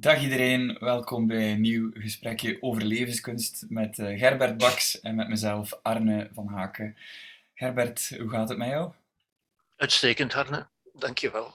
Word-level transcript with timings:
Dag 0.00 0.22
iedereen, 0.22 0.76
welkom 0.78 1.26
bij 1.26 1.52
een 1.52 1.60
nieuw 1.60 1.90
gesprekje 1.94 2.56
over 2.60 2.82
levenskunst 2.82 3.66
met 3.68 3.98
uh, 3.98 4.18
Gerbert 4.18 4.56
Baks 4.56 5.00
en 5.00 5.14
met 5.14 5.28
mezelf 5.28 5.78
Arne 5.82 6.30
van 6.32 6.46
Haken. 6.46 6.96
Gerbert, 7.54 8.16
hoe 8.18 8.28
gaat 8.28 8.48
het 8.48 8.58
met 8.58 8.68
jou? 8.68 8.92
Uitstekend, 9.76 10.34
Arne. 10.34 10.66
Dankjewel. 10.94 11.54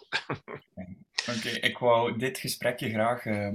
Oké, 1.36 1.50
ik 1.50 1.78
wou 1.78 2.18
dit 2.18 2.38
gesprekje 2.38 2.90
graag 2.90 3.26
uh, 3.26 3.54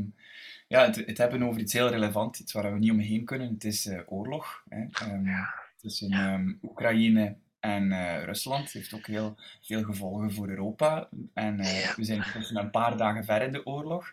ja, 0.69 0.87
het, 0.87 0.97
het, 0.97 1.19
hebben 1.19 1.43
over 1.43 1.61
iets 1.61 1.73
heel 1.73 1.89
relevant, 1.89 2.39
iets 2.39 2.53
waar 2.53 2.73
we 2.73 2.79
niet 2.79 2.91
omheen 2.91 3.25
kunnen. 3.25 3.53
Het 3.53 3.65
is 3.65 3.87
uh, 3.87 4.01
oorlog 4.07 4.63
hè, 4.69 5.13
um, 5.13 5.47
tussen 5.77 6.13
um, 6.13 6.59
Oekraïne 6.63 7.37
en 7.61 7.91
uh, 7.91 8.25
Rusland. 8.25 8.65
Het 8.65 8.73
heeft 8.73 8.95
ook 8.95 9.07
heel 9.07 9.37
veel 9.63 9.83
gevolgen 9.83 10.33
voor 10.33 10.49
Europa. 10.49 11.09
En 11.35 11.57
we 11.97 12.05
zijn 12.05 12.25
een 12.55 12.71
paar 12.71 12.97
dagen 12.97 13.25
ver 13.25 13.43
in 13.43 13.53
de 13.53 13.67
oorlog. 13.67 14.13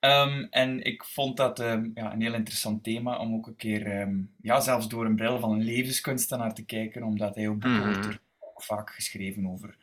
Um, 0.00 0.46
en 0.50 0.84
ik 0.84 1.04
vond 1.04 1.36
dat 1.36 1.60
um, 1.60 1.90
ja, 1.94 2.12
een 2.12 2.20
heel 2.20 2.34
interessant 2.34 2.84
thema 2.84 3.18
om 3.18 3.34
ook 3.34 3.46
een 3.46 3.56
keer, 3.56 4.00
um, 4.00 4.30
ja, 4.42 4.60
zelfs 4.60 4.88
door 4.88 5.04
een 5.04 5.16
bril 5.16 5.38
van 5.38 5.52
een 5.52 5.64
levenskunstenaar 5.64 6.54
te 6.54 6.64
kijken, 6.64 7.02
omdat 7.02 7.34
hij 7.34 7.48
ook 7.48 7.64
mm 7.64 7.80
-hmm. 7.80 8.18
ook 8.38 8.62
vaak 8.62 8.90
geschreven 8.90 9.46
over, 9.46 9.76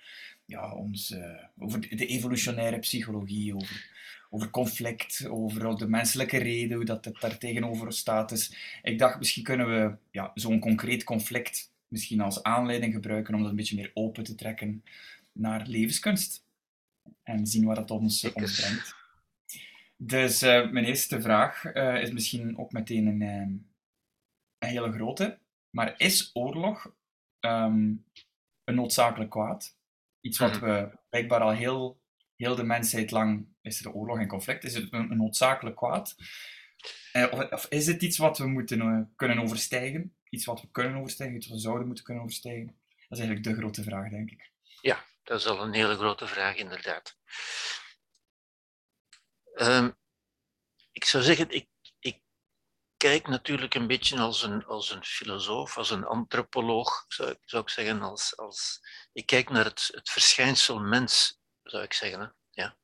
ja, 0.46 0.74
ons, 0.74 1.12
uh, 1.12 1.44
over 1.60 1.82
de 1.82 2.06
evolutionaire 2.06 2.80
psychologie, 2.80 3.56
over, 3.56 3.90
over 4.30 4.50
conflict, 4.50 5.28
over 5.28 5.78
de 5.78 5.88
menselijke 5.88 6.38
reden, 6.38 6.76
hoe 6.76 6.86
dat 6.86 7.06
het 7.06 7.20
daar 7.20 7.38
tegenover 7.38 7.94
staat. 7.94 8.30
Dus 8.30 8.80
ik 8.84 9.00
dacht, 9.00 9.18
misschien 9.18 9.44
kunnen 9.44 9.68
we 9.68 9.96
ja, 10.12 10.32
zo'n 10.36 10.60
concreet 10.60 11.04
conflict 11.04 11.72
misschien 11.88 12.22
als 12.22 12.44
aanleiding 12.44 12.94
gebruiken 12.94 13.34
om 13.34 13.42
dat 13.42 13.50
een 13.50 13.56
beetje 13.56 13.76
meer 13.76 13.92
open 13.94 14.24
te 14.24 14.36
trekken 14.36 14.84
naar 15.32 15.68
levenskunst. 15.68 16.44
En 17.24 17.48
zien 17.48 17.66
waar 17.66 17.76
dat 17.76 17.92
ons, 17.92 18.32
ons 18.34 18.60
brengt. 18.62 18.96
Dus 19.98 20.44
uh, 20.44 20.72
mijn 20.72 20.86
eerste 20.86 21.22
vraag 21.22 21.74
uh, 21.74 22.02
is 22.02 22.12
misschien 22.12 22.58
ook 22.58 22.72
meteen 22.72 23.08
een, 23.08 23.22
um, 23.22 23.70
een, 24.58 24.70
hele 24.70 24.92
grote. 24.92 25.40
Maar 25.70 25.94
is 25.98 26.30
oorlog 26.34 26.94
um, 27.40 28.06
een 28.64 28.76
noodzakelijk 28.76 29.30
kwaad? 29.30 29.78
Iets 30.22 30.38
wat 30.38 30.60
we 30.60 30.98
blijkbaar 31.10 31.42
al 31.42 31.52
heel, 31.52 32.02
heel 32.36 32.56
de 32.56 32.64
mensheid 32.64 33.12
lang 33.12 33.48
is 33.62 33.86
er 33.86 33.92
oorlog 33.92 34.20
en 34.20 34.28
conflict. 34.28 34.64
Is 34.64 34.74
het 34.74 34.94
een, 34.94 35.12
een 35.12 35.18
noodzakelijk 35.18 35.76
kwaad? 35.76 36.16
Uh, 37.14 37.28
of, 37.32 37.52
of, 37.52 37.66
is 37.66 37.88
het 37.88 38.02
iets 38.02 38.18
wat 38.18 38.38
we 38.38 38.48
moeten 38.48 39.14
kunnen 39.16 39.40
overstijgen? 39.40 40.16
Iets 40.30 40.46
wat 40.46 40.62
we 40.62 40.68
kunnen 40.72 41.00
overstijgen, 41.00 41.36
iets 41.36 41.48
wat 41.48 41.56
we 41.56 41.62
zouden 41.62 41.86
moeten 41.86 42.04
kunnen 42.04 42.24
overstijgen? 42.24 42.66
Dat 42.90 43.18
is 43.18 43.26
eigenlijk 43.26 43.44
de 43.44 43.56
grote 43.56 43.84
vraag, 43.84 44.10
denk 44.10 44.32
ik. 44.32 44.52
Ja, 44.82 45.04
dat 45.24 45.40
is 45.40 45.46
al 45.46 45.62
een 45.62 45.74
hele 45.74 45.96
grote 45.96 46.28
vraag, 46.28 46.56
inderdaad. 46.56 47.18
Um, 49.56 49.98
ik 50.92 51.06
zou 51.06 51.24
zeggen, 51.24 51.50
ik, 51.50 51.68
ik 52.00 52.22
kijk 52.98 53.28
natuurlijk 53.28 53.74
een 53.74 53.88
beetje 53.88 54.20
als 54.20 54.44
een, 54.44 54.66
als 54.66 54.92
een 54.92 55.04
filosoof, 55.04 55.78
als 55.78 55.90
een 55.90 56.06
antropoloog, 56.06 57.06
zou, 57.08 57.36
zou 57.44 57.64
ik 57.64 57.70
zeggen. 57.70 58.02
Als, 58.02 58.38
als, 58.38 58.80
ik 59.14 59.26
kijk 59.26 59.50
naar 59.50 59.66
het, 59.66 59.90
het 59.94 60.10
verschijnsel 60.10 60.80
mens, 60.80 61.40
zou 61.64 61.84
ik 61.84 61.94
zeggen. 61.94 62.20
Hè? 62.20 62.28
Ja. 62.50 62.78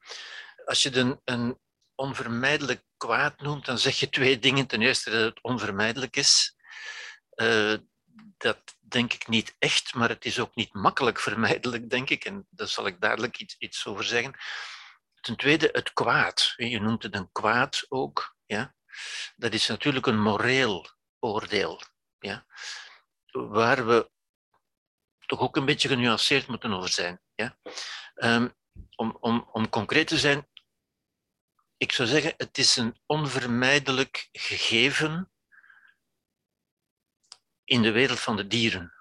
Als 0.66 0.84
je 0.84 0.90
het 0.90 1.20
een 1.24 1.60
onvermijdelijk 1.96 2.84
kwaad 2.98 3.42
noemt, 3.42 3.66
dan 3.66 3.78
zeg 3.78 4.00
je 4.00 4.10
twee 4.10 4.40
dingen. 4.40 4.68
Ten 4.68 4.82
eerste 4.82 5.10
dat 5.10 5.24
het 5.24 5.42
onvermijdelijk 5.42 6.16
is. 6.16 6.56
Uh, 7.36 7.78
dat 8.38 8.76
denk 8.80 9.14
ik 9.14 9.28
niet 9.28 9.56
echt, 9.60 9.94
maar 9.94 10.10
het 10.10 10.26
is 10.26 10.40
ook 10.40 10.56
niet 10.56 10.74
makkelijk 10.74 11.20
vermijdelijk, 11.20 11.90
denk 11.90 12.10
ik. 12.10 12.26
En 12.26 12.48
daar 12.50 12.68
zal 12.68 12.88
ik 12.88 13.02
dadelijk 13.02 13.38
iets, 13.38 13.56
iets 13.58 13.86
over 13.86 14.04
zeggen. 14.04 14.36
Ten 15.22 15.36
tweede 15.36 15.70
het 15.72 15.94
kwaad. 15.94 16.54
Je 16.56 16.80
noemt 16.80 17.04
het 17.04 17.16
een 17.16 17.32
kwaad 17.32 17.86
ook. 17.90 18.36
Ja? 18.46 18.76
Dat 19.36 19.54
is 19.54 19.68
natuurlijk 19.68 20.06
een 20.06 20.22
moreel 20.22 20.90
oordeel. 21.20 21.82
Ja? 22.20 22.46
Waar 23.32 23.86
we 23.88 24.12
toch 25.26 25.40
ook 25.40 25.56
een 25.56 25.66
beetje 25.66 25.88
genuanceerd 25.88 26.48
moeten 26.48 26.74
over 26.74 26.90
zijn. 26.90 27.22
Ja? 27.36 27.58
Um, 28.16 28.56
om, 28.96 29.18
om, 29.20 29.50
om 29.52 29.70
concreet 29.70 30.08
te 30.08 30.18
zijn, 30.18 30.50
ik 31.78 31.92
zou 31.92 32.08
zeggen, 32.08 32.34
het 32.38 32.58
is 32.58 32.76
een 32.76 33.02
onvermijdelijk 33.06 34.30
gegeven 34.32 35.32
in 37.64 37.82
de 37.82 37.92
wereld 37.92 38.20
van 38.20 38.36
de 38.36 38.48
dieren. 38.48 38.94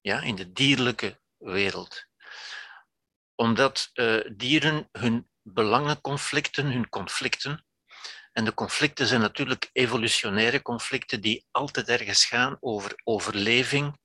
Ja, 0.00 0.20
in 0.20 0.34
de 0.34 0.52
dierlijke 0.52 1.20
wereld 1.36 2.06
omdat 3.36 3.90
uh, 3.94 4.20
dieren 4.36 4.88
hun 4.92 5.30
belangenconflicten, 5.42 6.66
hun 6.66 6.88
conflicten, 6.88 7.66
en 8.32 8.44
de 8.44 8.54
conflicten 8.54 9.06
zijn 9.06 9.20
natuurlijk 9.20 9.70
evolutionaire 9.72 10.62
conflicten 10.62 11.20
die 11.20 11.46
altijd 11.50 11.88
ergens 11.88 12.24
gaan 12.24 12.56
over 12.60 13.00
overleving, 13.04 13.98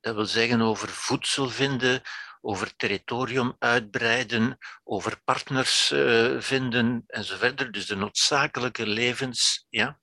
dat 0.00 0.14
wil 0.14 0.26
zeggen 0.26 0.60
over 0.60 0.88
voedsel 0.88 1.48
vinden, 1.48 2.02
over 2.40 2.76
territorium 2.76 3.56
uitbreiden, 3.58 4.58
over 4.84 5.20
partners 5.24 5.90
uh, 5.90 6.40
vinden 6.40 7.04
enzovoort. 7.06 7.72
Dus 7.72 7.86
de 7.86 7.96
noodzakelijke 7.96 8.86
levens, 8.86 9.66
ja, 9.68 10.00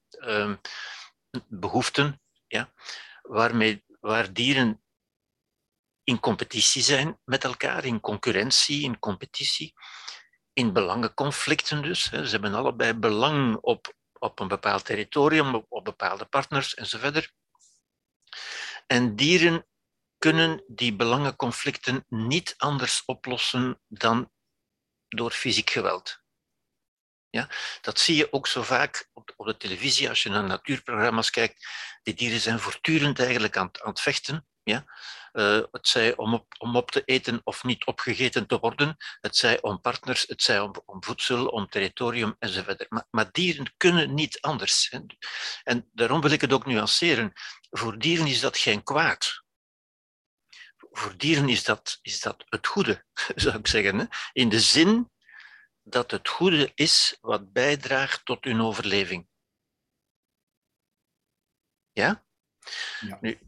behoeften, 1.47 2.21
ja, 2.47 2.73
waarmee, 3.21 3.83
waar 3.99 4.33
dieren 4.33 4.81
in 6.07 6.19
competitie 6.19 6.81
zijn 6.81 7.19
met 7.23 7.43
elkaar, 7.43 7.85
in 7.85 7.99
concurrentie, 7.99 8.83
in 8.83 8.99
competitie, 8.99 9.73
in 10.53 10.73
belangenconflicten 10.73 11.81
dus. 11.81 12.03
Ze 12.03 12.27
hebben 12.27 12.53
allebei 12.53 12.93
belang 12.93 13.55
op, 13.55 13.93
op 14.19 14.39
een 14.39 14.47
bepaald 14.47 14.85
territorium, 14.85 15.55
op, 15.55 15.83
bepaalde 15.83 16.25
partners 16.25 16.73
enzovoort. 16.73 17.33
En 18.85 19.15
dieren 19.15 19.65
kunnen 20.17 20.63
die 20.67 20.95
belangenconflicten 20.95 22.05
niet 22.07 22.53
anders 22.57 23.05
oplossen 23.05 23.81
dan 23.87 24.31
door 25.07 25.31
fysiek 25.31 25.69
geweld. 25.69 26.21
Ja, 27.29 27.49
dat 27.81 27.99
zie 27.99 28.15
je 28.15 28.33
ook 28.33 28.47
zo 28.47 28.63
vaak 28.63 29.09
op, 29.13 29.33
op 29.35 29.45
de 29.45 29.57
televisie 29.57 30.09
als 30.09 30.23
je 30.23 30.29
naar 30.29 30.43
natuurprogramma's 30.43 31.29
kijkt. 31.29 31.67
Die 32.03 32.13
dieren 32.13 32.39
zijn 32.39 32.59
voortdurend 32.59 33.19
eigenlijk 33.19 33.57
aan, 33.57 33.69
aan 33.81 33.89
het 33.89 34.01
vechten. 34.01 34.47
Ja? 34.63 34.85
Uh, 35.37 35.63
het 35.71 35.87
zij 35.87 36.15
om 36.15 36.33
op, 36.33 36.55
om 36.57 36.75
op 36.75 36.91
te 36.91 37.03
eten 37.05 37.41
of 37.43 37.63
niet 37.63 37.85
opgegeten 37.85 38.47
te 38.47 38.59
worden, 38.59 38.95
het 39.21 39.35
zij 39.35 39.61
om 39.61 39.81
partners, 39.81 40.27
het 40.27 40.41
zij 40.41 40.59
om, 40.59 40.73
om 40.85 41.03
voedsel, 41.03 41.47
om 41.47 41.69
territorium 41.69 42.35
enzovoort. 42.39 42.85
Maar, 42.89 43.07
maar 43.09 43.31
dieren 43.31 43.73
kunnen 43.77 44.13
niet 44.13 44.41
anders. 44.41 44.89
Hè? 44.89 44.99
En 45.63 45.89
daarom 45.93 46.21
wil 46.21 46.31
ik 46.31 46.41
het 46.41 46.53
ook 46.53 46.65
nuanceren. 46.65 47.31
Voor 47.69 47.99
dieren 47.99 48.27
is 48.27 48.39
dat 48.39 48.57
geen 48.57 48.83
kwaad. 48.83 49.43
Voor 50.91 51.17
dieren 51.17 51.49
is 51.49 51.63
dat, 51.63 51.99
is 52.01 52.21
dat 52.21 52.43
het 52.45 52.67
goede, 52.67 53.05
zou 53.35 53.57
ik 53.57 53.67
zeggen. 53.67 53.99
Hè? 53.99 54.05
In 54.31 54.49
de 54.49 54.59
zin 54.59 55.11
dat 55.83 56.11
het 56.11 56.27
goede 56.27 56.71
is 56.75 57.17
wat 57.21 57.51
bijdraagt 57.51 58.25
tot 58.25 58.43
hun 58.43 58.61
overleving. 58.61 59.27
Ja? 61.91 62.25
ja. 62.99 63.17
Nu, 63.21 63.31
eh, 63.31 63.46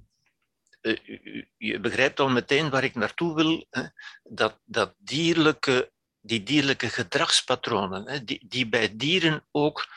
je 1.58 1.80
begrijpt 1.82 2.20
al 2.20 2.30
meteen 2.30 2.70
waar 2.70 2.84
ik 2.84 2.96
naartoe 2.96 3.36
wil, 3.36 3.66
hè, 3.70 3.84
dat, 4.24 4.60
dat 4.66 4.94
dierlijke, 4.98 5.92
die 6.22 6.44
dierlijke 6.44 6.90
gedragspatronen, 6.90 8.10
hè, 8.10 8.24
die, 8.24 8.46
die 8.48 8.68
bij 8.68 8.98
dieren 8.98 9.48
ook 9.52 9.88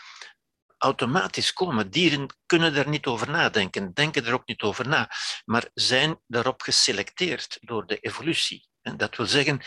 automatisch 0.79 1.53
komen. 1.53 1.91
Dieren 1.91 2.27
kunnen 2.47 2.75
daar 2.75 2.89
niet 2.89 3.07
over 3.07 3.31
nadenken, 3.31 3.93
denken 3.93 4.27
er 4.27 4.33
ook 4.33 4.47
niet 4.47 4.63
over 4.63 4.89
na, 4.89 5.11
maar 5.45 5.69
zijn 5.75 6.21
daarop 6.27 6.63
geselecteerd 6.63 7.59
door 7.61 7.87
de 7.87 7.99
evolutie. 7.99 8.69
Dat 8.97 9.17
wil 9.17 9.27
zeggen, 9.27 9.61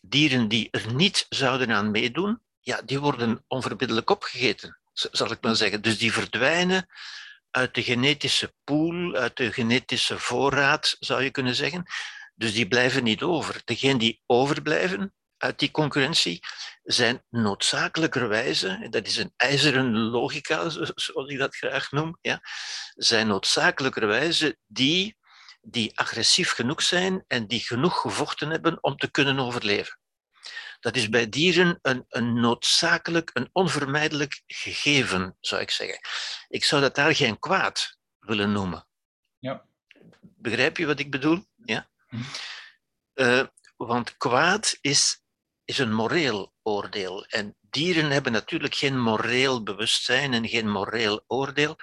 dieren 0.00 0.48
die 0.48 0.68
er 0.70 0.94
niet 0.94 1.26
zouden 1.28 1.70
aan 1.70 1.90
meedoen, 1.90 2.42
ja, 2.60 2.82
die 2.82 3.00
worden 3.00 3.44
onverbiddelijk 3.46 4.10
opgegeten, 4.10 4.80
zal 4.92 5.30
ik 5.30 5.42
maar 5.42 5.56
zeggen. 5.56 5.82
Dus 5.82 5.98
die 5.98 6.12
verdwijnen 6.12 6.88
uit 7.52 7.74
de 7.74 7.82
genetische 7.82 8.54
pool, 8.64 9.14
uit 9.14 9.36
de 9.36 9.52
genetische 9.52 10.18
voorraad, 10.18 10.96
zou 10.98 11.22
je 11.22 11.30
kunnen 11.30 11.54
zeggen. 11.54 11.84
Dus 12.34 12.52
die 12.52 12.68
blijven 12.68 13.04
niet 13.04 13.22
over. 13.22 13.60
Degenen 13.64 13.98
die 13.98 14.22
overblijven 14.26 15.14
uit 15.36 15.58
die 15.58 15.70
concurrentie 15.70 16.40
zijn 16.82 17.24
noodzakelijkerwijze, 17.30 18.86
dat 18.90 19.06
is 19.06 19.16
een 19.16 19.32
ijzeren 19.36 19.92
logica, 19.96 20.68
zoals 20.94 21.30
ik 21.30 21.38
dat 21.38 21.56
graag 21.56 21.90
noem, 21.90 22.18
ja, 22.20 22.40
zijn 22.94 23.26
noodzakelijkerwijze 23.26 24.58
die, 24.66 25.16
die 25.60 25.98
agressief 25.98 26.50
genoeg 26.50 26.82
zijn 26.82 27.24
en 27.26 27.46
die 27.46 27.60
genoeg 27.60 28.00
gevochten 28.00 28.50
hebben 28.50 28.82
om 28.82 28.96
te 28.96 29.10
kunnen 29.10 29.38
overleven. 29.38 30.00
Dat 30.82 30.96
is 30.96 31.08
bij 31.08 31.28
dieren 31.28 31.78
een, 31.82 32.04
een 32.08 32.40
noodzakelijk, 32.40 33.30
een 33.32 33.48
onvermijdelijk 33.52 34.42
gegeven, 34.46 35.36
zou 35.40 35.60
ik 35.60 35.70
zeggen. 35.70 35.98
Ik 36.48 36.64
zou 36.64 36.82
dat 36.82 36.94
daar 36.94 37.14
geen 37.14 37.38
kwaad 37.38 37.98
willen 38.18 38.52
noemen. 38.52 38.86
Ja. 39.38 39.64
Begrijp 40.20 40.76
je 40.76 40.86
wat 40.86 40.98
ik 40.98 41.10
bedoel? 41.10 41.46
Ja? 41.64 41.88
Uh, 43.14 43.46
want 43.76 44.16
kwaad 44.16 44.78
is 44.80 45.22
is 45.64 45.78
een 45.78 45.94
moreel 45.94 46.54
oordeel. 46.62 47.24
En 47.24 47.56
dieren 47.60 48.10
hebben 48.10 48.32
natuurlijk 48.32 48.74
geen 48.74 49.00
moreel 49.00 49.62
bewustzijn 49.62 50.32
en 50.32 50.48
geen 50.48 50.70
moreel 50.70 51.24
oordeel, 51.26 51.76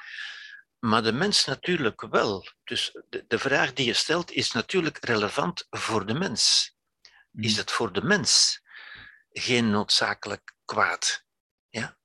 maar 0.80 1.04
de 1.04 1.12
mens 1.12 1.46
natuurlijk 1.46 2.02
wel. 2.02 2.48
Dus 2.64 2.98
de, 3.10 3.26
de 3.28 3.40
vraag 3.40 3.74
die 3.74 3.86
je 3.86 3.94
stelt 3.94 4.32
is 4.32 4.52
natuurlijk 4.52 5.06
relevant 5.06 5.68
voor 5.70 6.06
de 6.06 6.14
mens. 6.14 6.74
Is 7.34 7.58
het 7.58 7.72
voor 7.72 7.94
de 7.94 8.04
mens 8.04 8.62
geen 9.32 9.70
noodzakelijk 9.70 10.54
kwaad? 10.66 11.26
Ja? 11.70 11.98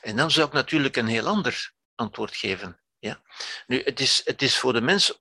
En 0.00 0.16
dan 0.16 0.30
zou 0.30 0.46
ik 0.46 0.52
natuurlijk 0.52 0.96
een 0.96 1.06
heel 1.06 1.26
ander 1.26 1.72
antwoord 1.94 2.36
geven. 2.36 2.80
Ja? 2.98 3.22
Nu, 3.66 3.82
het 3.82 4.00
is, 4.00 4.22
het 4.24 4.42
is 4.42 4.58
voor 4.58 4.72
de 4.72 4.80
mens, 4.80 5.20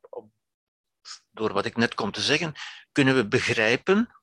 door 1.32 1.54
wat 1.54 1.66
ik 1.66 1.78
net 1.78 1.94
kom 1.94 2.12
te 2.12 2.22
zeggen, 2.22 2.54
kunnen 2.92 3.16
we 3.16 3.28
begrijpen 3.28 4.16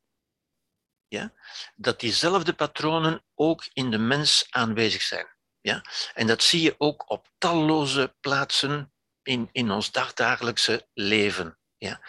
ja, 1.08 1.32
dat 1.74 2.00
diezelfde 2.00 2.52
patronen 2.52 3.24
ook 3.34 3.66
in 3.72 3.90
de 3.90 3.98
mens 3.98 4.46
aanwezig 4.50 5.02
zijn. 5.02 5.26
Ja? 5.60 5.84
En 6.14 6.26
dat 6.26 6.42
zie 6.42 6.62
je 6.62 6.74
ook 6.78 7.10
op 7.10 7.30
talloze 7.38 8.16
plaatsen 8.20 8.92
in, 9.22 9.48
in 9.52 9.70
ons 9.70 9.90
dagdagelijkse 9.90 10.88
leven. 10.94 11.58
Ja? 11.76 12.00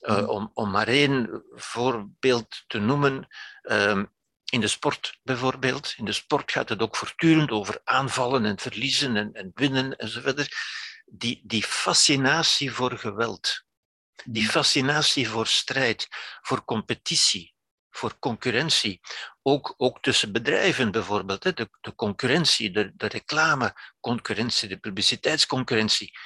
Uh, 0.00 0.28
om, 0.28 0.50
om 0.54 0.70
maar 0.70 0.88
één 0.88 1.44
voorbeeld 1.54 2.64
te 2.66 2.78
noemen, 2.78 3.28
um, 3.62 4.13
in 4.54 4.60
de 4.60 4.68
sport 4.68 5.18
bijvoorbeeld. 5.22 5.94
In 5.96 6.04
de 6.04 6.12
sport 6.12 6.52
gaat 6.52 6.68
het 6.68 6.82
ook 6.82 6.96
voortdurend 6.96 7.50
over 7.50 7.80
aanvallen 7.84 8.44
en 8.44 8.58
verliezen 8.58 9.16
en, 9.16 9.32
en 9.32 9.50
winnen 9.54 9.96
enzovoort. 9.96 10.56
Die, 11.06 11.42
die 11.44 11.62
fascinatie 11.62 12.72
voor 12.72 12.98
geweld, 12.98 13.64
die 14.24 14.48
fascinatie 14.48 15.28
voor 15.28 15.46
strijd, 15.46 16.08
voor 16.40 16.64
competitie, 16.64 17.54
voor 17.90 18.18
concurrentie. 18.18 19.00
Ook, 19.42 19.74
ook 19.76 20.02
tussen 20.02 20.32
bedrijven 20.32 20.90
bijvoorbeeld. 20.90 21.44
Hè. 21.44 21.52
De, 21.52 21.68
de 21.80 21.94
concurrentie, 21.94 22.70
de, 22.70 22.92
de 22.96 23.06
reclameconcurrentie, 23.06 24.68
de 24.68 24.78
publiciteitsconcurrentie. 24.78 26.18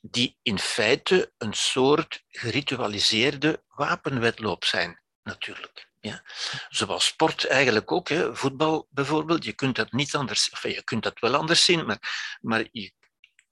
Die 0.00 0.38
in 0.42 0.58
feite 0.58 1.32
een 1.38 1.54
soort 1.54 2.22
geritualiseerde 2.28 3.64
wapenwedloop 3.68 4.64
zijn, 4.64 5.02
natuurlijk. 5.22 5.92
Ja. 6.04 6.22
Zoals 6.68 7.06
sport 7.06 7.46
eigenlijk 7.46 7.92
ook. 7.92 8.08
Hè. 8.08 8.36
Voetbal 8.36 8.86
bijvoorbeeld, 8.90 9.44
je 9.44 9.52
kunt 9.52 9.76
dat 9.76 9.92
niet 9.92 10.14
anders, 10.14 10.50
enfin, 10.50 10.70
je 10.70 10.82
kunt 10.82 11.02
dat 11.02 11.20
wel 11.20 11.34
anders 11.34 11.64
zien, 11.64 11.86
maar, 11.86 12.38
maar 12.40 12.64
je, 12.72 12.92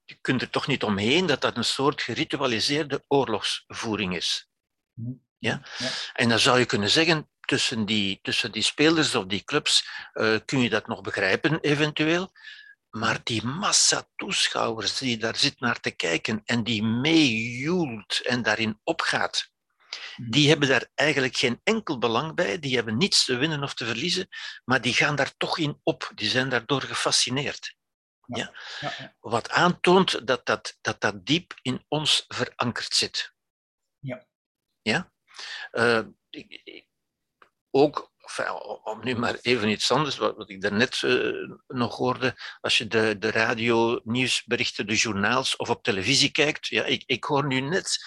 je 0.03 0.17
kunt 0.21 0.41
er 0.41 0.49
toch 0.49 0.67
niet 0.67 0.83
omheen 0.83 1.25
dat 1.25 1.41
dat 1.41 1.57
een 1.57 1.65
soort 1.65 2.01
geritualiseerde 2.01 3.03
oorlogsvoering 3.07 4.15
is. 4.15 4.47
Ja? 5.37 5.61
ja? 5.77 5.89
En 6.13 6.29
dan 6.29 6.39
zou 6.39 6.59
je 6.59 6.65
kunnen 6.65 6.89
zeggen, 6.89 7.29
tussen 7.39 7.85
die, 7.85 8.19
tussen 8.21 8.51
die 8.51 8.63
spelers 8.63 9.15
of 9.15 9.25
die 9.25 9.43
clubs 9.43 9.87
uh, 10.13 10.37
kun 10.45 10.59
je 10.59 10.69
dat 10.69 10.87
nog 10.87 11.01
begrijpen, 11.01 11.59
eventueel. 11.59 12.31
Maar 12.89 13.19
die 13.23 13.43
massa 13.43 14.07
toeschouwers 14.15 14.97
die 14.97 15.17
daar 15.17 15.35
zit 15.35 15.59
naar 15.59 15.79
te 15.79 15.91
kijken 15.91 16.41
en 16.45 16.63
die 16.63 16.83
meejoelt 16.83 18.19
en 18.21 18.41
daarin 18.41 18.79
opgaat. 18.83 19.52
Die 20.15 20.49
hebben 20.49 20.67
daar 20.67 20.89
eigenlijk 20.95 21.37
geen 21.37 21.59
enkel 21.63 21.97
belang 21.97 22.35
bij. 22.35 22.59
Die 22.59 22.75
hebben 22.75 22.97
niets 22.97 23.25
te 23.25 23.35
winnen 23.35 23.63
of 23.63 23.73
te 23.73 23.85
verliezen, 23.85 24.27
maar 24.65 24.81
die 24.81 24.93
gaan 24.93 25.15
daar 25.15 25.33
toch 25.37 25.57
in 25.57 25.79
op. 25.83 26.11
Die 26.15 26.29
zijn 26.29 26.49
daardoor 26.49 26.81
gefascineerd. 26.81 27.75
Ja. 28.25 28.53
ja. 28.79 29.15
Wat 29.19 29.49
aantoont 29.49 30.27
dat 30.27 30.45
dat, 30.45 30.77
dat 30.81 31.01
dat 31.01 31.25
diep 31.25 31.53
in 31.61 31.85
ons 31.87 32.25
verankerd 32.27 32.93
zit. 32.93 33.33
Ja. 33.99 34.25
Ja? 34.81 35.11
Uh, 35.71 36.01
ik, 36.29 36.85
ook, 37.71 38.11
om 38.83 39.03
nu 39.03 39.15
maar 39.15 39.37
even 39.41 39.69
iets 39.69 39.91
anders, 39.91 40.17
wat, 40.17 40.35
wat 40.35 40.49
ik 40.49 40.61
daarnet 40.61 41.01
uh, 41.01 41.49
nog 41.67 41.95
hoorde, 41.95 42.35
als 42.61 42.77
je 42.77 42.87
de, 42.87 43.15
de 43.19 43.31
radio, 43.31 43.99
nieuwsberichten, 44.03 44.87
de 44.87 44.95
journaals 44.95 45.55
of 45.55 45.69
op 45.69 45.83
televisie 45.83 46.31
kijkt, 46.31 46.67
ja, 46.67 46.83
ik, 46.83 47.03
ik 47.05 47.23
hoor 47.23 47.47
nu 47.47 47.59
net, 47.59 48.05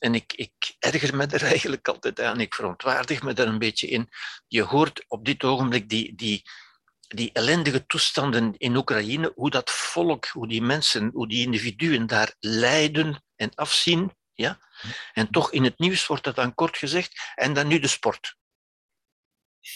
en 0.00 0.14
ik, 0.14 0.32
ik 0.32 0.76
erger 0.78 1.16
me 1.16 1.26
er 1.26 1.42
eigenlijk 1.52 1.88
altijd 1.88 2.20
aan, 2.20 2.40
ik 2.40 2.54
verontwaardig 2.54 3.22
me 3.22 3.32
daar 3.32 3.46
een 3.46 3.58
beetje 3.58 3.88
in, 3.88 4.08
je 4.46 4.62
hoort 4.62 5.04
op 5.08 5.24
dit 5.24 5.44
ogenblik 5.44 5.88
die, 5.88 6.14
die, 6.14 6.42
die 7.00 7.30
ellendige 7.32 7.86
toestanden 7.86 8.54
in 8.56 8.76
Oekraïne, 8.76 9.32
hoe 9.34 9.50
dat 9.50 9.70
volk, 9.70 10.26
hoe 10.26 10.48
die 10.48 10.62
mensen, 10.62 11.10
hoe 11.12 11.28
die 11.28 11.46
individuen 11.46 12.06
daar 12.06 12.34
lijden 12.38 13.24
en 13.36 13.54
afzien, 13.54 14.12
ja? 14.32 14.58
En 15.12 15.30
toch 15.30 15.52
in 15.52 15.64
het 15.64 15.78
nieuws 15.78 16.06
wordt 16.06 16.24
dat 16.24 16.34
dan 16.34 16.54
kort 16.54 16.76
gezegd, 16.76 17.32
en 17.34 17.52
dan 17.52 17.66
nu 17.66 17.78
de 17.78 17.88
sport 17.88 18.38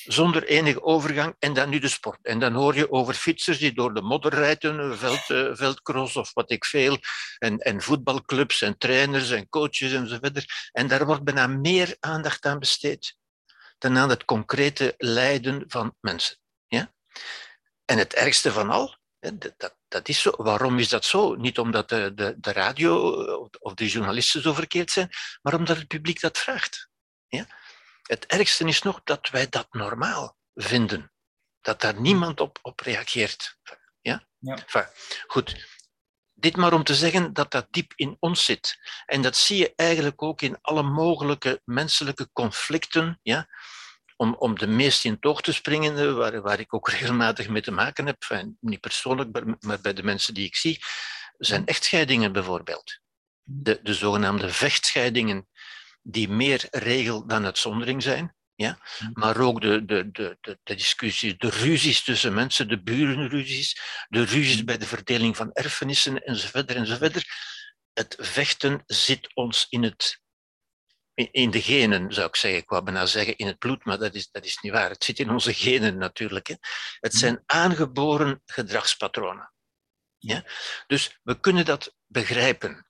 zonder 0.05 0.45
enige 0.45 0.83
overgang 0.83 1.37
en 1.39 1.53
dan 1.53 1.69
nu 1.69 1.79
de 1.79 1.89
sport. 1.89 2.19
En 2.23 2.39
dan 2.39 2.53
hoor 2.53 2.75
je 2.75 2.91
over 2.91 3.15
fietsers 3.15 3.59
die 3.59 3.73
door 3.73 3.95
de 3.95 4.03
modder 4.03 4.35
rijden, 4.35 4.99
veld, 4.99 5.29
uh, 5.29 5.51
veldcross 5.53 6.17
of 6.17 6.35
wat 6.35 6.51
ik 6.51 6.65
veel, 6.65 6.99
en, 7.39 7.59
en 7.59 7.83
voetbalclubs 7.83 8.63
en 8.63 8.79
trainers 8.79 9.31
en 9.31 9.49
coaches 9.49 9.93
enzovoort. 9.93 10.71
En 10.73 10.89
daar 10.89 11.07
wordt 11.07 11.25
bijna 11.25 11.47
meer 11.47 11.97
aandacht 12.01 12.47
aan 12.47 12.59
besteed 12.59 13.17
dan 13.79 13.99
aan 13.99 14.09
het 14.09 14.25
concrete 14.25 14.95
lijden 14.99 15.65
van 15.67 15.97
mensen. 16.01 16.37
Ja? 16.67 16.93
En 17.85 17.99
het 17.99 18.15
ergste 18.15 18.53
van 18.53 18.71
al, 18.71 18.97
dat, 19.57 19.77
dat 19.89 20.09
is 20.09 20.21
zo. 20.21 20.33
Waarom 20.37 20.79
is 20.79 20.89
dat 20.89 21.05
zo? 21.05 21.35
Niet 21.35 21.59
omdat 21.59 21.89
de, 21.89 22.13
de, 22.15 22.35
de 22.39 22.53
radio 22.53 22.97
of 23.61 23.75
de 23.75 23.89
journalisten 23.89 24.43
zo 24.43 24.53
verkeerd 24.53 24.91
zijn, 24.91 25.11
maar 25.43 25.55
omdat 25.55 25.77
het 25.77 25.87
publiek 25.87 26.21
dat 26.21 26.39
vraagt. 26.39 26.89
Ja? 27.29 27.47
Het 28.07 28.27
ergste 28.27 28.65
is 28.65 28.83
nog 28.83 29.01
dat 29.05 29.29
wij 29.31 29.49
dat 29.49 29.67
normaal 29.71 30.37
vinden. 30.55 31.13
Dat 31.61 31.81
daar 31.81 32.01
niemand 32.01 32.41
op, 32.41 32.59
op 32.63 32.81
reageert. 32.81 33.59
Ja? 34.01 34.27
ja. 34.39 34.57
Enfin, 34.57 34.87
goed. 35.27 35.73
Dit 36.35 36.57
maar 36.57 36.73
om 36.73 36.85
te 36.85 36.95
zeggen 36.95 37.33
dat 37.33 37.51
dat 37.51 37.67
diep 37.71 37.93
in 37.97 38.17
ons 38.21 38.45
zit. 38.45 38.79
En 39.07 39.23
dat 39.23 39.37
zie 39.37 39.59
je 39.59 39.73
eigenlijk 39.77 40.23
ook 40.23 40.43
in 40.43 40.59
alle 40.61 40.83
mogelijke 40.83 41.61
menselijke 41.65 42.31
conflicten. 42.33 43.19
Ja? 43.23 43.49
Om, 44.17 44.35
om 44.35 44.59
de 44.59 44.67
meest 44.67 45.05
in 45.05 45.21
toog 45.21 45.41
te 45.41 45.53
springen, 45.53 46.17
waar, 46.17 46.41
waar 46.41 46.61
ik 46.61 46.75
ook 46.75 46.89
regelmatig 46.99 47.49
mee 47.49 47.63
te 47.63 47.71
maken 47.71 48.07
heb, 48.07 48.17
enfin, 48.29 48.57
niet 48.61 48.81
persoonlijk, 48.81 49.57
maar 49.61 49.81
bij 49.81 49.93
de 49.93 50.03
mensen 50.03 50.35
die 50.35 50.47
ik 50.47 50.57
zie, 50.57 50.83
zijn 51.39 51.67
echtscheidingen 51.67 52.33
bijvoorbeeld. 52.33 53.03
De, 53.43 53.81
de 53.83 53.95
zogenaamde 53.95 54.51
vechtscheidingen 54.51 55.49
die 56.07 56.29
meer 56.29 56.67
regel 56.71 57.27
dan 57.27 57.45
uitzondering 57.45 58.03
zijn. 58.03 58.35
Ja? 58.55 58.79
Maar 59.13 59.41
ook 59.41 59.61
de, 59.61 59.85
de, 59.85 60.11
de, 60.11 60.39
de, 60.41 60.59
de 60.63 60.75
discussies, 60.75 61.39
de 61.39 61.49
ruzies 61.49 62.05
tussen 62.05 62.35
mensen, 62.35 62.69
de 62.69 62.83
burenruzies, 62.83 63.81
de 64.09 64.25
ruzies 64.25 64.65
bij 64.65 64.79
de 64.79 64.87
verdeling 64.87 65.37
van 65.37 65.53
erfenissen 65.53 66.25
enzovoort. 66.25 66.75
enzovoort. 66.75 67.25
Het 67.93 68.17
vechten 68.19 68.83
zit 68.87 69.35
ons 69.35 69.67
in, 69.69 69.83
het, 69.83 70.21
in 71.15 71.51
de 71.51 71.63
genen, 71.63 72.13
zou 72.13 72.27
ik 72.27 72.37
zeggen. 72.37 72.61
Ik 72.61 72.69
wou 72.69 72.83
bijna 72.83 73.07
zeggen 73.07 73.37
in 73.37 73.47
het 73.47 73.59
bloed, 73.59 73.85
maar 73.85 73.99
dat 73.99 74.15
is, 74.15 74.31
dat 74.31 74.45
is 74.45 74.59
niet 74.61 74.73
waar. 74.73 74.91
Het 74.91 75.05
zit 75.05 75.19
in 75.19 75.31
onze 75.31 75.55
genen 75.55 75.99
natuurlijk. 75.99 76.47
Hè. 76.47 76.55
Het 77.01 77.15
zijn 77.15 77.43
aangeboren 77.47 78.43
gedragspatronen. 78.45 79.53
Ja? 80.19 80.45
Dus 80.87 81.19
we 81.23 81.41
kunnen 81.41 81.65
dat 81.65 81.95
begrijpen. 82.07 82.87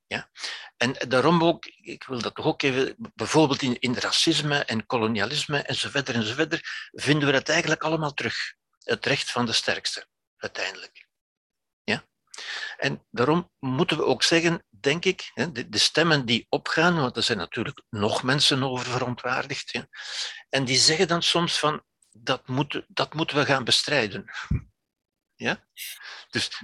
En 0.76 0.94
daarom 1.08 1.44
ook, 1.44 1.66
ik 1.66 2.04
wil 2.04 2.20
dat 2.20 2.34
toch 2.34 2.46
ook 2.46 2.62
even, 2.62 2.94
bijvoorbeeld 3.14 3.62
in, 3.62 3.78
in 3.78 3.94
racisme 3.94 4.64
en 4.64 4.86
kolonialisme 4.86 5.62
enzovoort 5.62 6.08
enzovoort, 6.08 6.60
vinden 6.90 7.26
we 7.26 7.32
dat 7.32 7.48
eigenlijk 7.48 7.82
allemaal 7.82 8.14
terug. 8.14 8.36
Het 8.78 9.06
recht 9.06 9.30
van 9.30 9.46
de 9.46 9.52
sterkste, 9.52 10.06
uiteindelijk. 10.36 11.06
Ja? 11.84 12.04
En 12.76 13.06
daarom 13.10 13.50
moeten 13.58 13.96
we 13.96 14.04
ook 14.04 14.22
zeggen, 14.22 14.64
denk 14.68 15.04
ik, 15.04 15.30
de, 15.52 15.68
de 15.68 15.78
stemmen 15.78 16.26
die 16.26 16.46
opgaan, 16.48 16.96
want 16.96 17.16
er 17.16 17.22
zijn 17.22 17.38
natuurlijk 17.38 17.82
nog 17.90 18.22
mensen 18.22 18.62
over 18.62 18.86
verontwaardigd, 18.86 19.86
en 20.48 20.64
die 20.64 20.78
zeggen 20.78 21.08
dan 21.08 21.22
soms 21.22 21.58
van, 21.58 21.84
dat, 22.10 22.48
moet, 22.48 22.84
dat 22.88 23.14
moeten 23.14 23.36
we 23.36 23.44
gaan 23.44 23.64
bestrijden. 23.64 24.30
Ja? 25.34 25.66
Dus 26.30 26.62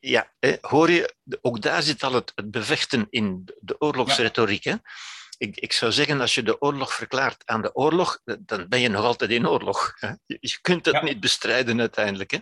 ja, 0.00 0.32
hoor 0.60 0.90
je, 0.90 1.14
ook 1.40 1.62
daar 1.62 1.82
zit 1.82 2.02
al 2.02 2.12
het, 2.12 2.32
het 2.34 2.50
bevechten 2.50 3.06
in 3.10 3.48
de 3.60 3.80
oorlogsretoriek. 3.80 4.64
Hè? 4.64 4.74
Ik, 5.38 5.56
ik, 5.56 5.72
zou 5.72 5.92
zeggen, 5.92 6.20
als 6.20 6.34
je 6.34 6.42
de 6.42 6.60
oorlog 6.60 6.94
verklaart 6.94 7.42
aan 7.44 7.62
de 7.62 7.74
oorlog, 7.74 8.20
dan 8.24 8.68
ben 8.68 8.80
je 8.80 8.88
nog 8.88 9.04
altijd 9.04 9.30
in 9.30 9.48
oorlog. 9.48 9.92
Hè? 9.94 10.12
Je, 10.26 10.58
kunt 10.60 10.84
dat 10.84 11.02
niet 11.02 11.20
bestrijden 11.20 11.80
uiteindelijk. 11.80 12.30
Hè? 12.30 12.38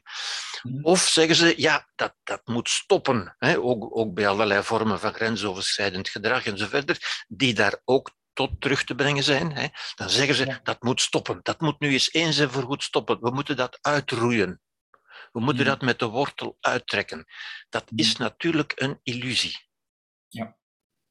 Mhm. 0.62 0.84
Of 0.84 1.08
zeggen 1.08 1.36
ze, 1.36 1.54
ja, 1.56 1.88
dat, 1.94 2.14
dat 2.22 2.40
moet 2.44 2.68
stoppen. 2.68 3.34
Hè? 3.38 3.58
Ook, 3.58 3.96
ook 3.96 4.14
bij 4.14 4.28
allerlei 4.28 4.62
vormen 4.62 5.00
van 5.00 5.14
grensoverschrijdend 5.14 6.08
gedrag 6.08 6.46
enzovoort, 6.46 7.24
die 7.28 7.54
daar 7.54 7.80
ook 7.84 8.10
tot 8.32 8.60
terug 8.60 8.84
te 8.84 8.94
brengen 8.94 9.22
zijn. 9.22 9.52
Hè? 9.52 9.66
Dan 9.94 10.10
zeggen 10.10 10.34
ze, 10.34 10.58
dat 10.62 10.82
moet 10.82 11.00
stoppen. 11.00 11.40
Dat 11.42 11.60
moet 11.60 11.80
nu 11.80 11.92
eens 11.92 12.12
eens 12.12 12.38
en 12.38 12.50
voorgoed 12.50 12.82
stoppen. 12.82 13.20
We 13.20 13.30
moeten 13.30 13.56
dat 13.56 13.78
uitroeien. 13.80 14.60
We 15.32 15.40
moeten 15.40 15.64
hmm. 15.64 15.72
dat 15.72 15.82
met 15.82 15.98
de 15.98 16.06
wortel 16.06 16.56
uittrekken. 16.60 17.26
Dat 17.68 17.90
is 17.94 18.14
hmm. 18.14 18.22
natuurlijk 18.22 18.72
een 18.76 19.00
illusie. 19.02 19.68
Ja. 20.28 20.56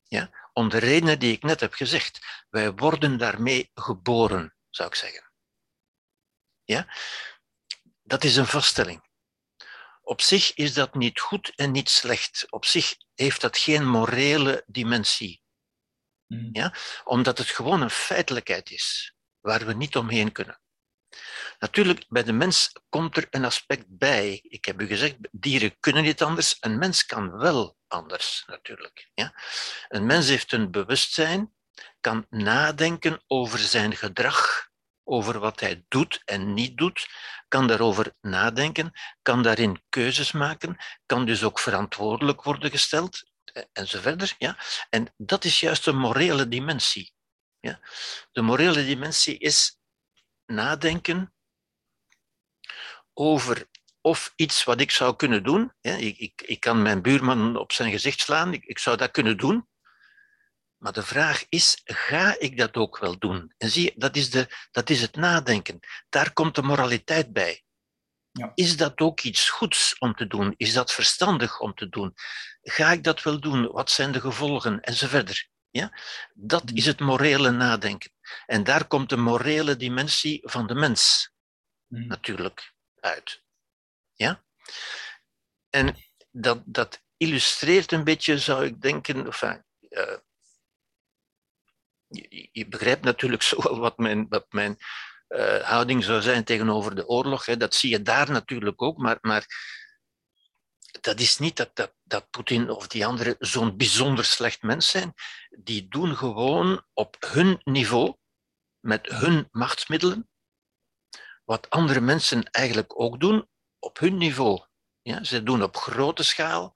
Ja? 0.03 0.49
Om 0.53 0.69
de 0.69 0.77
redenen 0.77 1.19
die 1.19 1.31
ik 1.31 1.43
net 1.43 1.59
heb 1.59 1.73
gezegd. 1.73 2.45
Wij 2.49 2.71
worden 2.71 3.17
daarmee 3.17 3.71
geboren, 3.73 4.55
zou 4.69 4.89
ik 4.89 4.95
zeggen. 4.95 5.31
Ja? 6.63 6.95
Dat 8.03 8.23
is 8.23 8.35
een 8.35 8.45
vaststelling. 8.45 9.11
Op 10.01 10.21
zich 10.21 10.53
is 10.53 10.73
dat 10.73 10.95
niet 10.95 11.19
goed 11.19 11.55
en 11.55 11.71
niet 11.71 11.89
slecht. 11.89 12.45
Op 12.49 12.65
zich 12.65 12.95
heeft 13.13 13.41
dat 13.41 13.57
geen 13.57 13.87
morele 13.87 14.63
dimensie. 14.67 15.43
Mhm. 16.27 16.49
Ja? 16.51 16.75
Omdat 17.03 17.37
het 17.37 17.47
gewoon 17.47 17.81
een 17.81 17.89
feitelijkheid 17.89 18.69
is 18.69 19.15
waar 19.39 19.65
we 19.65 19.73
niet 19.73 19.95
omheen 19.95 20.31
kunnen. 20.31 20.61
Natuurlijk, 21.63 22.05
bij 22.09 22.23
de 22.23 22.33
mens 22.33 22.71
komt 22.89 23.17
er 23.17 23.27
een 23.29 23.45
aspect 23.45 23.85
bij. 23.87 24.39
Ik 24.43 24.65
heb 24.65 24.81
u 24.81 24.87
gezegd, 24.87 25.15
dieren 25.31 25.79
kunnen 25.79 26.03
niet 26.03 26.21
anders. 26.21 26.57
Een 26.59 26.77
mens 26.77 27.05
kan 27.05 27.37
wel 27.37 27.77
anders, 27.87 28.43
natuurlijk. 28.47 29.09
Ja? 29.13 29.33
Een 29.87 30.05
mens 30.05 30.27
heeft 30.27 30.51
een 30.51 30.71
bewustzijn, 30.71 31.53
kan 31.99 32.25
nadenken 32.29 33.23
over 33.27 33.59
zijn 33.59 33.95
gedrag, 33.95 34.67
over 35.03 35.39
wat 35.39 35.59
hij 35.59 35.85
doet 35.87 36.21
en 36.25 36.53
niet 36.53 36.77
doet, 36.77 37.07
kan 37.47 37.67
daarover 37.67 38.13
nadenken, 38.21 38.91
kan 39.21 39.43
daarin 39.43 39.83
keuzes 39.89 40.31
maken, 40.31 40.77
kan 41.05 41.25
dus 41.25 41.43
ook 41.43 41.59
verantwoordelijk 41.59 42.43
worden 42.43 42.71
gesteld, 42.71 43.31
eh, 43.43 43.63
en 43.73 43.87
zo 43.87 43.99
verder. 43.99 44.35
Ja? 44.37 44.57
En 44.89 45.13
dat 45.17 45.43
is 45.43 45.59
juist 45.59 45.87
een 45.87 45.97
morele 45.97 46.47
dimensie. 46.47 47.13
Ja? 47.59 47.79
De 48.31 48.41
morele 48.41 48.85
dimensie 48.85 49.37
is 49.37 49.77
nadenken 50.45 51.33
over 53.13 53.67
of 54.01 54.33
iets 54.35 54.63
wat 54.63 54.81
ik 54.81 54.91
zou 54.91 55.15
kunnen 55.15 55.43
doen. 55.43 55.73
Ja, 55.81 55.95
ik, 55.95 56.17
ik, 56.17 56.41
ik 56.45 56.59
kan 56.59 56.81
mijn 56.81 57.01
buurman 57.01 57.57
op 57.57 57.71
zijn 57.71 57.91
gezicht 57.91 58.19
slaan, 58.19 58.53
ik, 58.53 58.63
ik 58.65 58.79
zou 58.79 58.97
dat 58.97 59.11
kunnen 59.11 59.37
doen. 59.37 59.67
Maar 60.77 60.93
de 60.93 61.03
vraag 61.03 61.45
is, 61.49 61.81
ga 61.83 62.39
ik 62.39 62.57
dat 62.57 62.75
ook 62.75 62.97
wel 62.97 63.17
doen? 63.17 63.53
En 63.57 63.69
zie 63.69 63.83
je, 63.83 63.93
dat 63.95 64.15
is, 64.15 64.29
de, 64.29 64.67
dat 64.71 64.89
is 64.89 65.01
het 65.01 65.15
nadenken. 65.15 65.79
Daar 66.09 66.33
komt 66.33 66.55
de 66.55 66.61
moraliteit 66.61 67.33
bij. 67.33 67.63
Ja. 68.31 68.51
Is 68.55 68.77
dat 68.77 68.99
ook 68.99 69.21
iets 69.21 69.49
goeds 69.49 69.97
om 69.97 70.15
te 70.15 70.27
doen? 70.27 70.53
Is 70.57 70.73
dat 70.73 70.91
verstandig 70.91 71.59
om 71.59 71.73
te 71.73 71.89
doen? 71.89 72.13
Ga 72.61 72.91
ik 72.91 73.03
dat 73.03 73.23
wel 73.23 73.39
doen? 73.39 73.71
Wat 73.71 73.91
zijn 73.91 74.11
de 74.11 74.19
gevolgen? 74.19 74.81
En 74.81 74.93
zo 74.93 75.07
verder. 75.07 75.47
Ja? 75.69 75.99
Dat 76.33 76.71
is 76.73 76.85
het 76.85 76.99
morele 76.99 77.51
nadenken. 77.51 78.11
En 78.45 78.63
daar 78.63 78.87
komt 78.87 79.09
de 79.09 79.17
morele 79.17 79.75
dimensie 79.75 80.41
van 80.43 80.67
de 80.67 80.75
mens 80.75 81.31
natuurlijk 81.87 82.72
uit. 83.03 83.43
Ja? 84.13 84.43
En 85.69 85.95
dat, 86.31 86.61
dat 86.65 87.03
illustreert 87.17 87.91
een 87.91 88.03
beetje, 88.03 88.39
zou 88.39 88.65
ik 88.65 88.81
denken, 88.81 89.25
enfin, 89.25 89.65
eh, 89.89 90.17
je, 92.07 92.49
je 92.51 92.67
begrijpt 92.67 93.03
natuurlijk 93.03 93.41
zo 93.51 93.61
wel 93.61 93.79
wat 93.79 93.97
mijn, 93.97 94.27
wat 94.29 94.45
mijn 94.49 94.77
eh, 95.27 95.63
houding 95.63 96.03
zou 96.03 96.21
zijn 96.21 96.43
tegenover 96.43 96.95
de 96.95 97.07
oorlog. 97.07 97.45
Hè. 97.45 97.57
Dat 97.57 97.75
zie 97.75 97.89
je 97.89 98.01
daar 98.01 98.31
natuurlijk 98.31 98.81
ook, 98.81 98.97
maar, 98.97 99.17
maar 99.21 99.45
dat 101.01 101.19
is 101.19 101.37
niet 101.37 101.57
dat, 101.57 101.75
dat, 101.75 101.93
dat 102.03 102.29
Poetin 102.29 102.69
of 102.69 102.87
die 102.87 103.05
anderen 103.05 103.35
zo'n 103.39 103.77
bijzonder 103.77 104.25
slecht 104.25 104.61
mens 104.61 104.89
zijn. 104.89 105.13
Die 105.49 105.87
doen 105.87 106.15
gewoon 106.15 106.85
op 106.93 107.15
hun 107.19 107.61
niveau, 107.63 108.15
met 108.79 109.07
hun 109.07 109.47
machtsmiddelen, 109.51 110.29
wat 111.43 111.69
andere 111.69 112.01
mensen 112.01 112.43
eigenlijk 112.43 112.99
ook 112.99 113.19
doen 113.19 113.47
op 113.79 113.99
hun 113.99 114.17
niveau. 114.17 114.65
Ja, 115.01 115.23
ze 115.23 115.43
doen 115.43 115.63
op 115.63 115.75
grote 115.75 116.23
schaal 116.23 116.75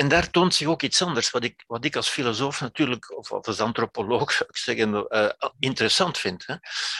En 0.02 0.08
daar 0.08 0.30
toont 0.30 0.54
zich 0.54 0.66
ook 0.66 0.82
iets 0.82 1.02
anders, 1.02 1.30
wat 1.30 1.44
ik, 1.44 1.64
wat 1.66 1.84
ik 1.84 1.96
als 1.96 2.08
filosoof 2.08 2.60
natuurlijk, 2.60 3.16
of, 3.16 3.32
als 3.32 3.60
antropoloog 3.60 4.32
zou 4.36 4.48
ik 4.48 4.56
zeggen, 4.56 5.08
eh, 5.08 5.50
interessant 5.58 6.18
vind. 6.18 6.46
Hè? 6.46 6.54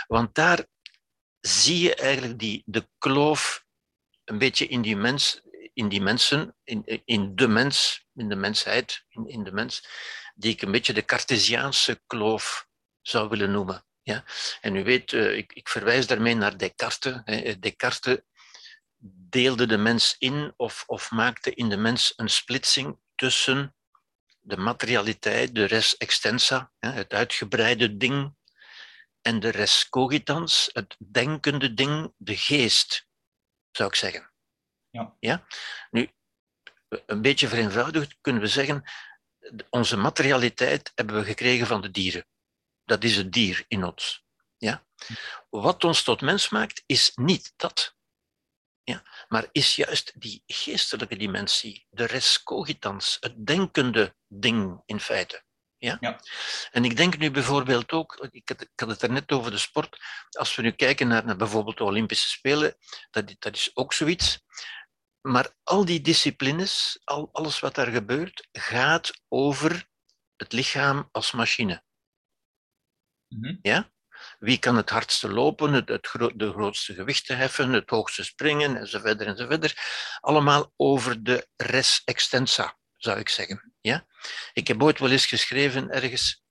Want 0.07 0.35
daar 0.35 0.67
zie 1.41 1.83
je 1.83 1.95
eigenlijk 1.95 2.39
die, 2.39 2.63
de 2.67 2.89
kloof 2.99 3.65
een 4.25 4.39
beetje 4.39 4.67
in 4.67 4.83
die, 4.83 4.97
mens, 4.97 5.43
in 5.75 5.89
die 5.89 6.01
mensen, 6.01 6.57
in, 6.65 7.03
in 7.05 7.35
de 7.35 7.49
mens, 7.49 8.07
in 8.15 8.29
de 8.29 8.37
mensheid, 8.37 9.05
in, 9.09 9.29
in 9.29 9.45
de 9.45 9.53
mens, 9.53 9.87
die 10.35 10.53
ik 10.53 10.63
een 10.63 10.73
beetje 10.73 10.93
de 10.93 11.05
Cartesiaanse 11.05 12.03
kloof 12.07 12.67
zou 13.01 13.29
willen 13.29 13.51
noemen. 13.51 13.85
Ja? 14.03 14.25
En 14.61 14.77
u 14.77 14.85
weet, 14.85 15.13
eh, 15.13 15.37
ik, 15.37 15.53
ik 15.53 15.69
verwijs 15.69 16.07
daarmee 16.07 16.35
naar 16.35 16.57
Descartes. 16.57 17.23
Descartes 17.61 18.19
deelde 19.05 19.67
de 19.67 19.77
mens 19.77 20.17
in 20.19 20.55
of, 20.57 20.85
of 20.87 21.11
maakte 21.11 21.55
in 21.55 21.69
de 21.69 21.77
mens 21.77 22.13
een 22.17 22.31
splitsing 22.31 22.99
tussen 23.15 23.75
de 24.41 24.57
materialiteit, 24.57 25.55
de 25.55 25.65
res 25.65 25.97
extensa, 25.97 26.73
het 26.79 27.13
uitgebreide 27.13 27.97
ding, 27.97 28.35
en 29.23 29.41
de 29.41 29.49
res 29.49 29.89
cogitans, 29.89 30.71
het 30.73 30.97
denkende 30.99 31.75
ding, 31.75 32.13
de 32.17 32.37
geest, 32.37 33.07
zou 33.71 33.89
ik 33.89 33.95
zeggen. 33.95 34.33
Ja. 34.91 35.17
Ja? 35.21 35.47
Nu, 35.91 36.11
een 36.89 37.23
beetje 37.23 37.49
vereenvoudigd 37.49 38.17
kunnen 38.21 38.43
we 38.43 38.49
zeggen, 38.49 38.85
onze 39.71 39.97
materialiteit 39.97 40.93
hebben 40.95 41.17
we 41.17 41.25
gekregen 41.25 41.67
van 41.67 41.81
de 41.81 41.91
dieren. 41.91 42.27
Dat 42.85 43.05
is 43.05 43.17
het 43.17 43.33
dier 43.33 43.65
in 43.69 43.85
ons. 43.85 44.25
Ja? 44.57 44.87
Wat 45.51 45.85
ons 45.85 46.03
tot 46.03 46.21
mens 46.21 46.49
maakt, 46.49 46.83
is 46.87 47.13
niet 47.15 47.53
dat. 47.57 47.97
Ja? 48.85 49.03
Maar 49.29 49.49
is 49.53 49.77
juist 49.77 50.21
die 50.21 50.43
geestelijke 50.47 51.17
dimensie, 51.17 51.87
de 51.91 52.05
res 52.05 52.43
cogitans, 52.43 53.17
het 53.21 53.47
denkende 53.47 54.17
ding 54.29 54.83
in 54.87 55.01
feite. 55.01 55.45
Ja? 55.77 55.97
Ja. 56.01 56.21
En 56.71 56.85
ik 56.85 56.97
denk 56.97 57.19
nu 57.19 57.31
bijvoorbeeld 57.31 57.93
ook, 57.93 58.29
ik 58.31 58.49
had, 58.49 58.61
ik 58.61 58.71
had 58.81 58.89
het 58.89 59.03
er 59.03 59.11
net 59.11 59.33
over 59.33 59.51
de 59.51 59.59
sport, 59.59 59.99
als 60.31 60.55
we 60.55 60.63
nu 60.63 60.71
kijken 60.71 61.09
naar, 61.09 61.25
naar 61.25 61.37
bijvoorbeeld 61.37 61.77
de 61.77 61.85
Olympische 61.85 62.29
Spelen, 62.29 62.77
dat, 63.11 63.35
dat 63.39 63.57
is 63.57 63.71
ook 63.75 63.93
zoiets. 63.93 64.45
Maar 65.21 65.55
al 65.63 65.85
die 65.85 66.01
disciplines, 66.01 67.01
al, 67.05 67.29
alles 67.33 67.61
wat 67.61 67.75
daar 67.75 67.91
gebeurt, 67.91 68.49
gaat 68.53 69.23
over 69.29 69.89
het 70.37 70.53
lichaam 70.53 71.09
als 71.13 71.33
machine. 71.33 71.83
Mhm. 73.29 73.57
Ja? 73.63 73.93
Wie 74.43 74.59
kan 74.59 74.77
het 74.77 74.91
hardste 74.91 75.29
lopen, 75.29 75.73
het, 75.73 75.89
het 75.89 76.07
gro 76.07 76.31
de 76.37 76.51
grootste 76.51 76.95
gewichten 76.95 77.37
heffen, 77.37 77.73
het 77.73 77.91
hoogste 77.91 78.25
springen, 78.25 78.77
enzovoort, 78.77 79.21
enzovoort. 79.21 79.75
Allemaal 80.21 80.73
over 80.77 81.23
de 81.23 81.49
res 81.57 82.03
extensa, 82.05 82.77
zou 82.97 83.19
ik 83.19 83.29
zeggen. 83.29 83.75
Ja? 83.81 84.07
Ik 84.53 84.69
heb 84.69 84.83
ooit 84.83 84.99
wel 84.99 85.11
eens 85.11 85.27
geschreven 85.27 85.91
ergens, 85.91 86.45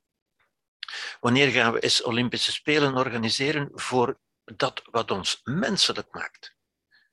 wanneer 1.19 1.51
gaan 1.51 1.74
we 1.74 1.79
eens 1.79 2.03
Olympische 2.03 2.51
Spelen 2.51 2.95
organiseren 2.95 3.69
voor 3.74 4.19
dat 4.43 4.81
wat 4.91 5.12
ons 5.12 5.39
menselijk 5.43 6.07
maakt? 6.12 6.55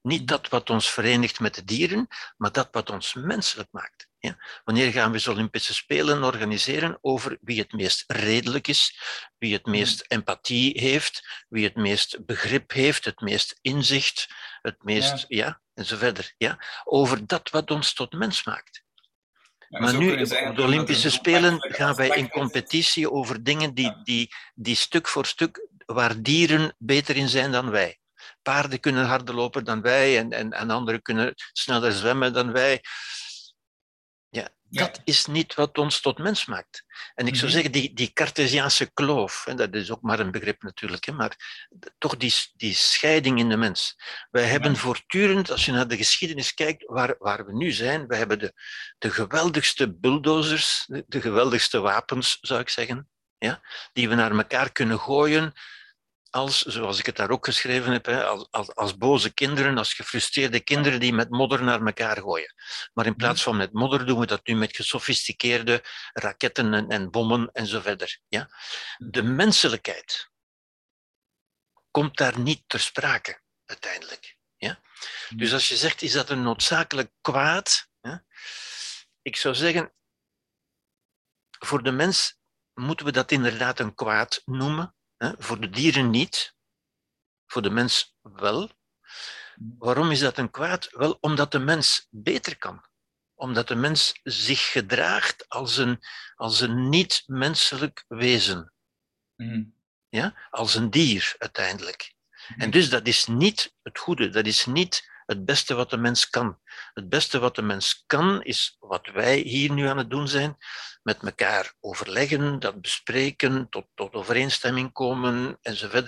Niet 0.03 0.29
dat 0.29 0.49
wat 0.49 0.71
ons 0.71 0.91
verenigt 0.91 1.41
met 1.41 1.55
de 1.55 1.65
dieren, 1.65 2.07
maar 2.37 2.53
dat 2.53 2.69
wat 2.71 2.91
ons 2.91 3.15
menselijk 3.15 3.69
maakt. 3.71 4.08
Ja? 4.19 4.37
Wanneer 4.65 4.93
gaan 4.93 5.13
we 5.13 5.31
Olympische 5.31 5.75
Spelen 5.75 6.25
organiseren 6.25 6.99
over 7.01 7.39
wie 7.41 7.59
het 7.59 7.73
meest 7.73 8.05
redelijk 8.07 8.69
is, 8.69 9.01
wie 9.39 9.53
het 9.53 9.67
meest 9.67 10.05
empathie 10.09 10.81
heeft, 10.81 11.45
wie 11.49 11.65
het 11.65 11.77
meest 11.77 12.27
begrip 12.27 12.73
heeft, 12.73 13.05
het 13.05 13.21
meest 13.21 13.59
inzicht, 13.61 14.29
het 14.63 14.83
meest, 14.83 15.25
ja, 15.29 15.47
ja 15.47 15.61
en 15.75 15.85
zo 15.85 15.97
verder. 15.97 16.35
Ja? 16.37 16.59
Over 16.85 17.27
dat 17.27 17.51
wat 17.51 17.71
ons 17.71 17.95
tot 17.95 18.13
mens 18.13 18.45
maakt. 18.45 18.83
maar 19.69 19.95
nu, 19.95 20.23
op 20.23 20.57
de 20.57 20.63
Olympische 20.63 21.11
Spelen 21.11 21.57
gaan 21.59 21.95
wij 21.95 22.09
in 22.09 22.29
competitie 22.29 23.11
over 23.11 23.43
dingen 23.43 23.75
die, 23.75 24.03
die, 24.03 24.35
die 24.55 24.77
stuk 24.77 25.09
voor 25.09 25.27
stuk, 25.27 25.69
waar 25.87 26.23
dieren 26.23 26.75
beter 26.79 27.17
in 27.17 27.29
zijn 27.29 27.53
dan 27.53 27.71
wij 27.71 27.99
paarden 28.43 28.81
kunnen 28.81 29.07
harder 29.07 29.35
lopen 29.35 29.65
dan 29.65 29.81
wij 29.81 30.19
en, 30.19 30.33
en, 30.33 30.53
en 30.53 30.71
anderen 30.71 31.03
kunnen 31.03 31.35
sneller 31.53 31.93
zwemmen 31.93 32.33
dan 32.33 32.53
wij. 32.53 32.81
Ja, 34.71 34.85
dat 34.85 35.01
is 35.05 35.27
niet 35.27 35.55
wat 35.55 35.79
ons 35.79 36.01
tot 36.01 36.19
mens 36.19 36.47
maakt. 36.47 36.85
En 37.15 37.27
ik 37.27 37.35
zou 37.35 37.47
mhm. 37.47 37.55
zeggen, 37.55 37.73
die, 37.73 37.95
die 37.95 38.13
Cartesiaanse 38.13 38.93
kloof, 38.93 39.47
en 39.47 39.57
dat 39.57 39.75
is 39.75 39.91
ook 39.91 40.03
maar 40.03 40.21
een 40.21 40.31
begrip 40.31 40.63
natuurlijk, 40.63 41.05
hè, 41.05 41.13
maar 41.13 41.37
toch 41.99 42.17
die, 42.17 42.35
die 42.57 42.75
scheiding 42.75 43.39
in 43.39 43.49
de 43.49 43.57
mens. 43.57 43.97
Wij 44.31 44.45
hebben 44.45 44.77
voortdurend, 44.77 45.51
als 45.51 45.65
je 45.65 45.73
naar 45.73 45.89
de 45.89 45.97
geschiedenis 45.97 46.55
kijkt, 46.55 46.85
waar, 46.87 47.15
waar 47.19 47.47
we 47.47 47.53
nu 47.53 47.71
zijn, 47.71 48.07
we 48.07 48.17
hebben 48.17 48.39
de, 48.39 48.53
de 48.99 49.11
geweldigste 49.11 49.95
bulldozers, 49.95 50.85
de, 50.87 51.05
de 51.07 51.21
geweldigste 51.21 51.81
wapens, 51.81 52.39
zou 52.41 52.61
ik 52.61 52.69
zeggen, 52.69 53.09
ja, 53.39 53.61
die 53.93 54.09
we 54.09 54.15
naar 54.15 54.37
elkaar 54.37 54.73
kunnen 54.73 54.99
gooien 54.99 55.53
als, 56.31 56.63
zoals 56.63 56.99
ik 56.99 57.07
het 57.07 57.17
daar 57.17 57.31
ook 57.31 57.45
geschreven 57.45 57.93
heb, 57.93 58.09
als, 58.09 58.47
als, 58.51 58.75
als, 58.75 58.97
boze 58.97 59.35
kinderen, 59.35 59.79
als 59.79 59.95
gefrustreerde 59.95 60.61
kinderen 60.61 61.01
die 61.01 61.13
met 61.13 61.31
modder 61.31 61.63
naar 61.63 61.87
elkaar 61.87 62.17
gooien. 62.17 62.55
Maar 62.93 63.07
in 63.07 63.17
plaats 63.17 63.43
van 63.43 63.57
met 63.57 63.73
modder 63.73 64.07
doen 64.07 64.19
we 64.19 64.27
dat 64.27 64.47
nu 64.47 64.55
met 64.55 64.77
gesofisticeerde 64.77 65.85
raketten 66.13 66.75
en, 66.75 66.89
en 66.89 67.11
bommen 67.11 67.51
en 67.53 67.67
zo 67.67 67.81
verder. 67.81 68.19
Ja? 68.29 68.49
De 68.97 69.23
menselijkheid 69.23 70.31
komt 71.91 72.17
daar 72.17 72.39
niet 72.39 72.63
ter 72.67 72.81
sprake, 72.81 73.41
uiteindelijk. 73.65 74.37
Ja? 74.57 74.81
Dus 75.29 75.53
als 75.53 75.69
je 75.69 75.77
zegt, 75.77 76.03
is 76.03 76.13
dat 76.13 76.31
een 76.31 76.43
noodzakelijk 76.43 77.11
kwaad? 77.21 77.89
Ja? 78.01 78.25
Ik 79.23 79.37
zou 79.37 79.55
zeggen, 79.55 79.93
voor 81.59 81.83
de 81.83 81.93
mens 81.93 82.39
moeten 82.75 83.07
we 83.07 83.13
dat 83.13 83.31
inderdaad 83.31 83.81
een 83.81 83.95
kwaad 83.95 84.43
noemen. 84.45 84.97
Voor 85.19 85.61
de 85.61 85.71
dieren 85.71 86.11
niet, 86.11 86.55
voor 87.47 87.63
de 87.63 87.71
mens 87.71 88.17
wel. 88.23 88.71
Waarom 89.79 90.11
is 90.11 90.21
dat 90.21 90.39
een 90.39 90.51
kwaad? 90.51 90.89
Wel, 90.91 91.19
omdat 91.21 91.53
de 91.53 91.59
mens 91.59 92.07
beter 92.11 92.59
kan. 92.59 92.85
Omdat 93.35 93.69
de 93.69 93.75
mens 93.75 94.21
zich 94.23 94.71
gedraagt 94.71 95.49
als 95.49 95.77
een, 95.77 96.01
als 96.35 96.61
een 96.61 96.89
niet-menselijk 96.89 98.05
wezen. 98.09 98.73
Mm. 99.37 99.75
Ja? 100.09 100.49
Als 100.51 100.75
een 100.75 100.91
dier 100.91 101.35
uiteindelijk. 101.39 102.15
En 102.57 102.67
mm. 102.67 102.71
dus 102.71 102.91
dat 102.91 103.07
is 103.07 103.27
niet 103.27 103.75
het 103.83 103.99
goede, 103.99 104.29
dat 104.29 104.47
is 104.47 104.67
niet 104.67 105.11
het 105.29 105.45
beste 105.45 105.75
wat 105.75 105.91
de 105.91 105.97
mens 105.97 106.31
kan. 106.31 106.59
Het 106.95 107.09
beste 107.09 107.39
wat 107.39 107.55
de 107.55 107.63
mens 107.63 108.03
kan, 108.07 108.43
is 108.43 108.77
wat 108.79 109.07
wij 109.07 109.37
hier 109.37 109.73
nu 109.73 109.87
aan 109.87 109.99
het 109.99 110.11
doen 110.11 110.29
zijn, 110.29 110.57
met 111.03 111.23
elkaar 111.23 111.75
overleggen, 111.81 112.59
dat 112.59 112.81
bespreken, 112.81 113.69
tot, 113.69 113.87
tot 113.95 114.15
overeenstemming 114.15 114.93
komen 114.93 115.59
enzovoort. 115.63 116.07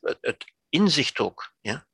Het, 0.00 0.18
het 0.20 0.52
inzicht 0.68 1.18
ook, 1.18 1.52
ja? 1.60 1.86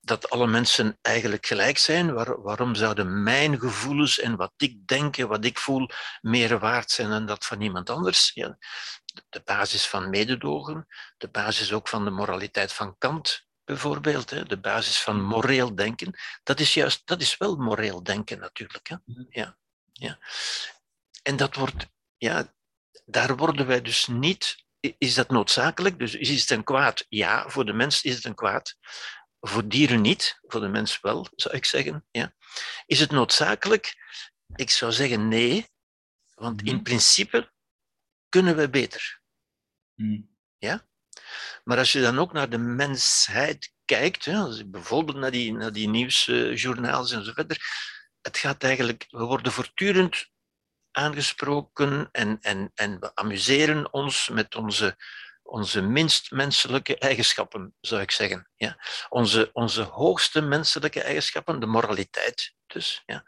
dat 0.00 0.30
alle 0.30 0.46
mensen 0.46 0.98
eigenlijk 1.02 1.46
gelijk 1.46 1.78
zijn. 1.78 2.14
Waar, 2.14 2.42
waarom 2.42 2.74
zouden 2.74 3.22
mijn 3.22 3.58
gevoelens 3.58 4.18
en 4.18 4.36
wat 4.36 4.52
ik 4.56 4.86
denk 4.86 5.16
en 5.16 5.28
wat 5.28 5.44
ik 5.44 5.58
voel 5.58 5.88
meer 6.20 6.58
waard 6.58 6.90
zijn 6.90 7.10
dan 7.10 7.26
dat 7.26 7.44
van 7.44 7.60
iemand 7.60 7.90
anders? 7.90 8.30
Ja, 8.34 8.58
de 9.28 9.40
basis 9.44 9.86
van 9.86 10.10
mededogen, 10.10 10.86
de 11.16 11.28
basis 11.28 11.72
ook 11.72 11.88
van 11.88 12.04
de 12.04 12.10
moraliteit 12.10 12.72
van 12.72 12.98
Kant, 12.98 13.45
bijvoorbeeld, 13.66 14.48
de 14.48 14.60
basis 14.60 15.02
van 15.02 15.22
moreel 15.22 15.74
denken, 15.74 16.18
dat 16.42 16.60
is 16.60 16.74
juist, 16.74 17.06
dat 17.06 17.20
is 17.20 17.36
wel 17.36 17.56
moreel 17.56 18.02
denken 18.02 18.38
natuurlijk. 18.38 18.88
Hè? 18.88 18.96
Ja, 19.28 19.58
ja. 19.92 20.18
En 21.22 21.36
dat 21.36 21.54
wordt, 21.54 21.86
ja, 22.16 22.54
daar 23.04 23.36
worden 23.36 23.66
wij 23.66 23.82
dus 23.82 24.06
niet, 24.06 24.64
is 24.98 25.14
dat 25.14 25.30
noodzakelijk? 25.30 25.98
Dus 25.98 26.14
is 26.14 26.40
het 26.40 26.50
een 26.50 26.64
kwaad? 26.64 27.06
Ja, 27.08 27.48
voor 27.48 27.64
de 27.64 27.72
mens 27.72 28.02
is 28.02 28.14
het 28.14 28.24
een 28.24 28.34
kwaad. 28.34 28.76
Voor 29.40 29.68
dieren 29.68 30.00
niet, 30.00 30.38
voor 30.42 30.60
de 30.60 30.68
mens 30.68 31.00
wel, 31.00 31.28
zou 31.34 31.56
ik 31.56 31.64
zeggen. 31.64 32.06
Ja. 32.10 32.34
Is 32.86 33.00
het 33.00 33.10
noodzakelijk? 33.10 33.94
Ik 34.54 34.70
zou 34.70 34.92
zeggen 34.92 35.28
nee, 35.28 35.66
want 36.34 36.62
in 36.62 36.74
mhm. 36.74 36.82
principe 36.82 37.52
kunnen 38.28 38.56
we 38.56 38.70
beter. 38.70 39.20
Mhm. 39.94 40.22
Ja? 40.58 40.88
Maar 41.68 41.78
als 41.78 41.92
je 41.92 42.00
dan 42.00 42.18
ook 42.18 42.32
naar 42.32 42.48
de 42.48 42.58
mensheid 42.58 43.72
kijkt, 43.84 44.24
hè, 44.24 44.36
als 44.36 44.70
bijvoorbeeld 44.70 45.16
naar 45.16 45.30
die, 45.30 45.52
naar 45.52 45.72
die 45.72 45.88
nieuwsjournaals 45.88 47.12
en 47.12 47.24
zo 47.24 47.32
verder, 47.32 47.58
het 48.20 48.38
gaat 48.38 48.62
eigenlijk, 48.62 49.06
we 49.08 49.24
worden 49.24 49.52
voortdurend 49.52 50.28
aangesproken 50.90 52.08
en, 52.12 52.38
en, 52.40 52.70
en 52.74 53.00
we 53.00 53.14
amuseren 53.14 53.92
ons 53.92 54.28
met 54.28 54.54
onze, 54.54 54.96
onze 55.42 55.80
minst 55.80 56.30
menselijke 56.30 56.98
eigenschappen, 56.98 57.74
zou 57.80 58.02
ik 58.02 58.10
zeggen. 58.10 58.50
Ja? 58.56 58.78
Onze, 59.08 59.50
onze 59.52 59.82
hoogste 59.82 60.40
menselijke 60.40 61.02
eigenschappen, 61.02 61.60
de 61.60 61.66
moraliteit 61.66 62.54
dus. 62.66 63.02
Ja? 63.06 63.24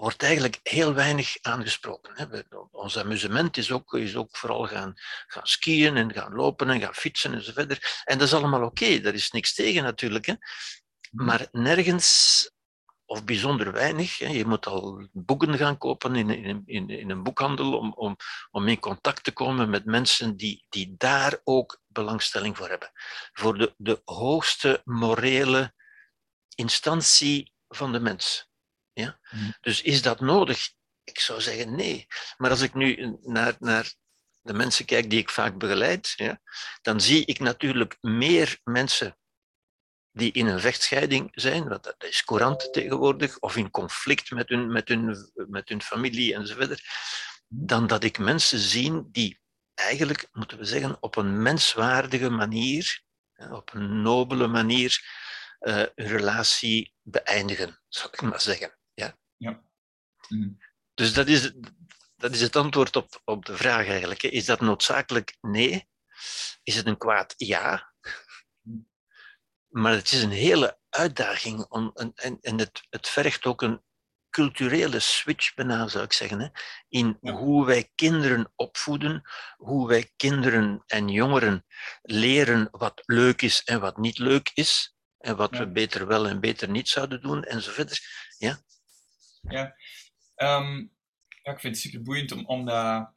Wordt 0.00 0.22
eigenlijk 0.22 0.60
heel 0.62 0.94
weinig 0.94 1.36
aangesproken. 1.40 2.12
Hè. 2.14 2.40
Ons 2.70 2.98
amusement 2.98 3.56
is 3.56 3.72
ook, 3.72 3.94
is 3.94 4.16
ook 4.16 4.36
vooral 4.36 4.66
gaan, 4.66 4.94
gaan 5.26 5.46
skiën 5.46 5.96
en 5.96 6.12
gaan 6.12 6.34
lopen 6.34 6.70
en 6.70 6.80
gaan 6.80 6.94
fietsen 6.94 7.34
en 7.34 7.42
zo 7.42 7.52
verder. 7.52 8.02
En 8.04 8.18
dat 8.18 8.26
is 8.26 8.34
allemaal 8.34 8.62
oké, 8.62 8.84
okay. 8.84 9.00
daar 9.00 9.14
is 9.14 9.30
niks 9.30 9.54
tegen 9.54 9.82
natuurlijk. 9.82 10.26
Hè. 10.26 10.34
Mhm. 11.10 11.24
Maar 11.24 11.48
nergens, 11.52 12.50
of 13.04 13.24
bijzonder 13.24 13.72
weinig, 13.72 14.18
hè. 14.18 14.26
je 14.26 14.44
moet 14.44 14.66
al 14.66 15.08
boeken 15.12 15.56
gaan 15.56 15.78
kopen 15.78 16.16
in, 16.16 16.30
in, 16.30 16.62
in, 16.66 16.90
in 16.90 17.10
een 17.10 17.22
boekhandel 17.22 17.78
om, 17.78 17.92
om, 17.92 18.16
om 18.50 18.68
in 18.68 18.80
contact 18.80 19.24
te 19.24 19.32
komen 19.32 19.70
met 19.70 19.84
mensen 19.84 20.36
die, 20.36 20.66
die 20.68 20.94
daar 20.96 21.40
ook 21.44 21.80
belangstelling 21.86 22.56
voor 22.56 22.68
hebben. 22.68 22.90
Voor 23.32 23.58
de, 23.58 23.74
de 23.76 24.02
hoogste 24.04 24.80
morele 24.84 25.74
instantie 26.54 27.52
van 27.68 27.92
de 27.92 28.00
mens. 28.00 28.47
Ja? 28.98 29.18
Mm. 29.30 29.54
Dus 29.60 29.82
is 29.82 30.02
dat 30.02 30.20
nodig? 30.20 30.70
Ik 31.04 31.18
zou 31.18 31.40
zeggen 31.40 31.74
nee. 31.74 32.06
Maar 32.36 32.50
als 32.50 32.60
ik 32.60 32.74
nu 32.74 33.18
naar, 33.22 33.56
naar 33.58 33.94
de 34.40 34.52
mensen 34.52 34.84
kijk 34.84 35.10
die 35.10 35.18
ik 35.18 35.30
vaak 35.30 35.58
begeleid, 35.58 36.12
ja, 36.16 36.40
dan 36.82 37.00
zie 37.00 37.24
ik 37.24 37.38
natuurlijk 37.38 37.96
meer 38.00 38.58
mensen 38.64 39.16
die 40.12 40.32
in 40.32 40.46
een 40.46 40.60
vechtscheiding 40.60 41.30
zijn, 41.32 41.68
wat 41.68 41.84
dat 41.84 42.04
is 42.04 42.24
courant 42.24 42.72
tegenwoordig, 42.72 43.38
of 43.38 43.56
in 43.56 43.70
conflict 43.70 44.30
met 44.30 44.48
hun, 44.48 44.72
met 44.72 44.88
hun, 44.88 45.16
met 45.34 45.68
hun 45.68 45.82
familie 45.82 46.34
enzovoort, 46.34 46.82
dan 47.48 47.86
dat 47.86 48.04
ik 48.04 48.18
mensen 48.18 48.58
zie 48.58 49.02
die 49.10 49.40
eigenlijk, 49.74 50.28
moeten 50.32 50.58
we 50.58 50.64
zeggen, 50.64 50.96
op 51.00 51.16
een 51.16 51.42
menswaardige 51.42 52.30
manier, 52.30 53.02
op 53.50 53.74
een 53.74 54.02
nobele 54.02 54.46
manier, 54.46 55.00
uh, 55.60 55.74
hun 55.74 56.06
relatie 56.06 56.94
beëindigen, 57.02 57.80
zou 57.88 58.08
ik 58.12 58.22
maar 58.22 58.40
zeggen. 58.40 58.77
Ja. 59.38 59.62
Mhm. 60.28 60.50
Dus 60.94 61.12
dat 61.12 61.28
is, 61.28 61.52
dat 62.16 62.32
is 62.32 62.40
het 62.40 62.56
antwoord 62.56 62.96
op, 62.96 63.20
op 63.24 63.44
de 63.44 63.56
vraag 63.56 63.86
eigenlijk. 63.86 64.22
Is 64.22 64.44
dat 64.44 64.60
noodzakelijk? 64.60 65.36
Nee. 65.40 65.88
Is 66.62 66.74
het 66.74 66.86
een 66.86 66.98
kwaad? 66.98 67.34
Ja. 67.36 67.92
Maar 69.68 69.92
het 69.92 70.12
is 70.12 70.22
een 70.22 70.30
hele 70.30 70.78
uitdaging 70.88 71.64
om, 71.68 71.90
en, 71.94 72.38
en 72.40 72.58
het, 72.58 72.86
het 72.90 73.08
vergt 73.08 73.44
ook 73.44 73.62
een 73.62 73.82
culturele 74.30 75.00
switch 75.00 75.54
bijna, 75.54 75.88
zou 75.88 76.04
ik 76.04 76.12
zeggen, 76.12 76.40
hè, 76.40 76.48
in 76.88 77.18
hoe 77.20 77.66
wij 77.66 77.90
kinderen 77.94 78.52
opvoeden, 78.54 79.22
hoe 79.56 79.88
wij 79.88 80.12
kinderen 80.16 80.82
en 80.86 81.08
jongeren 81.08 81.64
leren 82.02 82.68
wat 82.70 83.02
leuk 83.04 83.42
is 83.42 83.62
en 83.64 83.80
wat 83.80 83.96
niet 83.96 84.18
leuk 84.18 84.50
is, 84.54 84.96
en 85.18 85.36
wat 85.36 85.50
we 85.50 85.70
beter 85.70 86.06
wel 86.06 86.26
en 86.26 86.40
beter 86.40 86.68
niet 86.68 86.88
zouden 86.88 87.22
doen, 87.22 87.44
enzovoort. 87.44 88.00
Ja? 88.38 88.58
Ja. 89.48 89.74
Um, 90.36 90.90
ja, 91.42 91.52
ik 91.52 91.60
vind 91.60 91.74
het 91.74 91.78
super 91.78 92.02
boeiend 92.02 92.32
om, 92.32 92.46
omdat... 92.46 93.10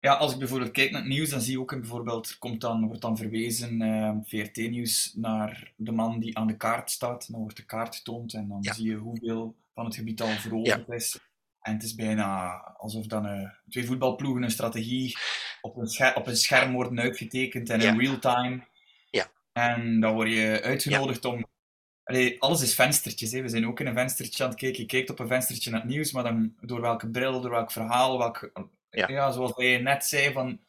Ja, 0.00 0.14
als 0.14 0.32
ik 0.32 0.38
bijvoorbeeld 0.38 0.70
kijk 0.70 0.90
naar 0.90 1.00
het 1.00 1.10
nieuws, 1.10 1.30
dan 1.30 1.40
zie 1.40 1.52
je 1.52 1.60
ook 1.60 1.70
bijvoorbeeld, 1.70 2.28
er 2.28 2.38
komt 2.38 2.60
dan, 2.60 2.86
wordt 2.86 3.02
dan 3.02 3.16
verwezen, 3.16 3.80
uh, 3.80 4.06
ehm, 4.06 4.22
VRT-nieuws, 4.22 5.12
naar 5.14 5.72
de 5.76 5.92
man 5.92 6.18
die 6.18 6.38
aan 6.38 6.46
de 6.46 6.56
kaart 6.56 6.90
staat. 6.90 7.30
Dan 7.30 7.40
wordt 7.40 7.56
de 7.56 7.64
kaart 7.64 7.96
getoond 7.96 8.34
en 8.34 8.48
dan 8.48 8.62
zie 8.62 8.88
je 8.88 8.96
hoeveel 8.96 9.56
van 9.74 9.84
het 9.84 9.94
gebied 9.94 10.20
al 10.20 10.28
veroverd 10.28 10.88
is. 10.88 11.18
En 11.60 11.72
het 11.72 11.82
is 11.82 11.94
bijna 11.94 12.50
alsof 12.76 13.06
dan 13.06 13.26
uh, 13.26 13.50
twee 13.68 13.86
voetbalploegen 13.86 14.42
een 14.42 14.50
strategie 14.50 15.16
op 15.60 15.76
een, 15.76 15.86
scher 15.86 16.16
op 16.16 16.26
een 16.26 16.36
scherm 16.36 16.72
worden 16.72 17.00
uitgetekend 17.00 17.70
en 17.70 17.80
in 17.80 17.98
real 17.98 18.18
time. 18.18 18.66
Ja. 19.10 19.30
En 19.52 20.00
dan 20.00 20.14
word 20.14 20.28
je 20.28 20.60
uitgenodigd 20.62 21.24
om 21.24 21.46
Allee, 22.10 22.40
alles 22.40 22.62
is 22.62 22.74
venstertjes. 22.74 23.32
Hè. 23.32 23.42
We 23.42 23.48
zijn 23.48 23.66
ook 23.66 23.80
in 23.80 23.86
een 23.86 23.94
venstertje 23.94 24.44
aan 24.44 24.50
het 24.50 24.58
kijken. 24.58 24.80
Je 24.80 24.86
kijkt 24.86 25.10
op 25.10 25.18
een 25.18 25.28
venstertje 25.28 25.70
naar 25.70 25.80
het 25.80 25.88
nieuws, 25.88 26.12
maar 26.12 26.22
dan 26.22 26.54
door 26.60 26.80
welke 26.80 27.08
bril, 27.08 27.40
door 27.40 27.50
welk 27.50 27.70
verhaal, 27.72 28.18
welk, 28.18 28.50
ja. 28.90 29.08
ja. 29.08 29.32
zoals 29.32 29.52
je 29.56 29.78
net 29.78 30.04
zei, 30.04 30.32
van 30.32 30.60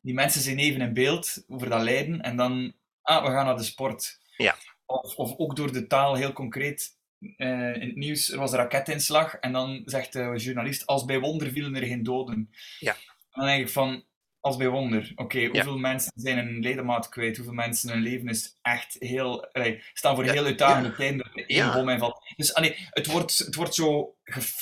die 0.00 0.14
mensen 0.14 0.40
zijn 0.40 0.58
even 0.58 0.80
in 0.80 0.92
beeld 0.92 1.44
over 1.48 1.68
dat 1.68 1.82
lijden 1.82 2.20
en 2.20 2.36
dan, 2.36 2.72
ah, 3.02 3.24
we 3.24 3.30
gaan 3.30 3.44
naar 3.44 3.56
de 3.56 3.62
sport. 3.62 4.20
Ja. 4.36 4.56
Of, 4.86 5.16
of 5.16 5.34
ook 5.36 5.56
door 5.56 5.72
de 5.72 5.86
taal, 5.86 6.14
heel 6.14 6.32
concreet, 6.32 6.96
uh, 7.20 7.74
in 7.74 7.86
het 7.86 7.96
nieuws, 7.96 8.30
er 8.30 8.38
was 8.38 8.52
een 8.52 8.58
raketinslag 8.58 9.34
en 9.34 9.52
dan 9.52 9.82
zegt 9.84 10.12
de 10.12 10.32
journalist, 10.36 10.86
als 10.86 11.04
bij 11.04 11.20
wonder 11.20 11.50
vielen 11.50 11.74
er 11.74 11.86
geen 11.86 12.02
doden. 12.02 12.50
Ja. 12.78 12.92
En 12.92 12.98
dan 13.30 13.46
denk 13.46 13.60
ik 13.60 13.72
van, 13.72 14.04
als 14.40 14.56
bij 14.56 14.68
wonder. 14.68 15.12
Oké, 15.14 15.46
hoeveel 15.46 15.78
mensen 15.78 16.12
zijn 16.14 16.38
een 16.38 16.60
ledemaat 16.60 17.08
kwijt? 17.08 17.36
Hoeveel 17.36 17.54
mensen 17.54 17.90
hun 17.90 18.02
leven 18.02 18.28
is 18.28 18.58
echt 18.62 18.96
heel... 18.98 19.52
Allee, 19.52 19.82
staan 19.92 20.14
voor 20.14 20.24
heel 20.24 20.44
uitdagende 20.44 20.88
ja. 20.88 20.94
tijden 20.94 21.18
dat 21.18 21.44
één 21.46 21.72
bom 21.72 21.88
invalt. 21.88 22.34
Dus 22.36 22.54
allee, 22.54 22.74
het, 22.90 23.06
wordt, 23.06 23.38
het 23.38 23.54
wordt 23.54 23.74
zo... 23.74 24.14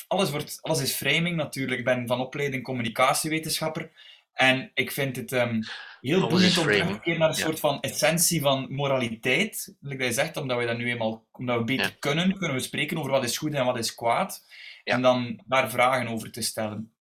Alles, 0.07 0.31
wordt, 0.31 0.59
alles 0.61 0.81
is 0.81 0.95
framing 0.95 1.37
natuurlijk. 1.37 1.79
Ik 1.79 1.85
ben 1.85 2.07
van 2.07 2.21
opleiding 2.21 2.63
communicatiewetenschapper. 2.63 3.91
En 4.33 4.71
ik 4.75 4.91
vind 4.91 5.17
het 5.17 5.33
um, 5.33 5.61
heel 6.01 6.29
boeiend 6.29 6.59
om 6.59 6.67
te 6.67 6.99
keren 7.03 7.19
naar 7.19 7.29
een 7.29 7.35
soort 7.35 7.61
van 7.61 7.81
essentie 7.81 8.41
van 8.41 8.67
moraliteit. 8.73 9.75
Like 9.81 10.05
je 10.05 10.13
zegt, 10.13 10.37
omdat 10.37 10.59
we 10.59 10.67
dat 10.67 10.79
nu 10.79 10.91
eenmaal 10.91 11.27
omdat 11.33 11.59
we 11.59 11.65
beter 11.65 11.97
kunnen, 11.99 12.39
kunnen 12.39 12.57
we 12.57 12.63
spreken 12.63 12.99
over 12.99 13.11
wat 13.11 13.25
is 13.25 13.39
goed 13.39 13.55
en 13.55 13.65
wat 13.65 13.79
is 13.79 13.95
kwaad. 13.95 14.45
En 14.85 15.03
dan 15.03 15.43
daar 15.47 15.71
vragen 15.71 16.09
over 16.09 16.31
te 16.31 16.43
stellen. 16.43 16.96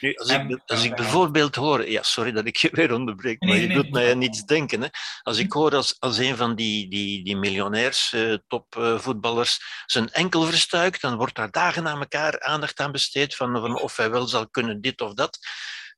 Nu, 0.00 0.14
als 0.14 0.30
ik, 0.30 0.60
als 0.66 0.84
ik 0.84 0.94
bijvoorbeeld 0.94 1.54
hoor, 1.54 1.88
ja, 1.88 2.02
sorry 2.02 2.32
dat 2.32 2.46
ik 2.46 2.56
je 2.56 2.68
weer 2.72 2.92
onderbreek, 2.92 3.40
maar 3.42 3.56
je 3.56 3.68
doet 3.68 3.90
mij 3.90 4.12
aan 4.12 4.22
iets 4.22 4.44
denken. 4.44 4.80
Hè. 4.80 4.88
Als 5.22 5.38
ik 5.38 5.52
hoor 5.52 5.74
als, 5.74 5.96
als 5.98 6.18
een 6.18 6.36
van 6.36 6.54
die, 6.54 6.88
die, 6.88 7.24
die 7.24 7.36
miljonairs, 7.36 8.12
uh, 8.12 8.36
topvoetballers, 8.46 9.58
uh, 9.58 9.66
zijn 9.86 10.10
enkel 10.10 10.42
verstuikt, 10.42 11.00
dan 11.00 11.16
wordt 11.16 11.34
daar 11.34 11.50
dagen 11.50 11.88
aan 11.88 12.00
elkaar 12.00 12.40
aandacht 12.40 12.80
aan 12.80 12.92
besteed 12.92 13.34
van, 13.34 13.60
van 13.60 13.80
of 13.80 13.96
hij 13.96 14.10
wel 14.10 14.26
zal 14.26 14.48
kunnen 14.48 14.80
dit 14.80 15.00
of 15.00 15.14
dat. 15.14 15.38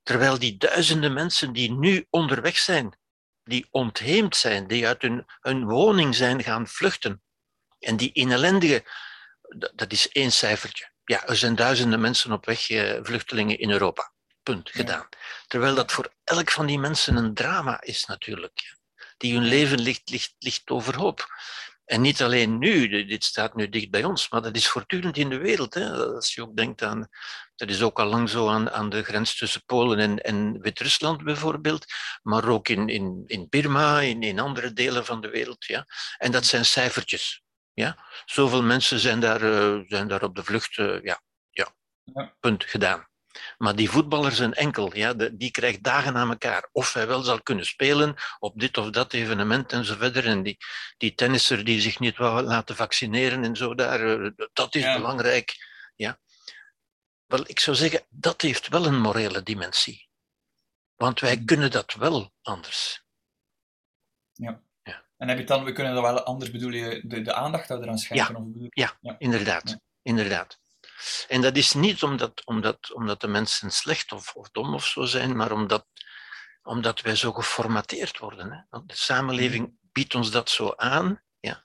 Terwijl 0.02 0.38
die 0.38 0.56
duizenden 0.56 1.12
mensen 1.12 1.52
die 1.52 1.72
nu 1.72 2.06
onderweg 2.10 2.58
zijn, 2.58 2.98
die 3.42 3.66
ontheemd 3.70 4.36
zijn, 4.36 4.66
die 4.66 4.86
uit 4.86 5.02
hun, 5.02 5.24
hun 5.40 5.64
woning 5.64 6.14
zijn 6.14 6.42
gaan 6.42 6.68
vluchten, 6.68 7.22
en 7.78 7.96
die 7.96 8.12
in 8.12 8.32
ellendige, 8.32 8.84
dat, 9.40 9.72
dat 9.74 9.92
is 9.92 10.08
één 10.08 10.32
cijfertje 10.32 10.96
ja, 11.08 11.26
er 11.26 11.36
zijn 11.36 11.54
duizenden 11.54 12.00
mensen 12.00 12.32
op 12.32 12.46
weg, 12.46 12.70
eh, 12.70 12.98
vluchtelingen 13.02 13.58
in 13.58 13.70
Europa. 13.70 14.12
Punt, 14.42 14.70
gedaan. 14.70 15.08
Terwijl 15.46 15.74
dat 15.74 15.92
voor 15.92 16.12
elk 16.24 16.50
van 16.50 16.66
die 16.66 16.78
mensen 16.78 17.16
een 17.16 17.34
drama 17.34 17.80
is 17.80 18.04
natuurlijk. 18.04 18.76
Die 19.16 19.34
hun 19.34 19.44
leven 19.44 19.80
ligt, 19.80 20.10
ligt, 20.10 20.34
ligt 20.38 20.70
overhoop. 20.70 21.26
En 21.84 22.00
niet 22.00 22.22
alleen 22.22 22.58
nu, 22.58 23.04
dit 23.06 23.24
staat 23.24 23.54
nu 23.54 23.68
dicht 23.68 23.90
bij 23.90 24.04
ons, 24.04 24.30
maar 24.30 24.42
dat 24.42 24.56
is 24.56 24.68
voortdurend 24.68 25.16
in 25.16 25.28
de 25.28 25.38
wereld. 25.38 25.74
Hè. 25.74 25.92
Als 25.92 26.34
je 26.34 26.42
ook 26.42 26.56
denkt 26.56 26.82
aan, 26.82 27.08
dat 27.56 27.68
is 27.68 27.82
ook 27.82 27.98
al 27.98 28.06
lang 28.06 28.30
zo 28.30 28.48
aan, 28.48 28.70
aan 28.70 28.90
de 28.90 29.02
grens 29.02 29.36
tussen 29.36 29.64
Polen 29.64 29.98
en, 29.98 30.18
en 30.18 30.60
Wit-Rusland 30.60 31.24
bijvoorbeeld, 31.24 31.86
maar 32.22 32.48
ook 32.48 32.68
in, 32.68 32.88
in, 32.88 33.22
in 33.26 33.46
Birma, 33.48 34.00
in, 34.00 34.22
in 34.22 34.38
andere 34.38 34.72
delen 34.72 35.04
van 35.04 35.20
de 35.20 35.28
wereld. 35.28 35.64
Ja. 35.64 35.86
En 36.18 36.32
dat 36.32 36.44
zijn 36.46 36.64
cijfertjes. 36.64 37.42
Ja? 37.78 37.96
Zoveel 38.24 38.62
mensen 38.62 38.98
zijn 38.98 39.20
daar, 39.20 39.42
uh, 39.42 39.80
zijn 39.86 40.08
daar 40.08 40.22
op 40.22 40.36
de 40.36 40.44
vlucht. 40.44 40.76
Uh, 40.76 41.02
ja, 41.02 41.22
ja, 41.50 41.74
punt, 42.40 42.64
gedaan. 42.64 43.08
Maar 43.58 43.76
die 43.76 43.90
voetballer 43.90 44.32
zijn 44.32 44.54
enkel, 44.54 44.96
ja, 44.96 45.14
die 45.14 45.50
krijgt 45.50 45.82
dagen 45.82 46.16
aan 46.16 46.30
elkaar. 46.30 46.68
Of 46.72 46.92
hij 46.92 47.06
wel 47.06 47.22
zal 47.22 47.42
kunnen 47.42 47.66
spelen 47.66 48.14
op 48.38 48.60
dit 48.60 48.78
of 48.78 48.90
dat 48.90 49.12
evenement 49.12 49.72
en 49.72 49.84
zo 49.84 49.94
verder. 49.94 50.26
En 50.26 50.42
die, 50.42 50.56
die 50.96 51.14
tennisser 51.14 51.64
die 51.64 51.80
zich 51.80 51.98
niet 51.98 52.16
wil 52.16 52.42
laten 52.42 52.76
vaccineren 52.76 53.44
en 53.44 53.56
zo, 53.56 53.74
daar, 53.74 54.00
uh, 54.00 54.30
dat 54.52 54.74
is 54.74 54.82
ja. 54.82 54.96
belangrijk. 54.96 55.54
Ja. 55.96 56.18
Wel, 57.26 57.40
ik 57.46 57.60
zou 57.60 57.76
zeggen, 57.76 58.06
dat 58.08 58.40
heeft 58.42 58.68
wel 58.68 58.86
een 58.86 59.00
morele 59.00 59.42
dimensie. 59.42 60.08
Want 60.94 61.20
wij 61.20 61.42
kunnen 61.44 61.70
dat 61.70 61.94
wel 61.94 62.32
anders. 62.42 63.04
Ja. 64.32 64.62
En 65.18 65.28
heb 65.28 65.38
je 65.38 65.44
dan, 65.44 65.64
we 65.64 65.72
kunnen 65.72 65.94
dat 65.94 66.02
wel 66.02 66.22
anders 66.22 66.50
bedoel 66.50 66.70
je, 66.70 67.02
de, 67.04 67.22
de 67.22 67.34
aandacht 67.34 67.70
eraan 67.70 67.98
schenken? 67.98 68.34
Ja, 68.34 68.40
of 68.40 68.46
bedoel... 68.46 68.68
ja, 68.70 68.98
ja, 69.00 69.16
inderdaad. 69.18 69.78
inderdaad. 70.02 70.58
En 71.28 71.40
dat 71.40 71.56
is 71.56 71.72
niet 71.72 72.02
omdat, 72.02 72.44
omdat, 72.44 72.92
omdat 72.92 73.20
de 73.20 73.28
mensen 73.28 73.70
slecht 73.70 74.12
of, 74.12 74.34
of 74.34 74.50
dom 74.50 74.74
of 74.74 74.86
zo 74.86 75.04
zijn, 75.04 75.36
maar 75.36 75.52
omdat, 75.52 75.86
omdat 76.62 77.00
wij 77.00 77.16
zo 77.16 77.32
geformateerd 77.32 78.18
worden. 78.18 78.52
Hè? 78.52 78.60
Want 78.70 78.88
de 78.88 78.96
samenleving 78.96 79.64
mhm. 79.64 79.74
biedt 79.92 80.14
ons 80.14 80.30
dat 80.30 80.50
zo 80.50 80.72
aan. 80.76 81.22
Ja. 81.40 81.64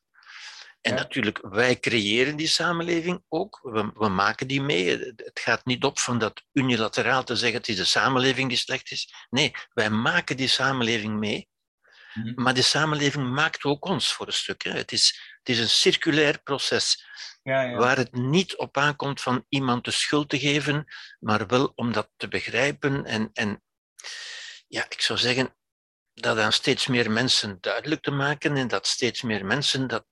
En 0.81 0.91
ja. 0.91 0.97
natuurlijk, 0.97 1.39
wij 1.41 1.79
creëren 1.79 2.35
die 2.35 2.47
samenleving 2.47 3.23
ook. 3.29 3.59
We, 3.63 3.91
we 3.93 4.07
maken 4.07 4.47
die 4.47 4.61
mee. 4.61 4.89
Het 5.15 5.39
gaat 5.39 5.65
niet 5.65 5.83
op 5.83 5.99
van 5.99 6.17
dat 6.17 6.43
unilateraal 6.51 7.23
te 7.23 7.35
zeggen 7.35 7.59
het 7.59 7.67
is 7.67 7.75
de 7.75 7.85
samenleving 7.85 8.49
die 8.49 8.57
slecht 8.57 8.91
is. 8.91 9.13
Nee, 9.29 9.51
wij 9.73 9.89
maken 9.89 10.37
die 10.37 10.47
samenleving 10.47 11.19
mee. 11.19 11.51
Mhm. 12.13 12.41
Maar 12.41 12.53
de 12.53 12.61
samenleving 12.61 13.33
maakt 13.33 13.63
ook 13.63 13.85
ons 13.85 14.13
voor 14.13 14.27
een 14.27 14.33
stuk. 14.33 14.63
Hè. 14.63 14.71
Het, 14.71 14.91
is, 14.91 15.35
het 15.37 15.49
is 15.49 15.59
een 15.59 15.69
circulair 15.69 16.41
proces. 16.43 17.05
Ja, 17.43 17.61
ja. 17.61 17.77
Waar 17.77 17.97
het 17.97 18.13
niet 18.13 18.57
op 18.57 18.77
aankomt 18.77 19.21
van 19.21 19.45
iemand 19.49 19.85
de 19.85 19.91
schuld 19.91 20.29
te 20.29 20.39
geven, 20.39 20.85
maar 21.19 21.47
wel 21.47 21.71
om 21.75 21.91
dat 21.91 22.09
te 22.17 22.27
begrijpen. 22.27 23.05
En, 23.05 23.29
en 23.33 23.63
ja, 24.67 24.85
ik 24.89 25.01
zou 25.01 25.19
zeggen, 25.19 25.55
dat 26.13 26.37
aan 26.37 26.51
steeds 26.51 26.87
meer 26.87 27.11
mensen 27.11 27.57
duidelijk 27.59 28.01
te 28.01 28.11
maken 28.11 28.57
en 28.57 28.67
dat 28.67 28.87
steeds 28.87 29.21
meer 29.21 29.45
mensen 29.45 29.87
dat 29.87 30.05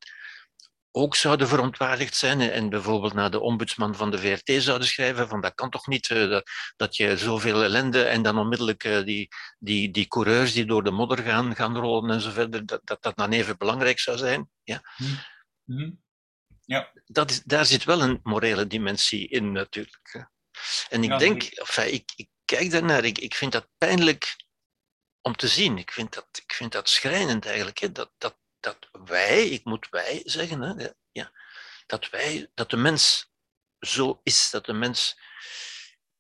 ook 0.91 1.15
zouden 1.15 1.47
verontwaardigd 1.47 2.15
zijn 2.15 2.41
en 2.41 2.69
bijvoorbeeld 2.69 3.13
naar 3.13 3.31
de 3.31 3.39
ombudsman 3.39 3.95
van 3.95 4.11
de 4.11 4.17
VRT 4.17 4.63
zouden 4.63 4.87
schrijven 4.87 5.27
van 5.27 5.41
dat 5.41 5.53
kan 5.53 5.69
toch 5.69 5.87
niet, 5.87 6.09
uh, 6.09 6.29
dat, 6.29 6.49
dat, 6.75 6.95
je 6.95 7.17
zoveel 7.17 7.63
ellende 7.63 8.03
en 8.03 8.21
dan 8.21 8.37
onmiddellijk 8.37 8.83
uh, 8.83 9.03
die, 9.03 9.27
die, 9.59 9.91
die 9.91 10.07
coureurs 10.07 10.53
die 10.53 10.65
door 10.65 10.83
de 10.83 10.91
modder 10.91 11.17
gaan, 11.17 11.55
gaan 11.55 11.77
rollen 11.77 12.11
en 12.11 12.21
zo 12.21 12.31
verder, 12.31 12.65
dat, 12.65 12.81
dat 12.83 13.01
dat 13.01 13.15
dan 13.15 13.31
even 13.31 13.57
belangrijk 13.57 13.99
zou 13.99 14.17
zijn. 14.17 14.49
Ja. 14.63 14.81
Mm 14.95 15.17
-hmm. 15.65 16.01
ja. 16.65 16.91
Dat 17.05 17.29
is, 17.29 17.43
daar 17.43 17.65
zit 17.65 17.83
wel 17.83 18.01
een 18.01 18.19
morele 18.23 18.67
dimensie 18.67 19.27
in 19.27 19.51
natuurlijk. 19.51 20.29
En 20.89 21.03
ik 21.03 21.09
ja, 21.09 21.17
denk, 21.17 21.43
enfin, 21.43 21.93
ik, 21.93 22.11
ik 22.15 22.29
kijk 22.45 22.71
daarnaar, 22.71 23.03
ik, 23.03 23.17
ik 23.17 23.35
vind 23.35 23.51
dat 23.51 23.67
pijnlijk 23.77 24.35
om 25.21 25.35
te 25.35 25.47
zien. 25.47 25.77
Ik 25.77 25.91
vind 25.91 26.13
dat, 26.13 26.27
ik 26.45 26.53
vind 26.53 26.71
dat 26.71 26.89
schrijnend 26.89 27.45
eigenlijk, 27.45 27.79
hè, 27.79 27.91
dat, 27.91 28.11
dat 28.17 28.37
dat 28.61 28.89
wij, 29.05 29.47
ik 29.47 29.65
moet 29.65 29.87
wij 29.89 30.21
zeggen, 30.23 30.61
hè, 30.61 30.87
ja, 31.11 31.31
dat 31.85 32.09
wij, 32.09 32.49
dat 32.53 32.69
de 32.69 32.77
mens 32.77 33.31
zo 33.79 34.19
is, 34.23 34.49
dat 34.51 34.65
de 34.65 34.73
mens 34.73 35.19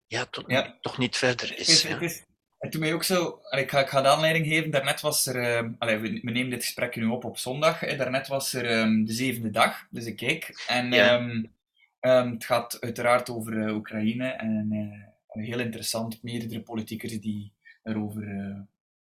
ja, 0.07 0.25
to, 0.25 0.43
ja. 0.47 0.77
toch 0.81 0.97
niet 0.97 1.17
verder 1.17 1.57
is. 1.57 1.69
Is, 1.69 1.81
ja. 1.81 1.89
het 1.89 2.01
is 2.01 2.23
en 2.59 2.69
toen 2.69 2.79
mij 2.79 2.93
ook 2.93 3.03
zo, 3.03 3.39
ik 3.49 3.69
ga, 3.69 3.79
ik 3.79 3.89
ga 3.89 4.01
de 4.01 4.07
aanleiding 4.07 4.45
geven, 4.45 4.71
daarnet 4.71 5.01
was 5.01 5.25
er, 5.25 5.75
allez, 5.77 6.01
we, 6.01 6.19
we, 6.21 6.31
nemen 6.31 6.49
dit 6.49 6.63
gesprek 6.63 6.95
nu 6.95 7.05
op 7.05 7.23
op 7.23 7.37
zondag, 7.37 7.79
hè, 7.79 7.95
daarnet 7.95 8.27
was 8.27 8.53
er 8.53 8.79
um, 8.79 9.05
de 9.05 9.13
zevende 9.13 9.49
dag, 9.49 9.87
dus 9.89 10.05
ik 10.05 10.15
kijk. 10.15 10.63
En 10.67 10.91
ja. 10.91 11.19
um, 11.19 11.51
het 12.33 12.45
gaat 12.45 12.77
uiteraard 12.81 13.29
over 13.29 13.53
uh, 13.53 13.75
Oekraïne 13.75 14.27
en 14.27 14.67
uh, 14.71 15.43
heel 15.43 15.59
interessant, 15.59 16.23
meerdere 16.23 16.61
politiekers 16.61 17.19
die 17.19 17.53
erover 17.83 18.23
uh, 18.23 18.59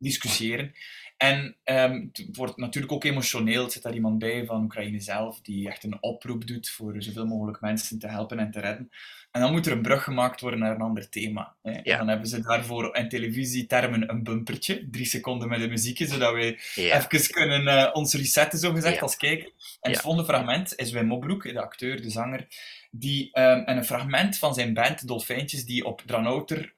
discussiëren. 0.02 0.74
En 1.16 1.56
um, 1.64 2.10
het 2.12 2.36
wordt 2.36 2.56
natuurlijk 2.56 2.92
ook 2.92 3.04
emotioneel. 3.04 3.64
Er 3.64 3.70
zit 3.70 3.82
daar 3.82 3.94
iemand 3.94 4.18
bij 4.18 4.44
van 4.44 4.62
Oekraïne 4.62 5.00
zelf, 5.00 5.40
die 5.40 5.68
echt 5.68 5.84
een 5.84 6.02
oproep 6.02 6.46
doet 6.46 6.70
voor 6.70 6.94
zoveel 7.02 7.26
mogelijk 7.26 7.60
mensen 7.60 7.98
te 7.98 8.08
helpen 8.08 8.38
en 8.38 8.50
te 8.50 8.60
redden. 8.60 8.90
En 9.30 9.40
dan 9.40 9.52
moet 9.52 9.66
er 9.66 9.72
een 9.72 9.82
brug 9.82 10.04
gemaakt 10.04 10.40
worden 10.40 10.58
naar 10.58 10.74
een 10.74 10.80
ander 10.80 11.08
thema. 11.08 11.56
Hè. 11.62 11.80
Ja. 11.82 11.96
Dan 11.96 12.08
hebben 12.08 12.26
ze 12.26 12.40
daarvoor 12.40 12.96
in 12.96 13.08
televisietermen 13.08 14.10
een 14.10 14.22
bumpertje, 14.22 14.88
drie 14.90 15.06
seconden 15.06 15.48
met 15.48 15.60
een 15.60 15.68
muziekje, 15.68 16.06
zodat 16.06 16.32
wij 16.32 16.58
ja. 16.74 16.96
even 16.96 17.32
kunnen 17.32 17.62
uh, 17.62 17.90
ons 17.92 18.14
resetten, 18.14 18.58
zo 18.58 18.72
gezegd, 18.72 19.02
als 19.02 19.16
kijker. 19.16 19.52
En 19.80 19.90
het 19.90 20.00
volgende 20.00 20.26
fragment 20.26 20.76
is 20.76 20.90
Wim 20.90 21.06
Mobroek, 21.06 21.42
de 21.42 21.60
acteur, 21.60 22.02
de 22.02 22.10
zanger, 22.10 22.46
die 22.90 23.38
um, 23.38 23.62
een 23.66 23.84
fragment 23.84 24.38
van 24.38 24.54
zijn 24.54 24.74
band 24.74 25.06
Dolfijntjes, 25.06 25.64
die 25.64 25.84
op 25.84 26.02
Dranouter, 26.06 26.74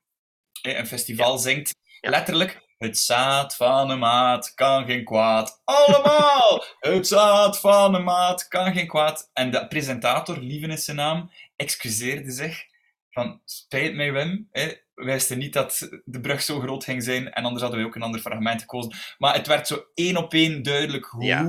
een 0.62 0.86
festival, 0.86 1.38
zingt, 1.38 1.74
letterlijk 2.00 2.62
het 2.84 2.98
zaad 2.98 3.56
van 3.56 3.90
een 3.90 3.98
maat 3.98 4.54
kan 4.54 4.86
geen 4.86 5.04
kwaad. 5.04 5.60
Allemaal! 5.64 6.64
Het 6.80 7.06
zaad 7.06 7.60
van 7.60 7.94
een 7.94 8.04
maat 8.04 8.48
kan 8.48 8.72
geen 8.72 8.86
kwaad. 8.88 9.30
En 9.32 9.50
de 9.50 9.66
presentator, 9.68 10.38
Lieven 10.38 10.70
is 10.70 10.84
zijn 10.84 10.96
naam, 10.96 11.30
excuseerde 11.56 12.30
zich. 12.30 12.64
Van, 13.10 13.40
spijt 13.44 13.94
mij 13.94 14.12
Wim, 14.12 14.48
hè, 14.52 14.72
we 14.94 15.04
wisten 15.04 15.38
niet 15.38 15.52
dat 15.52 15.88
de 16.04 16.20
brug 16.20 16.42
zo 16.42 16.60
groot 16.60 16.84
ging 16.84 17.02
zijn 17.02 17.32
en 17.32 17.44
anders 17.44 17.62
hadden 17.62 17.80
we 17.80 17.86
ook 17.86 17.94
een 17.94 18.02
ander 18.02 18.20
fragment 18.20 18.60
gekozen. 18.60 18.92
Maar 19.18 19.34
het 19.34 19.46
werd 19.46 19.66
zo 19.66 19.84
één 19.94 20.16
op 20.16 20.32
één 20.32 20.62
duidelijk 20.62 21.04
hoe, 21.04 21.24
ja. 21.24 21.46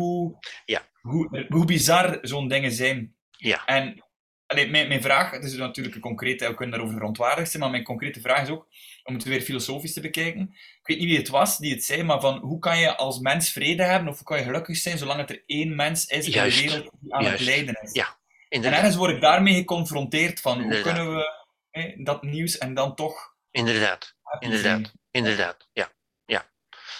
Ja. 0.65 0.81
hoe, 1.01 1.45
hoe 1.49 1.65
bizar 1.65 2.17
zo'n 2.21 2.47
dingen 2.47 2.71
zijn. 2.71 3.15
Ja. 3.31 3.65
En 3.65 4.04
allee, 4.55 4.71
mijn, 4.71 4.87
mijn 4.87 5.01
vraag, 5.01 5.31
het 5.31 5.43
is 5.43 5.55
natuurlijk 5.55 5.95
een 5.95 6.01
concrete, 6.01 6.47
we 6.47 6.53
kunnen 6.53 6.75
daarover 6.75 6.97
verontwaardigd 6.97 7.49
zijn, 7.49 7.61
maar 7.61 7.71
mijn 7.71 7.83
concrete 7.83 8.21
vraag 8.21 8.41
is 8.41 8.49
ook, 8.49 8.67
om 9.03 9.13
het 9.13 9.23
weer 9.23 9.41
filosofisch 9.41 9.93
te 9.93 10.01
bekijken, 10.01 10.41
ik 10.51 10.87
weet 10.87 10.99
niet 10.99 11.07
wie 11.07 11.17
het 11.17 11.27
was 11.27 11.57
die 11.57 11.73
het 11.73 11.83
zei, 11.83 12.03
maar 12.03 12.19
van 12.19 12.37
hoe 12.37 12.59
kan 12.59 12.79
je 12.79 12.95
als 12.95 13.19
mens 13.19 13.51
vrede 13.51 13.83
hebben, 13.83 14.09
of 14.09 14.15
hoe 14.15 14.25
kan 14.25 14.37
je 14.37 14.43
gelukkig 14.43 14.77
zijn, 14.77 14.97
zolang 14.97 15.19
het 15.19 15.29
er 15.29 15.43
één 15.45 15.75
mens 15.75 16.05
is 16.05 16.27
Juist. 16.27 16.59
in 16.59 16.65
de 16.65 16.73
wereld 16.73 16.91
die 16.99 17.13
aan 17.13 17.23
Juist. 17.23 17.39
het 17.39 17.47
lijden 17.47 17.81
is. 17.81 17.93
Ja, 17.93 18.17
en 18.49 18.63
ergens 18.63 18.95
word 18.95 19.15
ik 19.15 19.21
daarmee 19.21 19.55
geconfronteerd 19.55 20.41
van, 20.41 20.61
hoe 20.61 20.81
kunnen 20.81 21.15
we 21.15 21.45
hè, 21.71 21.93
dat 21.97 22.23
nieuws 22.23 22.57
en 22.57 22.73
dan 22.73 22.95
toch 22.95 23.33
Inderdaad. 23.55 24.15
Inderdaad. 24.39 24.93
Inderdaad, 25.11 25.67
ja. 25.73 25.91
ja. 26.25 26.49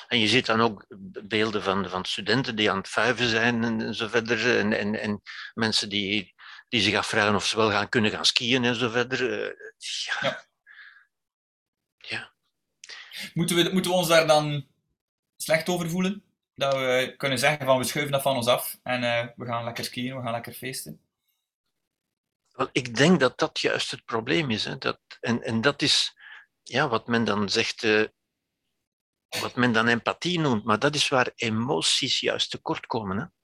En 0.07 0.19
je 0.19 0.27
ziet 0.27 0.45
dan 0.45 0.61
ook 0.61 0.85
beelden 1.23 1.63
van, 1.63 1.89
van 1.89 2.05
studenten 2.05 2.55
die 2.55 2.71
aan 2.71 2.77
het 2.77 2.89
vuiven 2.89 3.27
zijn 3.27 3.63
en, 3.63 3.81
en 3.81 3.93
zo 3.93 4.07
verder. 4.07 4.57
En, 4.57 4.73
en, 4.73 4.99
en 5.01 5.21
mensen 5.53 5.89
die, 5.89 6.34
die 6.69 6.81
zich 6.81 6.95
afvragen 6.95 7.35
of 7.35 7.45
ze 7.45 7.55
wel 7.55 7.69
gaan 7.69 7.89
kunnen 7.89 8.11
gaan 8.11 8.25
skiën 8.25 8.63
en 8.63 8.75
zo 8.75 8.89
verder. 8.89 9.43
Eh, 9.43 9.55
ja. 9.77 10.19
Ja. 10.21 10.45
Ja. 11.97 12.33
Moeten 13.33 13.55
we, 13.55 13.69
moeten 13.73 13.91
we 13.91 13.97
ons 13.97 14.07
daar 14.07 14.27
dan 14.27 14.67
slecht 15.37 15.69
over 15.69 15.89
voelen? 15.89 16.23
Dat 16.53 16.73
we 16.73 17.13
kunnen 17.17 17.39
zeggen 17.39 17.65
van 17.65 17.77
we 17.77 17.83
schuiven 17.83 18.11
dat 18.13 18.21
van 18.21 18.35
ons 18.35 18.47
af 18.47 18.79
en 18.83 19.03
eh, 19.03 19.27
we 19.35 19.45
gaan 19.45 19.63
lekker 19.63 19.83
skiën, 19.83 20.15
we 20.15 20.21
gaan 20.21 20.31
lekker 20.31 20.53
feesten. 20.53 21.01
Wel, 22.51 22.69
ik 22.71 22.95
denk 22.95 23.19
dat 23.19 23.39
dat 23.39 23.59
juist 23.59 23.91
het 23.91 24.05
probleem 24.05 24.51
is. 24.51 24.65
Hè. 24.65 24.77
Dat, 24.77 24.99
en, 25.19 25.43
en 25.43 25.61
dat 25.61 25.81
is 25.81 26.15
ja, 26.63 26.87
wat 26.87 27.07
men 27.07 27.23
dan 27.23 27.49
zegt, 27.49 27.83
eh, 27.83 28.03
wat 29.41 29.55
men 29.55 29.71
dan 29.71 29.87
empathie 29.87 30.39
noemt, 30.39 30.63
maar 30.63 30.79
dat 30.79 30.95
is 30.95 31.07
waar 31.07 31.31
emoties 31.35 32.19
juist 32.19 32.51
tekort 32.51 32.85
komen. 32.85 33.17
Hè. 33.17 33.23
Ja. 33.23 33.34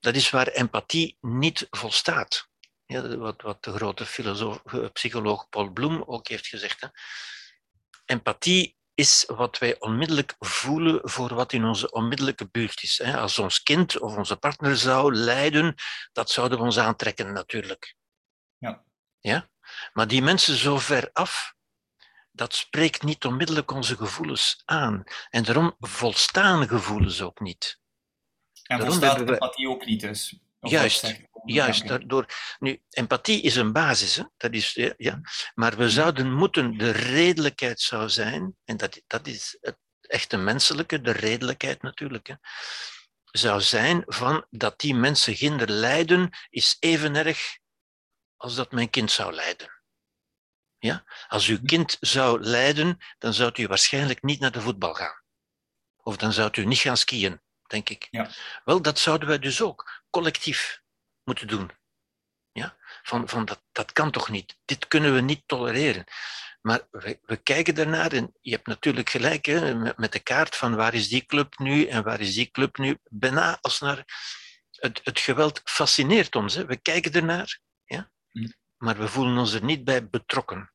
Dat 0.00 0.14
is 0.14 0.30
waar 0.30 0.46
empathie 0.46 1.16
niet 1.20 1.66
volstaat. 1.70 2.48
Ja, 2.86 3.16
wat, 3.16 3.42
wat 3.42 3.64
de 3.64 3.72
grote 3.72 4.06
filosoof, 4.06 4.60
eh, 4.64 4.90
psycholoog 4.92 5.48
Paul 5.48 5.70
Bloem 5.70 6.02
ook 6.02 6.28
heeft 6.28 6.46
gezegd. 6.46 6.80
Hè. 6.80 6.88
Empathie 8.04 8.76
is 8.94 9.24
wat 9.26 9.58
wij 9.58 9.80
onmiddellijk 9.80 10.34
voelen 10.38 11.00
voor 11.10 11.34
wat 11.34 11.52
in 11.52 11.64
onze 11.64 11.90
onmiddellijke 11.90 12.48
buurt 12.48 12.82
is. 12.82 13.00
Hè. 13.04 13.18
Als 13.18 13.38
ons 13.38 13.62
kind 13.62 13.98
of 13.98 14.16
onze 14.16 14.36
partner 14.36 14.76
zou 14.76 15.14
lijden, 15.14 15.74
dat 16.12 16.30
zouden 16.30 16.58
we 16.58 16.64
ons 16.64 16.78
aantrekken 16.78 17.32
natuurlijk. 17.32 17.94
Ja. 18.58 18.84
Ja? 19.20 19.48
Maar 19.92 20.08
die 20.08 20.22
mensen 20.22 20.56
zo 20.56 20.78
ver 20.78 21.10
af, 21.12 21.54
dat 22.30 22.54
spreekt 22.54 23.02
niet 23.02 23.24
onmiddellijk 23.24 23.70
onze 23.70 23.96
gevoelens 23.96 24.62
aan. 24.64 25.04
En 25.30 25.42
daarom 25.42 25.76
volstaan 25.78 26.68
gevoelens 26.68 27.22
ook 27.22 27.40
niet. 27.40 27.82
En 28.64 28.78
Daarom 28.78 28.98
volstaat 28.98 29.24
we- 29.26 29.32
empathie 29.32 29.68
ook 29.68 29.86
niet 29.86 30.00
dus. 30.00 30.38
Of 30.60 30.70
Juist, 30.70 31.22
Juist, 31.44 31.88
daardoor. 31.88 32.26
Nu, 32.58 32.82
empathie 32.90 33.40
is 33.42 33.56
een 33.56 33.72
basis, 33.72 34.16
hè? 34.16 34.24
Dat 34.36 34.52
is, 34.52 34.72
ja, 34.72 34.94
ja. 34.96 35.20
maar 35.54 35.76
we 35.76 35.90
zouden 35.90 36.32
moeten, 36.32 36.78
de 36.78 36.90
redelijkheid 36.90 37.80
zou 37.80 38.08
zijn, 38.08 38.56
en 38.64 38.76
dat, 38.76 39.02
dat 39.06 39.26
is 39.26 39.56
het 39.60 39.78
echte 40.00 40.36
menselijke, 40.36 41.00
de 41.00 41.10
redelijkheid 41.10 41.82
natuurlijk, 41.82 42.26
hè, 42.26 42.34
zou 43.24 43.60
zijn 43.60 44.02
van 44.06 44.46
dat 44.50 44.80
die 44.80 44.94
mensen 44.94 45.36
ginder 45.36 45.70
lijden, 45.70 46.30
is 46.50 46.76
even 46.80 47.14
erg 47.16 47.58
als 48.36 48.54
dat 48.54 48.72
mijn 48.72 48.90
kind 48.90 49.10
zou 49.10 49.32
lijden. 49.32 49.82
Ja? 50.78 51.04
Als 51.28 51.46
uw 51.46 51.58
kind 51.64 51.96
zou 52.00 52.40
lijden, 52.42 52.98
dan 53.18 53.34
zou 53.34 53.52
u 53.54 53.66
waarschijnlijk 53.66 54.22
niet 54.22 54.40
naar 54.40 54.52
de 54.52 54.60
voetbal 54.60 54.94
gaan. 54.94 55.22
Of 55.96 56.16
dan 56.16 56.32
zou 56.32 56.50
u 56.52 56.64
niet 56.64 56.78
gaan 56.78 56.96
skiën, 56.96 57.40
denk 57.66 57.88
ik. 57.88 58.08
Ja. 58.10 58.30
Wel, 58.64 58.82
dat 58.82 58.98
zouden 58.98 59.28
wij 59.28 59.38
dus 59.38 59.62
ook 59.62 60.04
collectief 60.10 60.82
moeten 61.24 61.46
doen. 61.46 61.70
Ja? 62.52 62.76
Van, 63.02 63.28
van 63.28 63.44
dat, 63.44 63.62
dat 63.72 63.92
kan 63.92 64.10
toch 64.10 64.28
niet? 64.28 64.56
Dit 64.64 64.88
kunnen 64.88 65.14
we 65.14 65.20
niet 65.20 65.42
tolereren. 65.46 66.04
Maar 66.60 66.86
we, 66.90 67.18
we 67.22 67.36
kijken 67.36 67.74
daarnaar 67.74 68.12
en 68.12 68.34
je 68.40 68.50
hebt 68.50 68.66
natuurlijk 68.66 69.10
gelijk 69.10 69.46
hè, 69.46 69.74
met, 69.74 69.98
met 69.98 70.12
de 70.12 70.20
kaart 70.20 70.56
van 70.56 70.76
waar 70.76 70.94
is 70.94 71.08
die 71.08 71.24
club 71.26 71.58
nu 71.58 71.86
en 71.86 72.02
waar 72.02 72.20
is 72.20 72.34
die 72.34 72.50
club 72.50 72.76
nu. 72.76 72.98
Bijna 73.10 73.58
als 73.60 73.80
naar 73.80 74.04
het, 74.70 75.00
het 75.04 75.20
geweld 75.20 75.60
fascineert 75.64 76.36
ons. 76.36 76.54
Hè. 76.54 76.66
We 76.66 76.76
kijken 76.76 77.12
ernaar, 77.12 77.60
ja? 77.84 78.10
Mm. 78.30 78.54
maar 78.76 78.98
we 78.98 79.08
voelen 79.08 79.38
ons 79.38 79.52
er 79.52 79.64
niet 79.64 79.84
bij 79.84 80.08
betrokken. 80.08 80.72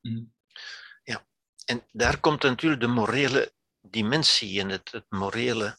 Mm. 0.00 0.34
En 1.66 1.86
daar 1.92 2.20
komt 2.20 2.42
natuurlijk 2.42 2.80
de 2.80 2.86
morele 2.86 3.54
dimensie 3.90 4.60
en 4.60 4.68
het, 4.68 4.92
het 4.92 5.04
morele. 5.08 5.78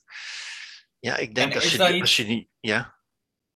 Ja, 1.00 1.18
ik 1.18 1.36
denk 1.36 1.50
En 1.54 1.56
als 1.62 1.72
je, 1.72 1.78
dat 1.78 1.88
die- 1.88 1.96
iets- 1.96 2.02
als 2.06 2.16
je 2.16 2.26
die. 2.26 2.50
Ja, 2.60 2.96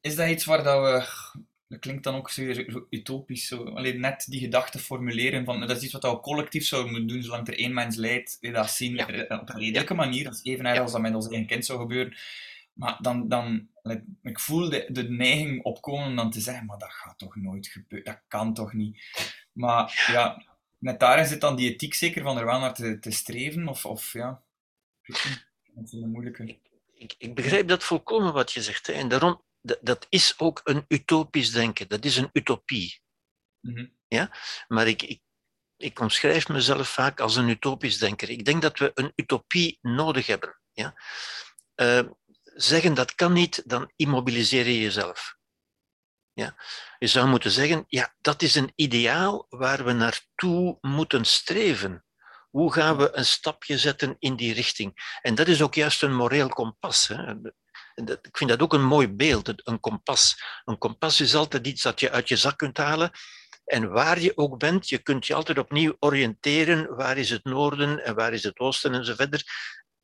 Is 0.01 0.15
dat 0.15 0.29
iets 0.29 0.45
waar 0.45 0.63
dat 0.63 0.81
we... 0.81 1.39
Dat 1.67 1.79
klinkt 1.79 2.03
dan 2.03 2.15
ook 2.15 2.29
zo, 2.29 2.53
zo 2.53 2.87
utopisch. 2.89 3.47
Zo. 3.47 3.63
Alleen 3.63 3.99
net 3.99 4.25
die 4.29 4.39
gedachte 4.39 4.79
formuleren 4.79 5.45
van... 5.45 5.59
Dat 5.59 5.77
is 5.77 5.83
iets 5.83 5.93
wat 5.93 6.03
we 6.03 6.19
collectief 6.19 6.65
zouden 6.65 6.91
moeten 6.91 7.09
doen, 7.09 7.23
zolang 7.23 7.47
er 7.47 7.57
één 7.57 7.73
mens 7.73 7.95
leidt. 7.95 8.37
Dat 8.41 8.69
zien 8.71 8.95
Ja. 8.95 9.03
op 9.39 9.49
een 9.49 9.59
redelijke 9.59 9.93
manier. 9.93 10.23
Dat 10.23 10.33
is 10.33 10.43
even 10.43 10.65
erg 10.65 10.75
Ja. 10.75 10.81
als 10.81 10.91
dat 10.91 11.01
met 11.01 11.15
ons 11.15 11.27
eigen 11.27 11.47
kind 11.47 11.65
zou 11.65 11.79
gebeuren. 11.79 12.17
Maar 12.73 12.97
dan... 13.01 13.27
dan 13.27 13.67
ik 14.23 14.39
voel 14.39 14.69
de, 14.69 14.85
de 14.89 15.09
neiging 15.09 15.63
opkomen 15.63 16.05
om 16.07 16.15
dan 16.15 16.31
te 16.31 16.41
zeggen... 16.41 16.65
Maar 16.65 16.77
dat 16.77 16.91
gaat 16.93 17.17
toch 17.17 17.35
nooit 17.35 17.67
gebeuren? 17.67 18.13
Dat 18.13 18.21
kan 18.27 18.53
toch 18.53 18.73
niet? 18.73 19.01
Maar 19.51 20.05
ja... 20.11 20.43
Net 20.81 20.99
daarin 20.99 21.25
zit 21.25 21.41
dan 21.41 21.55
die 21.55 21.73
ethiek 21.73 21.93
zeker 21.93 22.23
van 22.23 22.37
er 22.37 22.45
wel 22.45 22.59
naar 22.59 22.73
te, 22.73 22.99
te 22.99 23.11
streven. 23.11 23.67
Of, 23.67 23.85
of 23.85 24.13
ja... 24.13 24.43
Dat 25.73 25.83
is 25.83 25.91
een 25.91 26.11
moeilijke. 26.11 26.59
ik, 26.93 27.15
ik 27.17 27.35
begrijp 27.35 27.67
dat 27.67 27.83
volkomen 27.83 28.33
wat 28.33 28.51
je 28.51 28.61
zegt. 28.61 28.87
Hè. 28.87 28.93
En 28.93 29.07
daarom, 29.07 29.43
dat, 29.61 29.79
dat 29.81 30.07
is 30.09 30.39
ook 30.39 30.61
een 30.63 30.85
utopisch 30.87 31.51
denken. 31.51 31.87
Dat 31.87 32.05
is 32.05 32.17
een 32.17 32.29
utopie. 32.33 33.01
Mhm. 33.59 33.85
Maar 34.67 34.87
ik, 34.87 35.01
ik, 35.01 35.21
ik 35.77 35.99
omschrijf 35.99 36.47
mezelf 36.47 36.89
vaak 36.89 37.19
als 37.19 37.35
een 37.35 37.49
utopisch 37.49 37.97
denker. 37.97 38.29
Ik 38.29 38.45
denk 38.45 38.61
dat 38.61 38.79
we 38.79 38.91
een 38.93 39.11
utopie 39.15 39.77
nodig 39.81 40.27
hebben. 40.27 40.59
Ja? 40.71 40.95
Eh, 41.75 42.09
zeggen 42.43 42.93
dat 42.93 43.15
kan 43.15 43.33
niet, 43.33 43.69
dan 43.69 43.91
immobiliseer 43.95 44.67
je 44.67 44.79
jezelf. 44.79 45.39
Je 46.99 47.07
zou 47.07 47.27
moeten 47.27 47.51
zeggen, 47.51 47.83
ja, 47.87 48.13
dat 48.21 48.41
is 48.41 48.55
een 48.55 48.71
ideaal 48.75 49.45
waar 49.49 49.85
we 49.85 49.91
naartoe 49.91 50.77
moeten 50.81 51.25
streven. 51.25 52.05
Hoe 52.49 52.73
gaan 52.73 52.97
we 52.97 53.09
een 53.13 53.25
stapje 53.25 53.77
zetten 53.77 54.15
in 54.19 54.35
die 54.35 54.53
richting? 54.53 55.17
En 55.21 55.35
dat 55.35 55.47
is 55.47 55.61
ook 55.61 55.75
juist 55.75 56.03
een 56.03 56.15
moreel 56.15 56.49
kompas. 56.49 57.07
Hè? 57.07 57.33
Ik 58.21 58.37
vind 58.37 58.49
dat 58.49 58.61
ook 58.61 58.73
een 58.73 58.85
mooi 58.85 59.07
beeld, 59.07 59.67
een 59.67 59.79
kompas. 59.79 60.43
Een 60.65 60.77
kompas 60.77 61.21
is 61.21 61.35
altijd 61.35 61.67
iets 61.67 61.81
dat 61.81 61.99
je 61.99 62.11
uit 62.11 62.27
je 62.27 62.35
zak 62.35 62.57
kunt 62.57 62.77
halen. 62.77 63.11
En 63.65 63.91
waar 63.91 64.19
je 64.19 64.37
ook 64.37 64.57
bent, 64.57 64.89
je 64.89 64.97
kunt 64.97 65.27
je 65.27 65.33
altijd 65.33 65.57
opnieuw 65.57 65.95
oriënteren. 65.99 66.95
Waar 66.95 67.17
is 67.17 67.29
het 67.29 67.43
noorden 67.43 68.03
en 68.05 68.15
waar 68.15 68.33
is 68.33 68.43
het 68.43 68.59
oosten 68.59 68.93
en 68.93 69.05
zo 69.05 69.13
verder. 69.15 69.43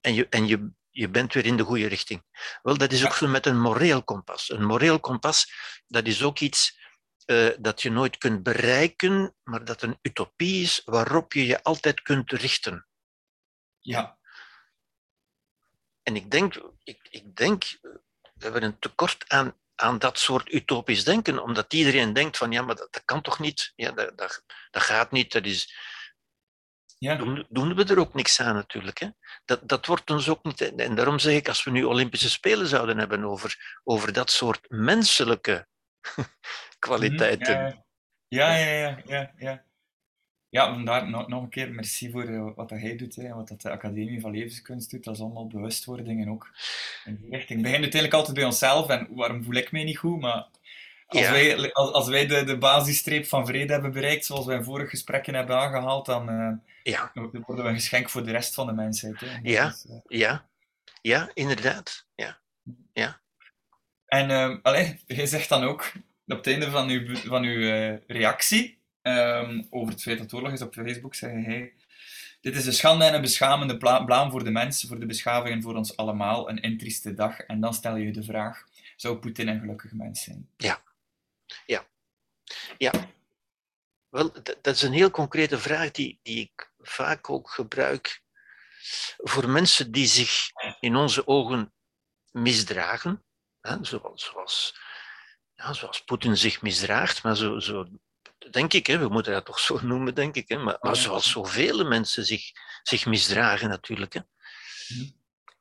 En 0.01 0.13
je, 0.13 0.27
en 0.29 0.47
je, 0.47 0.69
je 0.97 1.09
bent 1.09 1.33
weer 1.33 1.45
in 1.45 1.57
de 1.57 1.63
goede 1.63 1.87
richting. 1.87 2.23
Wel, 2.61 2.77
dat 2.77 2.91
is 2.91 3.05
ook 3.05 3.13
zo 3.13 3.27
met 3.27 3.45
een 3.45 3.59
moreel 3.59 4.03
kompas. 4.03 4.49
Een 4.49 4.65
moreel 4.65 4.99
kompas, 4.99 5.51
dat 5.87 6.05
is 6.07 6.23
ook 6.23 6.39
iets 6.39 6.79
eh, 7.25 7.49
dat 7.59 7.81
je 7.81 7.91
nooit 7.91 8.17
kunt 8.17 8.43
bereiken, 8.43 9.35
maar 9.43 9.65
dat 9.65 9.81
een 9.81 9.99
utopie 10.01 10.61
is 10.61 10.81
waarop 10.85 11.33
je 11.33 11.45
je 11.45 11.63
altijd 11.63 12.01
kunt 12.01 12.31
richten. 12.31 12.87
Ja. 13.79 14.17
En 16.03 16.15
ik 16.15 16.31
denk, 16.31 16.55
ik, 16.83 17.07
ik 17.09 17.35
denk 17.35 17.63
we 18.33 18.43
hebben 18.43 18.63
een 18.63 18.79
tekort 18.79 19.29
aan, 19.29 19.57
aan 19.75 19.99
dat 19.99 20.19
soort 20.19 20.51
utopisch 20.51 21.03
denken, 21.03 21.43
omdat 21.43 21.73
iedereen 21.73 22.13
denkt 22.13 22.37
van 22.37 22.51
ja, 22.51 22.61
maar 22.61 22.75
dat, 22.75 22.93
dat 22.93 23.05
kan 23.05 23.21
toch 23.21 23.39
niet? 23.39 23.73
Ja, 23.75 23.91
dat, 23.91 24.17
dat, 24.17 24.43
dat 24.71 24.81
gaat 24.83 25.11
niet, 25.11 25.31
dat 25.31 25.45
is, 25.45 25.75
Ja. 26.99 27.15
doen, 27.15 27.45
doen 27.49 27.75
we 27.75 27.83
er 27.83 27.99
ook 27.99 28.13
niks 28.13 28.41
aan 28.41 28.55
natuurlijk. 28.55 28.99
Hè? 28.99 29.07
Dat, 29.45 29.69
dat 29.69 29.85
wordt 29.85 30.09
ons 30.09 30.29
ook 30.29 30.43
niet. 30.43 30.75
En 30.75 30.95
daarom 30.95 31.19
zeg 31.19 31.35
ik, 31.35 31.47
als 31.47 31.63
we 31.63 31.71
nu 31.71 31.83
Olympische 31.83 32.29
Spelen 32.29 32.67
zouden 32.67 32.97
hebben 32.97 33.23
over, 33.23 33.79
over 33.83 34.13
dat 34.13 34.31
soort 34.31 34.69
menselijke 34.69 35.67
kwaliteiten. 36.79 37.61
Mhm, 37.63 37.75
Ja, 38.27 38.55
ja, 38.57 38.71
ja, 38.71 39.01
ja, 39.05 39.31
ja. 39.37 39.65
Ja, 40.49 40.73
vandaar 40.73 41.09
nog, 41.09 41.27
nog 41.27 41.43
een 41.43 41.49
keer 41.49 41.71
merci 41.71 42.11
voor 42.11 42.23
eh, 42.23 42.55
wat 42.55 42.69
dat 42.69 42.79
hij 42.79 42.95
doet 42.95 43.15
hè, 43.15 43.23
en 43.23 43.35
wat 43.35 43.47
dat 43.47 43.61
de 43.61 43.69
Academie 43.69 44.21
van 44.21 44.31
Levenskunst 44.31 44.91
doet. 44.91 45.03
Dat 45.03 45.15
is 45.15 45.21
allemaal 45.21 45.47
bewustwording 45.47 46.21
en 46.21 46.29
ook 46.31 46.49
in 47.05 47.15
die 47.15 47.29
richting. 47.29 47.49
Het 47.49 47.61
begint 47.61 47.81
uiteindelijk 47.81 48.13
altijd 48.13 48.35
bij 48.35 48.45
onszelf 48.45 48.89
en 48.89 49.07
waarom 49.11 49.43
voel 49.43 49.55
ik 49.55 49.71
mij 49.71 49.83
niet 49.83 49.97
goed? 49.97 50.19
Maar 50.19 50.47
als 51.07 51.19
Ja. 51.21 51.31
wij, 51.31 51.73
als, 51.73 51.91
als 51.91 52.07
wij 52.07 52.27
de, 52.27 52.43
de 52.43 52.57
basisstreep 52.57 53.25
van 53.25 53.45
vrede 53.45 53.73
hebben 53.73 53.91
bereikt, 53.91 54.25
zoals 54.25 54.45
wij 54.45 54.55
in 54.57 54.63
vorige 54.63 54.89
gesprekken 54.89 55.33
hebben 55.33 55.57
aangehaald, 55.57 56.05
dan 56.05 56.29
eh, 56.29 56.51
Ja, 56.93 57.11
dan 57.13 57.43
worden 57.45 57.63
we 57.63 57.69
een 57.69 57.75
geschenk 57.75 58.09
voor 58.09 58.25
de 58.25 58.31
rest 58.31 58.53
van 58.53 58.65
de 58.67 58.73
mensheid. 58.73 59.19
Hè. 59.19 59.39
Ja. 59.43 59.67
is, 59.67 59.85
eh, 59.89 59.95
ja, 60.07 60.47
ja, 61.01 61.29
inderdaad. 61.33 62.05
Ja. 62.93 63.21
En 64.05 64.29
uh, 64.29 64.55
allee, 64.61 64.99
jij 65.07 65.25
zegt 65.25 65.49
dan 65.49 65.63
ook 65.63 65.91
op 66.27 66.37
het 66.37 66.47
einde 66.47 66.71
van 66.71 66.89
uw, 66.89 67.15
van 67.15 67.43
uw 67.43 67.57
uh, 67.57 67.95
reactie 68.07 68.77
um, 69.01 69.67
over 69.69 69.93
het 69.93 70.01
feit 70.01 70.17
dat 70.17 70.33
oorlog 70.33 70.51
is 70.51 70.61
op 70.61 70.73
Facebook, 70.73 71.15
zeg 71.15 71.31
hij: 71.31 71.73
Dit 72.41 72.55
is 72.55 72.65
een 72.65 72.73
schande 72.73 73.05
en 73.05 73.13
een 73.13 73.21
beschamende 73.21 73.77
blaam 73.77 74.31
voor 74.31 74.43
de 74.43 74.51
mensen, 74.51 74.87
voor 74.87 74.99
de 74.99 75.05
beschaving 75.05 75.55
en 75.55 75.61
voor 75.61 75.75
ons 75.75 75.97
allemaal. 75.97 76.49
Een 76.49 76.61
intrieste 76.61 77.13
dag. 77.13 77.39
En 77.39 77.59
dan 77.59 77.73
stel 77.73 77.95
je 77.95 78.11
de 78.11 78.23
vraag: 78.23 78.63
zou 78.95 79.17
Poetin 79.17 79.47
een 79.47 79.59
gelukkig 79.59 79.91
mens 79.91 80.23
zijn? 80.23 80.49
Ja, 80.57 80.81
Ja. 81.65 81.87
Ja. 82.77 82.91
Wel, 84.09 84.31
dat 84.61 84.75
is 84.75 84.81
een 84.81 84.93
heel 84.93 85.11
concrete 85.11 85.59
vraag 85.59 85.91
die, 85.91 86.19
die 86.23 86.39
ik 86.39 86.71
vaak 86.77 87.29
ook 87.29 87.49
gebruik 87.49 88.21
voor 89.17 89.49
mensen 89.49 89.91
die 89.91 90.07
zich 90.07 90.49
in 90.79 90.95
onze 90.95 91.27
ogen 91.27 91.73
misdragen, 92.31 93.25
hè, 93.61 93.77
zoals, 93.81 94.25
zoals, 94.25 94.79
ja, 95.53 95.73
zoals 95.73 96.03
Poetin 96.03 96.37
zich 96.37 96.61
misdraagt, 96.61 97.23
maar 97.23 97.35
zo, 97.35 97.59
zo 97.59 97.87
denk 98.51 98.73
ik, 98.73 98.87
hè, 98.87 98.97
we 98.97 99.07
moeten 99.07 99.33
dat 99.33 99.45
toch 99.45 99.59
zo 99.59 99.79
noemen, 99.85 100.15
denk 100.15 100.35
ik, 100.35 100.49
hè, 100.49 100.57
maar, 100.57 100.77
maar 100.79 100.95
zoals 100.95 101.31
zoveel 101.31 101.85
mensen 101.85 102.25
zich, 102.25 102.51
zich 102.83 103.05
misdragen 103.05 103.69
natuurlijk. 103.69 104.13
Hè. 104.13 104.21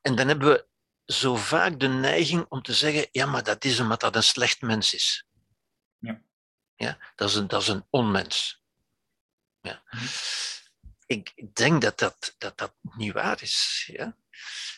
En 0.01 0.14
dan 0.14 0.29
hebben 0.29 0.49
we 0.49 0.66
zo 1.12 1.37
vaak 1.37 1.81
de 1.81 1.88
neiging 1.88 2.46
om 2.49 2.62
te 2.62 2.75
zeggen, 2.75 3.09
ja, 3.12 3.27
maar 3.27 3.42
dat 3.42 3.64
is 3.64 3.81
omdat 3.81 4.01
dat 4.01 4.16
een 4.16 4.22
slecht 4.22 4.61
mens 4.61 4.94
is. 4.94 5.27
Ja. 6.76 6.98
Dat, 7.14 7.28
is 7.28 7.34
een, 7.34 7.48
dat 7.48 7.62
is 7.62 7.68
een 7.68 7.86
onmens. 7.90 8.62
Ja. 9.60 9.82
Ik 11.06 11.54
denk 11.54 11.82
dat 11.82 11.98
dat, 11.98 12.34
dat 12.38 12.58
dat 12.58 12.74
niet 12.82 13.12
waar 13.12 13.42
is. 13.42 13.88
Ja? 13.92 14.16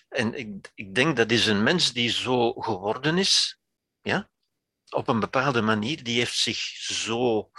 En 0.08 0.34
ik, 0.34 0.70
ik 0.74 0.94
denk 0.94 1.16
dat 1.16 1.30
is 1.30 1.46
een 1.46 1.62
mens 1.62 1.92
die 1.92 2.10
zo 2.10 2.52
geworden 2.52 3.18
is, 3.18 3.58
ja? 4.00 4.30
op 4.90 5.08
een 5.08 5.20
bepaalde 5.20 5.62
manier, 5.62 6.02
die 6.02 6.18
heeft 6.18 6.36
zich 6.36 6.58
zo 6.78 7.50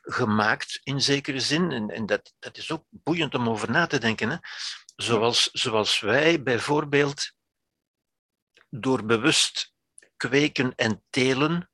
gemaakt 0.00 0.80
in 0.82 1.00
zekere 1.00 1.40
zin. 1.40 1.72
En, 1.72 1.90
en 1.90 2.06
dat, 2.06 2.34
dat 2.38 2.56
is 2.56 2.70
ook 2.70 2.84
boeiend 2.88 3.34
om 3.34 3.48
over 3.48 3.70
na 3.70 3.86
te 3.86 3.98
denken. 3.98 4.30
Hè? 4.30 4.36
Zoals, 4.96 5.50
zoals 5.52 6.00
wij 6.00 6.42
bijvoorbeeld 6.42 7.32
door 8.68 9.04
bewust 9.04 9.74
kweken 10.16 10.74
en 10.74 11.04
telen 11.10 11.70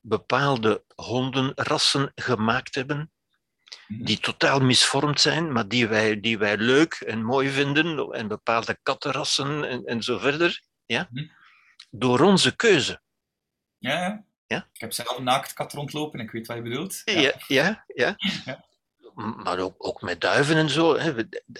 bepaalde 0.00 0.84
hondenrassen 1.02 2.12
gemaakt 2.14 2.74
hebben, 2.74 3.12
mhm. 3.86 4.04
die 4.04 4.20
totaal 4.20 4.60
misvormd 4.60 5.20
zijn, 5.20 5.52
maar 5.52 5.68
die 5.68 5.88
wij, 5.88 6.20
die 6.20 6.38
wij 6.38 6.56
leuk 6.56 6.94
en 6.94 7.24
mooi 7.24 7.48
vinden, 7.48 8.12
en 8.12 8.28
bepaalde 8.28 8.78
kattenrassen 8.82 9.64
en, 9.64 9.84
en 9.84 10.02
zo 10.02 10.18
verder, 10.18 10.62
ja? 10.86 11.08
Mhm. 11.10 11.26
door 11.90 12.20
onze 12.20 12.56
keuze. 12.56 13.00
Ja, 13.78 14.24
ja, 14.46 14.68
ik 14.72 14.80
heb 14.80 14.92
zelf 14.92 15.16
een 15.18 15.24
naakt 15.24 15.52
kat 15.52 15.72
rondlopen, 15.72 16.20
ik 16.20 16.30
weet 16.30 16.46
wat 16.46 16.56
je 16.56 16.62
bedoelt. 16.62 17.02
Ja, 17.04 17.34
ja, 17.46 17.84
ja. 17.86 18.14
ja. 18.44 18.66
Maar 19.44 19.58
ook, 19.58 19.74
ook 19.78 20.02
met 20.02 20.20
duiven 20.20 20.56
en 20.56 20.70
zo. 20.70 20.96
Hè. 20.96 21.14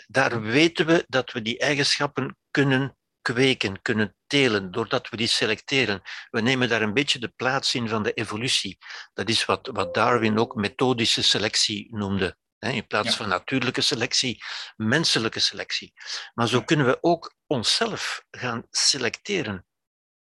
Daar 0.07 0.41
weten 0.41 0.87
we 0.87 1.05
dat 1.09 1.33
we 1.33 1.43
die 1.43 1.59
eigenschappen 1.59 2.37
kunnen 2.51 2.98
kweken, 3.33 3.83
kunnen 3.83 4.17
telen, 4.27 4.71
doordat 4.71 5.09
we 5.09 5.17
die 5.17 5.27
selecteren. 5.27 6.03
We 6.31 6.41
nemen 6.41 6.69
daar 6.69 6.83
een 6.83 6.95
beetje 6.95 7.19
de 7.19 7.29
plaats 7.29 7.75
in 7.75 7.89
van 7.89 8.03
de 8.03 8.13
evolutie. 8.13 8.79
Dat 9.13 9.29
is 9.29 9.45
wat, 9.45 9.71
wat 9.73 9.95
Darwin 9.95 10.39
ook 10.39 10.55
methodische 10.55 11.23
selectie 11.23 11.97
noemde. 11.97 12.37
In 12.59 12.87
plaats 12.87 13.17
van 13.17 13.29
natuurlijke 13.29 13.81
selectie, 13.81 14.45
menselijke 14.77 15.41
selectie. 15.41 15.93
Maar 16.35 16.49
zo 16.49 16.63
kunnen 16.63 16.87
we 16.87 16.99
ook 17.01 17.35
onszelf 17.47 18.25
gaan 18.31 18.67
selecteren. 18.71 19.67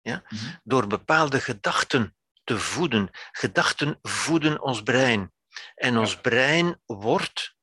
Ja? 0.02 0.24
Mhm. 0.30 0.46
Door 0.64 0.88
bepaalde 0.88 1.40
gedachten 1.40 2.16
te 2.44 2.60
voeden. 2.60 3.10
Gedachten 3.32 4.00
voeden 4.02 4.62
ons 4.62 4.84
brein. 4.84 5.34
En 5.76 5.98
ons 5.98 6.22
brein 6.22 6.82
wordt, 6.86 7.56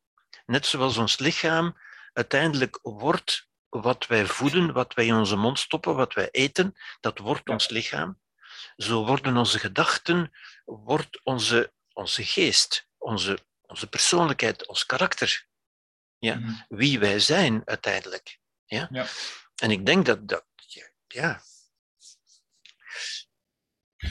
net 0.47 0.67
zoals 0.67 0.97
ons 0.97 1.19
lichaam, 1.19 1.77
uiteindelijk 2.13 2.79
wordt 2.83 3.49
wat 3.81 4.07
wij 4.07 4.27
voeden, 4.27 4.73
wat 4.73 4.95
wij 4.95 5.07
in 5.07 5.15
onze 5.15 5.37
mond 5.37 5.59
stoppen, 5.59 5.95
wat 5.95 6.15
wij 6.15 6.29
eten, 6.31 6.75
dat 7.01 7.19
wordt 7.19 7.49
ons 7.49 7.69
lichaam. 7.69 8.21
Zo 8.77 9.05
worden 9.07 9.37
onze 9.37 9.59
gedachten, 9.59 10.33
wordt 10.65 11.21
onze, 11.25 11.73
onze 11.93 12.25
geest, 12.25 12.89
onze, 12.99 13.39
onze 13.63 13.87
persoonlijkheid, 13.87 14.67
ons 14.67 14.87
karakter. 14.87 15.47
Ja? 16.19 16.35
Mhm. 16.35 16.53
Wie 16.69 16.99
wij 16.99 17.19
zijn 17.19 17.63
uiteindelijk. 17.65 18.39
Ja? 18.65 18.89
ja? 18.91 19.07
En 19.57 19.71
ik 19.71 19.87
denk 19.87 20.07
dat, 20.07 20.29
dat 20.29 20.45
ja, 21.07 21.43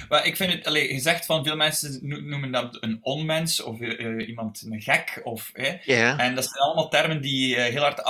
maar 0.10 0.26
ik 0.26 0.36
vind 0.36 0.54
het, 0.54 0.66
allez, 0.66 0.92
je 0.92 1.00
zegt 1.00 1.26
van 1.26 1.44
veel 1.44 1.56
mensen 1.56 2.00
noemen 2.02 2.52
dat 2.52 2.78
een 2.80 2.98
onmens 3.02 3.62
of 3.62 3.80
uh, 3.80 4.28
iemand 4.28 4.64
een 4.70 4.82
gek. 4.82 5.22
Of, 5.24 5.52
yeah. 5.54 6.20
En 6.20 6.36
dat 6.36 6.44
zijn 6.44 6.60
allemaal 6.60 6.90
termen 6.90 7.22
die 7.22 7.56
uh, 7.56 7.64
heel 7.64 7.82
hard 7.82 8.04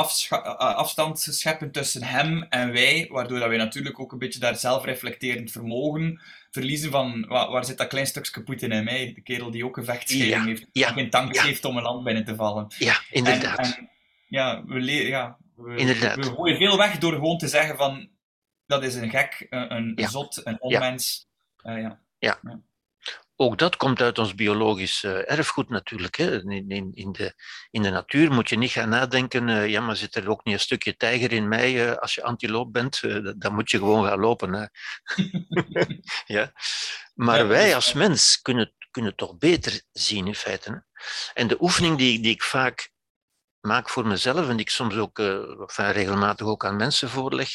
afstand 0.58 1.28
scheppen 1.30 1.72
tussen 1.72 2.04
hem 2.04 2.44
en 2.50 2.72
wij, 2.72 3.08
waardoor 3.12 3.40
dat 3.40 3.48
wij 3.48 3.58
natuurlijk 3.58 4.00
ook 4.00 4.12
een 4.12 4.20
beetje 4.20 4.40
daar 4.40 4.56
zelfreflecterend 4.56 5.52
vermogen 5.52 6.22
verliezen 6.56 6.92
van 6.92 7.26
waar, 7.28 7.52
waar 7.52 7.66
zit 7.66 7.78
dat 7.78 7.88
klein 7.88 8.08
stukje 8.08 8.44
Poetin 8.44 8.72
in 8.72 8.84
mij, 8.84 9.12
de 9.16 9.22
kerel 9.22 9.52
die 9.52 9.66
ook 9.66 9.78
een 9.78 9.86
vechtscheiding 9.86 10.46
heeft, 10.46 10.66
die 10.72 10.86
geen 10.86 11.10
tank 11.10 11.38
heeft 11.38 11.66
om 11.66 11.78
een 11.78 11.84
land 11.84 12.04
binnen 12.04 12.26
te 12.26 12.36
vallen. 12.36 12.68
Ja, 12.78 13.02
inderdaad. 13.10 13.60
En, 13.60 13.90
ja, 14.28 14.64
we, 14.66 14.82
ja 15.08 15.38
we, 15.56 15.76
inderdaad. 15.76 16.16
we 16.16 16.24
gooien 16.24 16.58
veel 16.58 16.78
weg 16.78 16.98
door 16.98 17.14
gewoon 17.14 17.38
te 17.38 17.48
zeggen 17.48 17.78
van 17.78 18.10
dat 18.66 18.84
is 18.84 18.96
een 18.96 19.10
gek, 19.10 19.48
een, 19.50 20.02
een 20.02 20.10
zot, 20.10 20.42
een 20.44 20.62
onmens. 20.62 21.25
Uh, 21.66 21.82
ja. 21.82 22.00
ja. 22.18 22.40
Ook 23.36 23.58
dat 23.58 23.78
komt 23.78 24.02
uit 24.02 24.20
ons 24.20 24.36
biologisch 24.36 25.04
uh, 25.04 25.32
erfgoed 25.32 25.70
natuurlijk. 25.70 26.16
Hè. 26.16 26.42
In, 26.42 26.70
in, 26.70 26.92
in, 26.94 27.12
de, 27.12 27.34
in 27.72 27.82
de 27.82 27.90
natuur 27.90 28.32
moet 28.32 28.50
je 28.50 28.58
niet 28.58 28.72
gaan 28.72 28.90
nadenken, 28.90 29.48
uh, 29.48 29.68
ja, 29.68 29.82
maar 29.82 29.96
zit 29.96 30.16
er 30.16 30.30
ook 30.30 30.44
niet 30.44 30.54
een 30.54 30.60
stukje 30.60 30.96
tijger 30.96 31.32
in 31.32 31.48
mij 31.48 32.00
als 32.00 32.16
je 32.16 32.24
antiloop 32.24 32.74
bent? 32.74 33.02
dan 33.42 33.54
moet 33.54 33.72
je 33.72 33.78
gewoon 33.78 34.08
gaan 34.08 34.20
lopen. 34.20 34.54
Hè. 34.54 34.66
ja. 36.36 36.52
Maar 37.14 37.48
wij 37.48 37.76
als 37.76 37.94
mens 37.94 38.42
kunnen, 38.42 38.74
kunnen 38.92 39.16
toch 39.16 39.38
beter 39.38 39.82
zien 39.92 40.28
in 40.28 40.36
feite. 40.36 40.72
Hè. 40.72 40.78
En 41.34 41.48
de 41.48 41.62
oefening 41.62 41.98
die, 41.98 42.20
die 42.22 42.34
ik 42.34 42.44
vaak 42.44 42.92
maak 43.60 43.90
voor 43.90 44.08
mezelf 44.08 44.50
en 44.50 44.56
die 44.56 44.66
ik 44.66 44.70
soms 44.70 44.96
ook 44.96 45.20
enfin, 45.20 45.92
regelmatig 45.92 46.48
ook 46.48 46.66
aan 46.66 46.76
mensen 46.76 47.10
voorleg, 47.10 47.50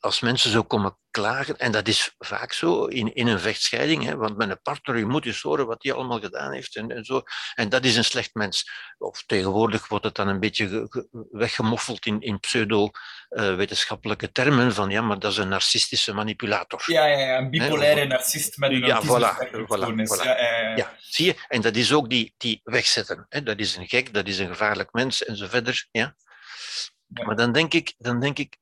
als 0.00 0.20
mensen 0.20 0.50
zo 0.50 0.62
komen 0.62 0.98
klagen, 1.10 1.58
en 1.58 1.72
dat 1.72 1.88
is 1.88 2.14
vaak 2.18 2.52
zo 2.52 2.84
in, 2.84 3.14
in 3.14 3.26
een 3.26 3.40
vechtscheiding, 3.40 4.04
hè, 4.04 4.16
want 4.16 4.36
met 4.36 4.50
een 4.50 4.62
partner, 4.62 4.98
je 4.98 5.06
moet 5.06 5.26
eens 5.26 5.42
horen 5.42 5.66
wat 5.66 5.82
hij 5.82 5.92
allemaal 5.92 6.20
gedaan 6.20 6.52
heeft 6.52 6.76
en, 6.76 6.90
en 6.90 7.04
zo. 7.04 7.22
En 7.54 7.68
dat 7.68 7.84
is 7.84 7.96
een 7.96 8.04
slecht 8.04 8.34
mens. 8.34 8.70
Of 8.98 9.22
tegenwoordig 9.26 9.88
wordt 9.88 10.04
het 10.04 10.14
dan 10.14 10.28
een 10.28 10.40
beetje 10.40 10.88
weggemoffeld 11.30 12.06
in, 12.06 12.20
in 12.20 12.40
pseudo-wetenschappelijke 12.40 14.26
uh, 14.26 14.32
termen 14.32 14.74
van 14.74 14.90
ja, 14.90 15.02
maar 15.02 15.18
dat 15.18 15.32
is 15.32 15.38
een 15.38 15.48
narcistische 15.48 16.12
manipulator. 16.12 16.82
Ja, 16.86 17.06
ja, 17.06 17.18
ja 17.18 17.38
een 17.38 17.50
bipolaire 17.50 18.06
narcist 18.06 18.56
met 18.56 18.70
een 18.70 18.86
ja, 18.86 19.02
voilà, 19.02 19.06
voilà, 19.06 19.92
voilà. 20.16 20.24
Ja, 20.24 20.40
ja, 20.40 20.76
ja, 20.76 20.96
zie 20.98 21.26
je? 21.26 21.34
En 21.48 21.60
dat 21.60 21.76
is 21.76 21.92
ook 21.92 22.10
die, 22.10 22.34
die 22.36 22.60
wegzetten. 22.64 23.26
Hè. 23.28 23.42
Dat 23.42 23.58
is 23.58 23.76
een 23.76 23.88
gek, 23.88 24.14
dat 24.14 24.26
is 24.26 24.38
een 24.38 24.48
gevaarlijk 24.48 24.92
mens 24.92 25.24
en 25.24 25.36
zo 25.36 25.46
verder. 25.46 25.86
Ja? 25.90 26.14
Maar 27.06 27.36
dan 27.36 27.52
denk 27.52 27.74
ik, 27.74 27.94
dan 27.98 28.20
denk 28.20 28.38
ik 28.38 28.58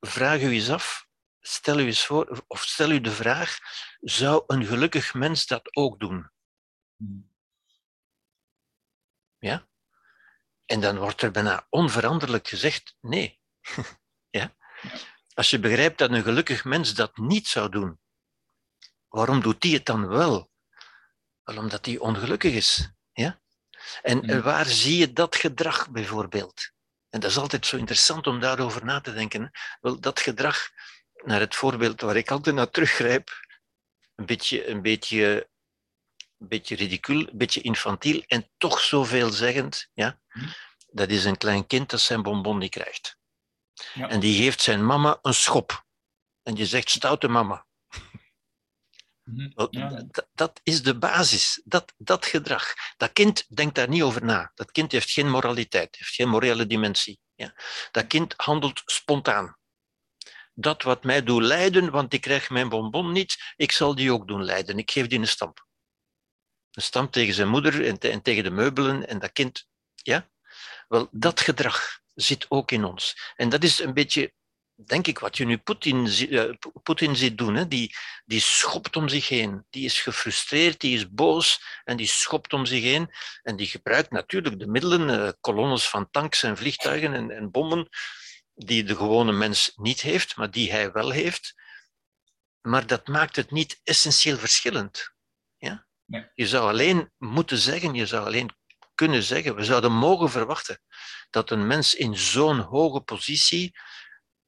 vraag 0.00 0.40
u 0.40 0.50
eens 0.50 0.70
af, 0.70 1.06
stel 1.40 1.78
u 1.78 1.84
eens 1.84 2.06
voor, 2.06 2.44
of 2.46 2.62
stel 2.62 2.90
u 2.90 3.00
de 3.00 3.10
vraag, 3.10 3.58
zou 4.00 4.44
een 4.46 4.64
gelukkig 4.64 5.14
mens 5.14 5.46
dat 5.46 5.76
ook 5.76 6.00
doen? 6.00 6.30
Ja? 9.38 9.68
En 10.66 10.80
dan 10.80 10.98
wordt 10.98 11.22
er 11.22 11.30
bijna 11.30 11.66
onveranderlijk 11.68 12.48
gezegd, 12.48 12.96
nee. 13.00 13.40
ja? 14.38 14.56
Als 15.34 15.50
je 15.50 15.58
begrijpt 15.58 15.98
dat 15.98 16.10
een 16.10 16.22
gelukkig 16.22 16.64
mens 16.64 16.94
dat 16.94 17.16
niet 17.16 17.48
zou 17.48 17.68
doen, 17.68 18.00
waarom 19.08 19.40
doet 19.40 19.62
hij 19.62 19.72
het 19.72 19.86
dan 19.86 20.08
wel? 20.08 20.50
Wel 21.42 21.56
omdat 21.56 21.86
hij 21.86 21.98
ongelukkig 21.98 22.52
is. 22.52 22.90
Ja? 23.12 23.40
En 24.02 24.30
hmm. 24.30 24.40
waar 24.40 24.66
zie 24.66 24.98
je 24.98 25.12
dat 25.12 25.36
gedrag 25.36 25.90
bijvoorbeeld? 25.90 26.72
En 27.10 27.20
dat 27.20 27.30
is 27.30 27.36
altijd 27.36 27.66
zo 27.66 27.76
interessant 27.76 28.26
om 28.26 28.40
daarover 28.40 28.84
na 28.84 29.00
te 29.00 29.12
denken. 29.12 29.50
Wel, 29.80 30.00
dat 30.00 30.20
gedrag, 30.20 30.70
naar 31.22 31.40
het 31.40 31.54
voorbeeld 31.54 32.00
waar 32.00 32.16
ik 32.16 32.30
altijd 32.30 32.54
naar 32.54 32.70
teruggrijp, 32.70 33.30
een 34.14 34.26
beetje, 34.26 34.68
een 34.68 34.82
beetje, 34.82 35.48
een 36.38 36.48
beetje 36.48 36.76
ridicuul, 36.76 37.18
een 37.18 37.38
beetje 37.38 37.60
infantiel 37.60 38.22
en 38.26 38.50
toch 38.56 38.80
zo 38.80 39.04
veelzeggend, 39.04 39.90
ja? 39.92 40.20
Hm. 40.28 40.46
dat 40.90 41.10
is 41.10 41.24
een 41.24 41.38
klein 41.38 41.66
kind 41.66 41.90
dat 41.90 42.00
zijn 42.00 42.22
bonbon 42.22 42.58
niet 42.58 42.70
krijgt. 42.70 43.18
Ja. 43.94 44.08
En 44.08 44.20
die 44.20 44.42
geeft 44.42 44.60
zijn 44.60 44.86
mama 44.86 45.18
een 45.22 45.34
schop. 45.34 45.84
En 46.42 46.54
die 46.54 46.66
zegt, 46.66 46.90
stoute 46.90 47.28
mama. 47.28 47.66
Mhm. 49.34 50.06
Dat, 50.10 50.28
dat, 50.34 50.60
is 50.62 50.82
de 50.82 50.98
basis, 50.98 51.60
dat, 51.64 51.94
dat 51.96 52.26
gedrag. 52.26 52.74
Dat 52.96 53.12
kind 53.12 53.56
denkt 53.56 53.74
daar 53.74 53.88
niet 53.88 54.02
over 54.02 54.24
na. 54.24 54.52
Dat 54.54 54.70
kind 54.70 54.92
heeft 54.92 55.10
geen 55.10 55.30
moraliteit, 55.30 55.96
heeft 55.96 56.14
geen 56.14 56.28
morele 56.28 56.66
dimensie. 56.66 57.20
Ja. 57.34 57.54
Dat 57.90 58.06
kind 58.06 58.34
handelt 58.36 58.82
spontaan. 58.84 59.58
Dat 60.54 60.82
wat 60.82 61.04
mij 61.04 61.22
doet 61.22 61.42
lijden, 61.42 61.90
want 61.90 62.12
ik 62.12 62.20
krijg 62.20 62.50
mijn 62.50 62.68
bonbon 62.68 63.12
niet, 63.12 63.52
ik 63.56 63.72
zal 63.72 63.94
die 63.94 64.12
ook 64.12 64.28
doen 64.28 64.44
lijden. 64.44 64.78
Ik 64.78 64.90
geef 64.90 65.06
die 65.06 65.18
een 65.18 65.28
stamp. 65.28 65.66
Een 66.70 66.82
stamp 66.82 67.12
tegen 67.12 67.34
zijn 67.34 67.48
moeder 67.48 67.86
en, 67.86 67.98
en 67.98 68.22
tegen 68.22 68.44
de 68.44 68.50
meubelen 68.50 69.08
en 69.08 69.18
dat 69.18 69.32
kind. 69.32 69.66
Ja? 69.94 70.30
Wel, 70.88 71.08
dat 71.10 71.40
gedrag 71.40 72.00
zit 72.14 72.46
ook 72.48 72.70
in 72.70 72.84
ons. 72.84 73.32
En 73.36 73.48
dat 73.48 73.64
is 73.64 73.78
een 73.78 73.94
beetje 73.94 74.32
denk 74.86 75.06
ik, 75.06 75.18
wat 75.18 75.36
je 75.36 75.44
nu 75.44 75.58
Poetin, 75.58 76.06
uh, 76.06 76.52
Poetin 76.82 77.16
ziet 77.16 77.38
doen. 77.38 77.54
Hè? 77.54 77.68
Die, 77.68 77.94
die 78.24 78.40
schopt 78.40 78.96
om 78.96 79.08
zich 79.08 79.28
heen. 79.28 79.66
Die 79.70 79.84
is 79.84 80.00
gefrustreerd, 80.00 80.80
die 80.80 80.96
is 80.96 81.10
boos 81.10 81.62
en 81.84 81.96
die 81.96 82.06
schopt 82.06 82.52
om 82.52 82.66
zich 82.66 82.82
heen. 82.82 83.10
En 83.42 83.56
die 83.56 83.66
gebruikt 83.66 84.10
natuurlijk 84.10 84.58
de 84.58 84.66
middelen, 84.66 85.08
uh, 85.08 85.30
kolonnes 85.40 85.88
van 85.88 86.10
tanks 86.10 86.42
en 86.42 86.56
vliegtuigen 86.56 87.14
en, 87.14 87.30
en 87.30 87.50
bommen, 87.50 87.88
die 88.54 88.84
de 88.84 88.96
gewone 88.96 89.32
mens 89.32 89.72
niet 89.76 90.00
heeft, 90.00 90.36
maar 90.36 90.50
die 90.50 90.70
hij 90.70 90.92
wel 90.92 91.10
heeft. 91.10 91.54
Maar 92.60 92.86
dat 92.86 93.06
maakt 93.06 93.36
het 93.36 93.50
niet 93.50 93.80
essentieel 93.84 94.36
verschillend. 94.38 95.12
Ja? 95.56 95.88
Je 96.34 96.46
zou 96.46 96.68
alleen 96.68 97.12
moeten 97.18 97.58
zeggen, 97.58 97.94
je 97.94 98.06
zou 98.06 98.26
alleen 98.26 98.50
kunnen 98.94 99.22
zeggen, 99.22 99.54
we 99.54 99.64
zouden 99.64 99.92
mogen 99.92 100.30
verwachten 100.30 100.80
dat 101.30 101.50
een 101.50 101.66
mens 101.66 101.94
in 101.94 102.16
zo'n 102.16 102.58
hoge 102.58 103.00
positie 103.00 103.74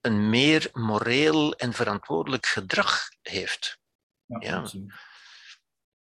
een 0.03 0.31
meer 0.31 0.71
moreel 0.73 1.55
en 1.55 1.73
verantwoordelijk 1.73 2.47
gedrag 2.47 3.09
heeft. 3.23 3.79
Ja, 4.27 4.37
ja. 4.41 4.57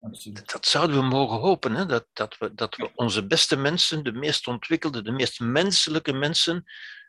Absoluut. 0.01 0.53
Dat 0.53 0.67
zouden 0.67 0.97
we 0.97 1.03
mogen 1.03 1.39
hopen, 1.39 1.75
hè? 1.75 1.87
Dat, 1.87 2.07
dat, 2.13 2.39
we, 2.39 2.55
dat 2.55 2.77
we 2.77 2.91
onze 2.95 3.27
beste 3.27 3.57
mensen, 3.57 4.05
de 4.05 4.13
meest 4.13 4.47
ontwikkelde, 4.47 5.03
de 5.03 5.11
meest 5.11 5.41
menselijke 5.41 6.13
mensen, 6.13 6.65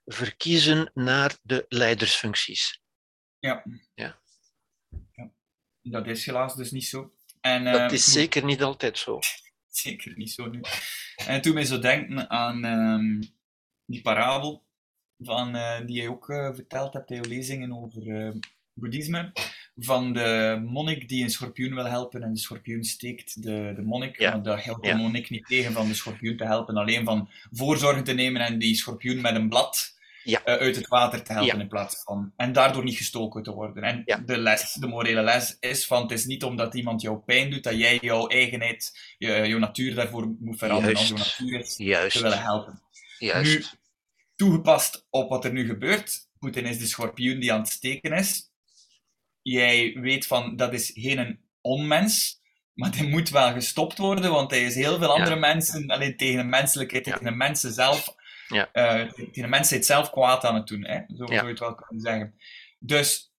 verkiezen 0.05 0.91
naar 0.93 1.37
de 1.41 1.65
leidersfuncties. 1.69 2.81
Ja. 3.39 3.63
ja. 3.93 4.21
ja. 5.11 5.31
Dat 5.81 6.07
is 6.07 6.25
helaas 6.25 6.55
dus 6.55 6.71
niet 6.71 6.85
zo. 6.85 7.13
En, 7.41 7.63
dat 7.63 7.91
uh, 7.91 7.91
is 7.91 8.11
zeker 8.11 8.43
niet 8.43 8.63
altijd 8.63 8.97
zo. 8.97 9.19
Zeker 9.67 10.17
niet 10.17 10.31
zo 10.31 10.49
nu. 10.49 10.61
En 11.15 11.41
toen 11.41 11.53
mij 11.53 11.65
zo 11.65 11.79
denken 11.79 12.29
aan 12.29 12.63
um, 12.63 13.19
die 13.85 14.01
parabel 14.01 14.65
van, 15.23 15.55
uh, 15.55 15.77
die 15.85 15.95
jij 15.95 16.07
ook 16.07 16.29
uh, 16.29 16.49
verteld 16.53 16.93
hebt 16.93 17.11
in 17.11 17.15
je 17.15 17.27
lezingen 17.27 17.73
over 17.83 18.07
uh, 18.07 18.31
boeddhisme, 18.73 19.31
van 19.75 20.13
de 20.13 20.61
monnik 20.65 21.09
die 21.09 21.23
een 21.23 21.29
schorpioen 21.29 21.75
wil 21.75 21.85
helpen 21.85 22.23
en 22.23 22.33
de 22.33 22.39
schorpioen 22.39 22.83
steekt 22.83 23.43
de, 23.43 23.73
de 23.75 23.81
monnik, 23.81 24.19
ja. 24.19 24.31
maar 24.31 24.43
dat 24.43 24.63
helpt 24.63 24.85
de 24.85 24.95
monnik 24.95 25.29
niet 25.29 25.45
tegen 25.45 25.73
van 25.73 25.87
de 25.87 25.93
schorpioen 25.93 26.37
te 26.37 26.45
helpen, 26.45 26.77
alleen 26.77 27.05
van 27.05 27.29
voorzorgen 27.51 28.03
te 28.03 28.13
nemen 28.13 28.41
en 28.41 28.59
die 28.59 28.75
schorpioen 28.75 29.21
met 29.21 29.35
een 29.35 29.49
blad 29.49 29.99
ja. 30.23 30.45
uit 30.45 30.75
het 30.75 30.87
water 30.87 31.23
te 31.23 31.33
helpen 31.33 31.59
in 31.59 31.67
plaats 31.67 32.03
van. 32.03 32.31
En 32.35 32.53
daardoor 32.53 32.83
niet 32.83 32.97
gestoken 32.97 33.43
te 33.43 33.51
worden. 33.51 33.83
En 33.83 34.23
de 34.25 34.37
les, 34.37 34.73
de 34.73 34.87
morele 34.87 35.21
les 35.21 35.57
is 35.59 35.85
van 35.85 36.01
het 36.01 36.11
is 36.11 36.25
niet 36.25 36.43
omdat 36.43 36.75
iemand 36.75 37.01
jou 37.01 37.17
pijn 37.17 37.49
doet 37.49 37.63
dat 37.63 37.77
jij 37.77 37.97
jouw 38.01 38.27
eigenheid, 38.27 38.99
je, 39.17 39.47
jouw 39.47 39.59
natuur 39.59 39.95
daarvoor 39.95 40.35
moet 40.39 40.57
veranderen 40.57 40.95
als 40.95 41.07
jouw 41.07 41.17
natuur 41.17 41.59
is 41.59 41.77
Juist. 41.77 42.17
te 42.17 42.23
willen 42.23 42.41
helpen. 42.41 42.81
Juist. 43.17 43.59
Nu, 43.59 43.65
toegepast 44.41 45.07
op 45.09 45.29
wat 45.29 45.45
er 45.45 45.51
nu 45.51 45.65
gebeurt. 45.65 46.29
Poetin 46.39 46.65
is 46.65 46.79
de 46.79 46.85
schorpioen 46.85 47.39
die 47.39 47.53
aan 47.53 47.59
het 47.59 47.69
steken 47.69 48.11
is. 48.11 48.51
Jij 49.41 49.93
weet 49.93 50.27
van 50.27 50.55
dat 50.55 50.73
is 50.73 50.91
geen 50.93 51.39
onmens, 51.61 52.41
maar 52.73 52.91
die 52.91 53.07
moet 53.07 53.29
wel 53.29 53.53
gestopt 53.53 53.97
worden, 53.97 54.31
want 54.31 54.51
hij 54.51 54.63
is 54.63 54.75
heel 54.75 54.97
veel 54.97 55.13
andere 55.13 55.35
mensen, 55.35 55.89
alleen 55.89 56.17
tegen 56.17 56.37
de 56.37 56.43
menselijkheid, 56.43 57.03
tegen 57.03 57.23
de 57.23 57.31
mensen 57.31 57.71
zelf, 57.71 58.15
ja. 58.47 58.69
uh, 58.73 59.11
tegen 59.11 59.41
de 59.41 59.47
mensheid 59.47 59.85
zelf 59.85 60.09
kwaad 60.09 60.43
aan 60.43 60.55
het 60.55 60.67
doen. 60.67 60.85
Hè? 60.85 61.01
Zo 61.07 61.25
zou 61.25 61.33
je 61.33 61.47
het 61.47 61.59
wel 61.59 61.75
kunnen 61.75 62.01
zeggen. 62.03 62.35
Dus 62.79 63.33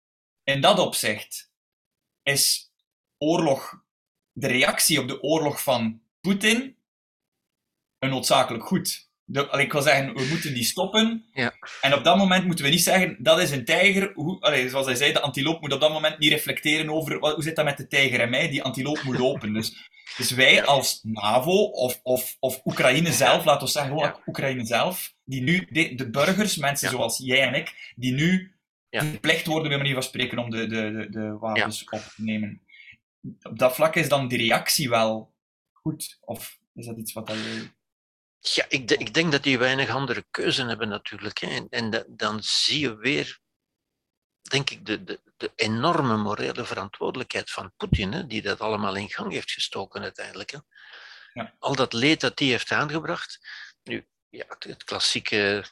in 0.45 0.61
dat 0.61 0.79
opzicht 0.79 1.53
is 2.23 2.73
oorlog, 3.19 3.85
de 4.33 4.47
reactie 4.47 5.01
op 5.01 5.09
de 5.09 5.23
oorlog 5.23 5.63
van 5.63 6.03
Poetin, 6.21 6.77
een 7.99 8.11
noodzakelijk 8.11 8.65
goed 8.65 9.11
de, 9.33 9.59
ik 9.59 9.72
wil 9.72 9.83
zeggen, 9.83 10.14
we 10.14 10.26
moeten 10.30 10.55
die 10.55 10.64
stoppen. 10.64 11.24
Ja. 11.33 11.55
En 11.80 11.95
op 11.95 12.05
dat 12.05 12.16
moment 12.16 12.45
moeten 12.45 12.64
we 12.64 12.70
niet 12.70 12.83
zeggen, 12.83 13.16
dat 13.18 13.41
is 13.41 13.51
een 13.51 13.64
tijger. 13.64 14.12
Hoe, 14.14 14.41
allee, 14.41 14.68
zoals 14.68 14.87
hij 14.87 14.95
zei, 14.95 15.12
de 15.12 15.20
antiloop 15.20 15.61
moet 15.61 15.72
op 15.72 15.80
dat 15.80 15.93
moment 15.93 16.18
niet 16.18 16.30
reflecteren 16.30 16.91
over 16.91 17.18
wat, 17.18 17.35
hoe 17.35 17.43
zit 17.43 17.57
dat 17.57 17.64
met 17.64 17.76
de 17.76 17.87
tijger 17.87 18.20
en 18.20 18.30
mij. 18.30 18.49
Die 18.49 18.62
antiloop 18.62 19.03
moet 19.03 19.18
lopen. 19.26 19.53
Dus, 19.53 19.91
dus 20.16 20.30
wij 20.30 20.64
als 20.64 21.01
NAVO 21.03 21.62
of, 21.62 22.01
of, 22.03 22.37
of 22.41 22.61
Oekraïne 22.64 23.12
zelf, 23.12 23.45
laten 23.45 23.66
we 23.66 23.72
zeggen, 23.72 24.16
Oekraïne 24.26 24.66
zelf, 24.66 25.14
die 25.24 25.43
nu, 25.43 25.66
de, 25.70 25.95
de 25.95 26.11
burgers, 26.11 26.57
mensen 26.57 26.91
zoals 26.91 27.18
jij 27.18 27.47
en 27.47 27.55
ik, 27.55 27.93
die 27.97 28.12
nu 28.12 28.55
verplicht 28.91 29.47
worden, 29.47 29.68
bij 29.68 29.78
manier 29.78 29.95
van 29.95 30.03
spreken, 30.03 30.39
om 30.39 30.51
de, 30.51 30.66
de, 30.66 30.93
de, 30.93 31.11
de 31.11 31.37
wapens 31.39 31.85
op 31.85 32.01
te 32.01 32.22
nemen. 32.22 32.62
Op 33.43 33.59
dat 33.59 33.74
vlak 33.74 33.97
is 33.97 34.09
dan 34.09 34.28
die 34.28 34.39
reactie 34.39 34.89
wel 34.89 35.35
goed? 35.72 36.18
Of 36.20 36.59
is 36.74 36.87
dat 36.87 36.99
iets 36.99 37.12
wat 37.12 37.28
je 37.28 37.70
ja, 38.43 38.64
ik, 38.68 38.90
ik, 38.90 39.14
denk 39.14 39.32
dat 39.32 39.43
die 39.43 39.59
weinig 39.59 39.88
andere 39.88 40.24
keuze 40.30 40.64
hebben 40.64 40.88
natuurlijk. 40.88 41.38
Hè. 41.38 41.49
En, 41.49 41.68
en 41.70 42.05
dan 42.09 42.43
zie 42.43 42.80
je 42.80 42.97
weer, 42.97 43.40
denk 44.40 44.70
ik, 44.70 44.86
de, 44.86 45.05
de, 45.05 45.20
de 45.36 45.53
enorme 45.55 46.16
morele 46.16 46.64
verantwoordelijkheid 46.64 47.51
van 47.51 47.72
Poetin, 47.76 48.12
hè, 48.12 48.26
die 48.26 48.43
dat 48.43 48.61
allemaal 48.61 48.95
in 48.95 49.11
gang 49.11 49.32
heeft 49.32 49.51
gestoken 49.51 50.03
uiteindelijk. 50.03 50.51
Hè. 50.51 50.59
Ja. 51.32 51.55
Al 51.59 51.74
dat 51.74 51.93
leed 51.93 52.20
dat 52.20 52.38
hij 52.38 52.49
heeft 52.49 52.70
aangebracht. 52.70 53.38
Nu, 53.82 54.07
ja, 54.28 54.45
het, 54.59 54.84
klassieke 54.84 55.64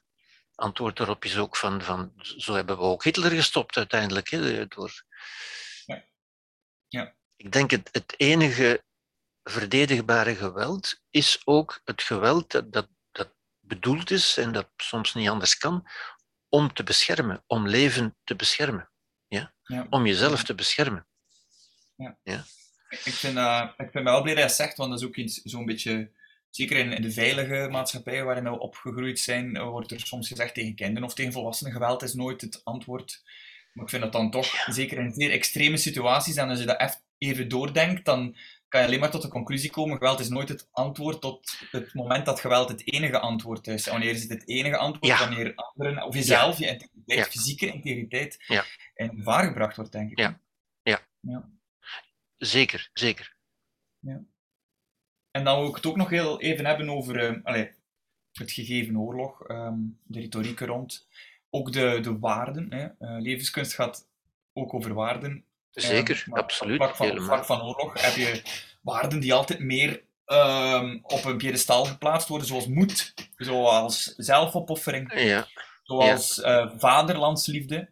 antwoord 0.54 0.96
daarop 0.96 1.24
is 1.24 1.38
ook 1.38 1.56
van, 1.56 1.82
van 1.82 2.12
zo 2.16 2.54
hebben 2.54 2.76
we 2.76 2.82
ook 2.82 3.04
Hitler 3.04 3.30
gestopt 3.30 3.76
uiteindelijk. 3.76 4.28
Hè, 4.28 4.66
door... 4.66 5.04
Ja. 5.86 6.04
Ja. 6.88 7.14
Ik 7.36 7.52
denk 7.52 7.70
het, 7.70 7.88
het 7.92 8.14
enige 8.16 8.84
verdedigbare 9.42 10.34
geweld 10.36 11.02
is 11.10 11.42
ook 11.44 11.80
het 11.84 12.02
geweld 12.02 12.50
dat, 12.50 12.72
dat, 12.72 12.88
dat 13.12 13.34
bedoeld 13.60 14.10
is 14.10 14.36
en 14.36 14.52
dat 14.52 14.68
soms 14.76 15.14
niet 15.14 15.28
anders 15.28 15.56
kan, 15.56 15.88
om 16.48 16.72
te 16.72 16.82
beschermen, 16.82 17.44
om 17.46 17.68
leven 17.68 18.16
te 18.24 18.36
beschermen. 18.36 18.90
Ja? 19.28 19.54
ja. 19.62 19.86
Om 19.90 20.06
jezelf 20.06 20.44
te 20.44 20.54
beschermen. 20.54 21.06
Ja. 21.96 22.18
ja? 22.22 22.44
Ik, 22.88 23.12
vind, 23.12 23.36
uh, 23.36 23.70
ik 23.76 23.88
vind 23.90 24.04
wel 24.04 24.22
blij 24.22 24.34
dat 24.34 24.50
je 24.50 24.56
zegt, 24.56 24.76
want 24.76 24.90
dat 24.90 25.00
is 25.00 25.06
ook 25.06 25.16
iets 25.16 25.40
zo'n 25.42 25.64
beetje, 25.64 26.10
zeker 26.50 26.76
in, 26.76 26.92
in, 26.92 27.02
de 27.02 27.12
veilige 27.12 27.68
maatschappij 27.70 28.24
waarin 28.24 28.44
we 28.44 28.58
opgegroeid 28.58 29.18
zijn, 29.18 29.62
wordt 29.62 29.90
er 29.90 30.00
soms 30.00 30.28
gezegd 30.28 30.54
tegen 30.54 30.74
kinderen 30.74 31.08
of 31.08 31.14
tegen 31.14 31.32
volwassenen, 31.32 31.72
geweld 31.72 32.02
is 32.02 32.14
nooit 32.14 32.40
het 32.40 32.60
antwoord. 32.64 33.22
Maar 33.72 33.84
ik 33.84 33.90
vind 33.90 34.02
dat 34.02 34.12
dan 34.12 34.30
toch, 34.30 34.64
zeker 34.66 34.98
in 34.98 35.12
zeer 35.12 35.30
extreme 35.30 35.76
situaties, 35.76 36.36
en 36.36 36.48
als 36.48 36.58
je 36.58 36.66
dat 36.66 37.02
even 37.18 37.48
doordenkt, 37.48 38.04
dan 38.04 38.36
kan 38.70 38.80
je 38.80 38.86
alleen 38.86 39.00
maar 39.00 39.10
tot 39.10 39.22
de 39.22 39.28
conclusie 39.28 39.70
komen, 39.70 39.96
geweld 39.96 40.20
is 40.20 40.28
nooit 40.28 40.48
het 40.48 40.68
antwoord 40.72 41.20
tot 41.20 41.58
het 41.70 41.94
moment 41.94 42.26
dat 42.26 42.40
geweld 42.40 42.68
het 42.68 42.92
enige 42.92 43.18
antwoord 43.18 43.66
is. 43.66 43.86
Wanneer 43.86 44.10
is 44.10 44.22
het 44.22 44.30
het 44.30 44.48
enige 44.48 44.76
antwoord? 44.76 45.18
Wanneer 45.18 45.54
anderen, 45.54 46.02
of 46.02 46.14
jezelf, 46.14 46.58
je 46.58 46.66
integriteit, 46.66 47.28
fysieke 47.28 47.66
integriteit, 47.66 48.44
in 48.94 49.10
gevaar 49.16 49.44
gebracht 49.44 49.76
wordt, 49.76 49.92
denk 49.92 50.10
ik. 50.10 50.18
Ja, 50.18 50.40
ja. 50.82 51.00
ja. 51.20 51.50
zeker, 52.36 52.90
zeker. 52.92 53.36
Ja. 53.98 54.22
En 55.30 55.44
dan 55.44 55.58
wil 55.58 55.68
ik 55.68 55.74
het 55.74 55.86
ook 55.86 55.96
nog 55.96 56.10
heel 56.10 56.40
even 56.40 56.66
hebben 56.66 56.90
over 56.90 57.30
uh, 57.30 57.44
allez, 57.44 57.70
het 58.32 58.52
gegeven 58.52 58.98
oorlog, 58.98 59.48
um, 59.48 59.98
de 60.02 60.20
retoriek 60.20 60.60
rond. 60.60 61.08
Ook 61.50 61.72
de, 61.72 62.00
de 62.00 62.18
waarden. 62.18 62.72
Hè. 62.72 62.84
Uh, 62.84 63.22
levenskunst 63.22 63.74
gaat 63.74 64.08
ook 64.52 64.74
over 64.74 64.94
waarden. 64.94 65.44
Zeker, 65.70 66.24
absoluut. 66.30 66.80
Op 66.80 66.94
vlak 66.96 67.18
van, 67.28 67.44
van 67.44 67.62
oorlog 67.62 68.00
heb 68.02 68.14
je 68.14 68.42
waarden 68.80 69.20
die 69.20 69.34
altijd 69.34 69.58
meer 69.60 70.02
um, 70.26 71.00
op 71.02 71.24
een 71.24 71.36
piedestal 71.36 71.84
geplaatst 71.84 72.28
worden, 72.28 72.46
zoals 72.46 72.66
moed, 72.66 73.14
zoals 73.36 74.14
zelfopoffering, 74.16 75.20
ja. 75.20 75.46
zoals 75.82 76.36
ja. 76.36 76.62
Uh, 76.62 76.72
vaderlandsliefde. 76.78 77.90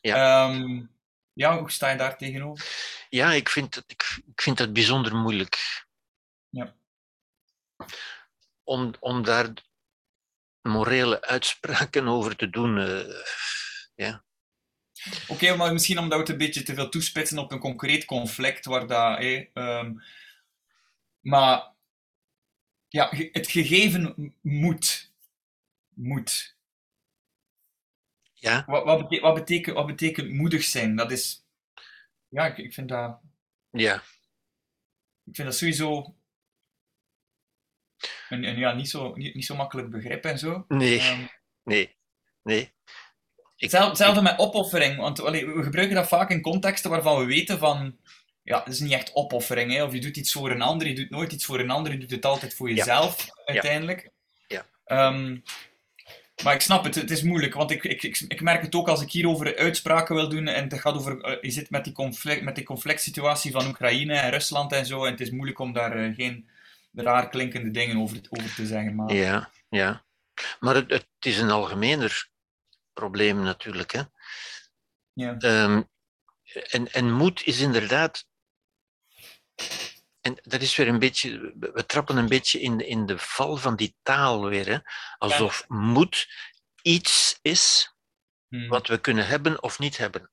Ja. 0.00 0.48
Um, 0.48 0.90
ja, 1.32 1.58
hoe 1.58 1.70
sta 1.70 1.90
je 1.90 1.96
daar 1.96 2.16
tegenover? 2.16 2.66
Ja, 3.08 3.32
ik 3.32 3.48
vind 3.48 3.74
het, 3.74 3.84
ik, 3.86 4.22
ik 4.26 4.40
vind 4.42 4.58
het 4.58 4.72
bijzonder 4.72 5.16
moeilijk. 5.16 5.86
Ja. 6.48 6.74
Om, 8.64 8.92
om 9.00 9.24
daar 9.24 9.52
morele 10.62 11.22
uitspraken 11.22 12.08
over 12.14 12.36
te 12.36 12.50
doen. 12.50 12.76
Uh, 12.76 13.14
ja. 13.94 14.24
Oké, 15.28 15.56
maar 15.56 15.72
misschien 15.72 15.98
omdat 15.98 16.12
we 16.12 16.24
het 16.24 16.28
een 16.28 16.38
beetje 16.38 16.62
te 16.62 16.74
veel 16.74 16.88
toespitsen 16.88 17.38
op 17.38 17.52
een 17.52 17.58
concreet 17.58 18.04
conflict, 18.04 18.64
waar 18.64 18.86
dat... 18.86 19.18
Hey, 19.18 19.50
um, 19.54 20.02
maar 21.20 21.72
ja, 22.88 23.08
het 23.32 23.50
gegeven 23.50 24.34
moet. 24.40 25.12
Moet. 25.94 26.56
Ja. 28.32 28.64
Wat, 28.66 28.84
wat, 28.84 28.98
betekent, 28.98 29.20
wat, 29.22 29.34
betekent, 29.34 29.76
wat 29.76 29.86
betekent 29.86 30.30
moedig 30.30 30.64
zijn? 30.64 30.96
Dat 30.96 31.10
is... 31.10 31.44
Ja, 32.28 32.46
ik, 32.46 32.58
ik 32.58 32.74
vind 32.74 32.88
dat... 32.88 33.20
Ja. 33.70 33.94
Ik 35.24 35.34
vind 35.36 35.48
dat 35.48 35.56
sowieso... 35.56 36.14
Een, 38.28 38.44
een 38.44 38.58
ja, 38.58 38.72
niet, 38.72 38.90
zo, 38.90 39.14
niet, 39.14 39.34
niet 39.34 39.44
zo 39.44 39.56
makkelijk 39.56 39.90
begrip 39.90 40.24
en 40.24 40.38
zo. 40.38 40.64
Nee, 40.68 41.10
um, 41.10 41.28
nee, 41.62 41.96
nee. 42.42 42.72
Hetzelfde 43.60 44.22
met 44.22 44.38
opoffering, 44.38 44.96
want 44.96 45.18
we 45.18 45.62
gebruiken 45.62 45.96
dat 45.96 46.08
vaak 46.08 46.30
in 46.30 46.40
contexten 46.40 46.90
waarvan 46.90 47.18
we 47.18 47.24
weten 47.24 47.58
van, 47.58 47.96
ja, 48.42 48.58
het 48.64 48.72
is 48.72 48.80
niet 48.80 48.92
echt 48.92 49.14
opoffering, 49.14 49.72
hè? 49.72 49.84
of 49.84 49.92
je 49.92 50.00
doet 50.00 50.16
iets 50.16 50.32
voor 50.32 50.50
een 50.50 50.62
ander, 50.62 50.86
je 50.88 50.94
doet 50.94 51.10
nooit 51.10 51.32
iets 51.32 51.44
voor 51.44 51.60
een 51.60 51.70
ander, 51.70 51.92
je 51.92 51.98
doet 51.98 52.10
het 52.10 52.26
altijd 52.26 52.54
voor 52.54 52.70
jezelf, 52.70 53.28
uiteindelijk. 53.44 54.10
Ja. 54.46 54.66
ja. 54.86 55.06
Um, 55.06 55.42
Maar 56.44 56.54
ik 56.54 56.60
snap 56.60 56.84
het, 56.84 56.94
het 56.94 57.10
is 57.10 57.22
moeilijk, 57.22 57.54
want 57.54 57.70
ik, 57.70 57.84
ik, 57.84 58.02
ik, 58.02 58.24
ik 58.28 58.40
merk 58.40 58.62
het 58.62 58.74
ook 58.74 58.88
als 58.88 59.02
ik 59.02 59.10
hierover 59.10 59.56
uitspraken 59.56 60.14
wil 60.14 60.28
doen 60.28 60.48
en 60.48 60.62
het 60.62 60.80
gaat 60.80 60.94
over, 60.94 61.30
uh, 61.30 61.42
je 61.42 61.50
zit 61.50 61.70
met 61.70 61.84
die, 61.84 61.92
conflict, 61.92 62.42
met 62.42 62.54
die 62.54 62.64
conflict 62.64 63.02
situatie 63.02 63.50
van 63.50 63.66
Oekraïne 63.66 64.14
en 64.14 64.30
Rusland 64.30 64.72
en 64.72 64.86
zo, 64.86 65.04
en 65.04 65.10
het 65.10 65.20
is 65.20 65.30
moeilijk 65.30 65.58
om 65.58 65.72
daar 65.72 65.96
uh, 65.96 66.14
geen 66.14 66.48
raar 66.94 67.28
klinkende 67.28 67.70
dingen 67.70 67.96
over, 67.96 68.20
over 68.30 68.54
te 68.54 68.66
zeggen. 68.66 68.94
Maar... 68.94 69.14
Ja, 69.14 69.50
ja. 69.68 70.02
Maar 70.60 70.74
het, 70.74 70.90
het 70.90 71.06
is 71.20 71.38
een 71.38 71.50
algemener 71.50 72.28
probleem 73.00 73.42
natuurlijk. 73.42 73.92
Hè? 73.92 74.02
Ja. 75.12 75.36
Um, 75.64 75.88
en, 76.52 76.92
en 76.92 77.12
moed 77.12 77.42
is 77.44 77.60
inderdaad. 77.60 78.26
En 80.20 80.38
dat 80.42 80.60
is 80.60 80.76
weer 80.76 80.88
een 80.88 80.98
beetje. 80.98 81.54
We 81.58 81.86
trappen 81.86 82.16
een 82.16 82.28
beetje 82.28 82.60
in, 82.60 82.86
in 82.86 83.06
de 83.06 83.18
val 83.18 83.56
van 83.56 83.76
die 83.76 83.96
taal 84.02 84.48
weer. 84.48 84.66
Hè? 84.66 84.78
Alsof 85.18 85.64
ja. 85.68 85.76
moed 85.76 86.28
iets 86.82 87.38
is 87.42 87.94
Hmm. 88.50 88.68
wat 88.68 88.86
we 88.86 88.98
kunnen 88.98 89.26
hebben 89.26 89.62
of 89.62 89.78
niet 89.78 89.96
hebben. 89.96 90.30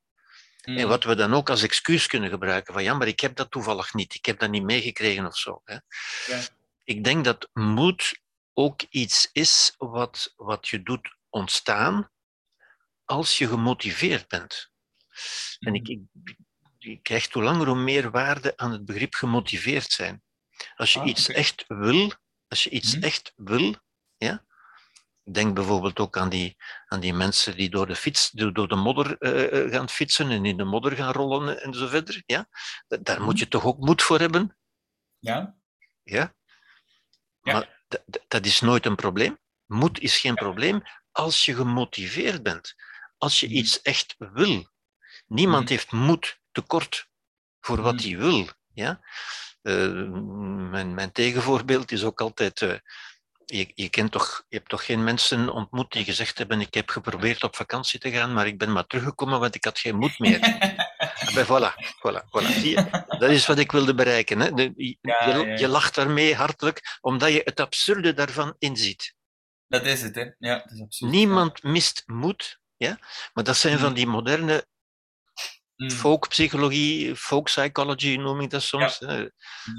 Hmm. 0.61 0.77
En 0.77 0.87
wat 0.87 1.03
we 1.03 1.15
dan 1.15 1.33
ook 1.33 1.49
als 1.49 1.63
excuus 1.63 2.07
kunnen 2.07 2.29
gebruiken. 2.29 2.73
Van 2.73 2.83
ja, 2.83 2.93
maar 2.93 3.07
ik 3.07 3.19
heb 3.19 3.35
dat 3.35 3.51
toevallig 3.51 3.93
niet. 3.93 4.13
Ik 4.13 4.25
heb 4.25 4.39
dat 4.39 4.49
niet 4.49 4.63
meegekregen 4.63 5.25
of 5.25 5.37
zo. 5.37 5.61
Hè? 5.63 5.77
Ja. 6.25 6.41
Ik 6.83 7.03
denk 7.03 7.25
dat 7.25 7.49
moed 7.53 8.19
ook 8.53 8.81
iets 8.89 9.29
is 9.31 9.73
wat, 9.77 10.33
wat 10.35 10.67
je 10.67 10.83
doet 10.83 11.15
ontstaan 11.29 12.11
als 13.07 13.37
je 13.37 13.47
gemotiveerd 13.47 14.27
bent. 14.27 14.71
En 15.59 15.73
ik, 15.73 15.87
ik, 15.87 15.99
ik 16.77 17.03
krijg 17.03 17.33
hoe 17.33 17.43
langer 17.43 17.67
hoe 17.67 17.75
meer 17.75 18.11
waarde 18.11 18.57
aan 18.57 18.71
het 18.71 18.85
begrip 18.85 19.13
gemotiveerd 19.13 19.91
zijn. 19.91 20.23
Als 20.75 20.93
je 20.93 20.99
Ah, 20.99 21.07
iets 21.07 21.27
echt 21.29 21.63
wil, 21.67 22.11
als 22.47 22.63
je 22.63 22.69
iets 22.69 22.95
Mhm. 22.95 23.03
echt 23.03 23.33
wil, 23.35 23.75
ja. 24.17 24.45
Denk 25.31 25.53
bijvoorbeeld 25.55 25.99
ook 25.99 26.17
aan 26.17 26.29
die, 26.29 26.55
aan 26.87 26.99
die 26.99 27.13
mensen 27.13 27.55
die 27.57 27.69
door 27.69 27.87
de, 27.87 27.95
fiets, 27.95 28.29
door 28.31 28.67
de 28.67 28.75
modder 28.75 29.17
eh, 29.17 29.63
eh, 29.65 29.71
gaan 29.71 29.89
fietsen 29.89 30.29
en 30.31 30.45
in 30.45 30.57
de 30.57 30.63
modder 30.63 30.91
gaan 30.95 31.11
rollen 31.13 31.61
en 31.61 31.73
zo 31.73 31.87
verder. 31.87 32.23
Ja? 32.25 32.47
Da- 32.87 32.97
Daar 32.97 33.21
moet 33.21 33.33
Mhm. 33.33 33.37
je 33.43 33.47
toch 33.47 33.65
ook 33.65 33.77
moed 33.79 34.01
voor 34.01 34.19
hebben? 34.19 34.57
Ja? 35.19 35.55
Ja? 36.03 36.35
Ja. 37.41 37.53
Maar 37.53 37.83
dat 38.27 38.45
is 38.45 38.59
nooit 38.61 38.85
een 38.85 38.95
probleem. 38.95 39.37
Moed 39.65 39.99
is 39.99 40.17
geen 40.17 40.35
probleem 40.35 40.81
als 41.11 41.45
je 41.45 41.55
gemotiveerd 41.55 42.43
bent. 42.43 42.75
Als 43.17 43.39
je 43.39 43.47
Mhm. 43.47 43.55
iets 43.55 43.81
echt 43.81 44.15
wil. 44.17 44.67
Niemand 45.27 45.63
Mhm. 45.63 45.71
heeft 45.71 45.91
moed 45.91 46.39
tekort 46.51 47.07
voor 47.59 47.81
wat 47.81 47.95
Mhm. 47.95 48.03
hij 48.07 48.17
wil. 48.17 48.47
Ja? 48.73 48.99
Eh, 49.61 50.09
mijn, 50.69 50.93
mijn 50.93 51.11
tegenvoorbeeld 51.11 51.91
is 51.91 52.03
ook 52.03 52.21
altijd. 52.21 52.61
eh, 52.61 52.73
je, 53.45 53.71
je, 53.75 53.89
kent 53.89 54.11
toch, 54.11 54.45
je 54.49 54.57
hebt 54.57 54.69
toch 54.69 54.85
geen 54.85 55.03
mensen 55.03 55.49
ontmoet 55.49 55.91
die 55.91 56.03
gezegd 56.03 56.37
hebben: 56.37 56.61
Ik 56.61 56.73
heb 56.73 56.89
geprobeerd 56.89 57.43
op 57.43 57.55
vakantie 57.55 57.99
te 57.99 58.11
gaan, 58.11 58.33
maar 58.33 58.47
ik 58.47 58.57
ben 58.57 58.71
maar 58.71 58.87
teruggekomen, 58.87 59.39
want 59.39 59.55
ik 59.55 59.63
had 59.63 59.79
geen 59.79 59.95
moed 59.97 60.19
meer. 60.19 60.39
Maar 61.33 61.45
voilà, 61.45 61.73
voilà, 62.07 62.23
voilà. 62.25 62.59
Zie 62.59 62.69
je? 62.69 63.05
Dat 63.19 63.29
is 63.29 63.45
wat 63.47 63.57
ik 63.59 63.71
wilde 63.71 63.93
bereiken. 63.95 64.39
Hè? 64.39 64.51
De- 64.51 64.73
je, 64.75 64.97
Ja, 65.01 65.27
je- 65.27 65.37
ja, 65.37 65.45
ja. 65.45 65.57
je 65.57 65.67
lacht 65.67 65.95
daarmee 65.95 66.35
hartelijk, 66.35 66.97
omdat 67.01 67.31
je 67.33 67.41
het 67.43 67.59
absurde 67.59 68.13
daarvan 68.13 68.55
inziet. 68.59 69.13
Dat 69.67 69.85
is 69.85 70.01
het, 70.01 70.15
hè? 70.15 70.21
Ja, 70.37 70.57
dat 70.57 70.71
is 70.71 70.81
absoluut. 70.81 71.13
Niemand 71.13 71.63
mist 71.63 72.03
moed, 72.05 72.59
ja? 72.77 72.97
maar 73.33 73.43
dat 73.43 73.57
zijn 73.57 73.77
van 73.79 73.87
Mhm. 73.87 73.95
die 73.95 74.07
moderne. 74.07 74.65
Mm. 75.77 75.91
folkpsychologie, 75.91 77.15
folk 77.15 77.45
psychology 77.45 78.15
noem 78.15 78.41
ik 78.41 78.49
dat 78.49 78.61
soms, 78.61 78.99
hè? 78.99 79.25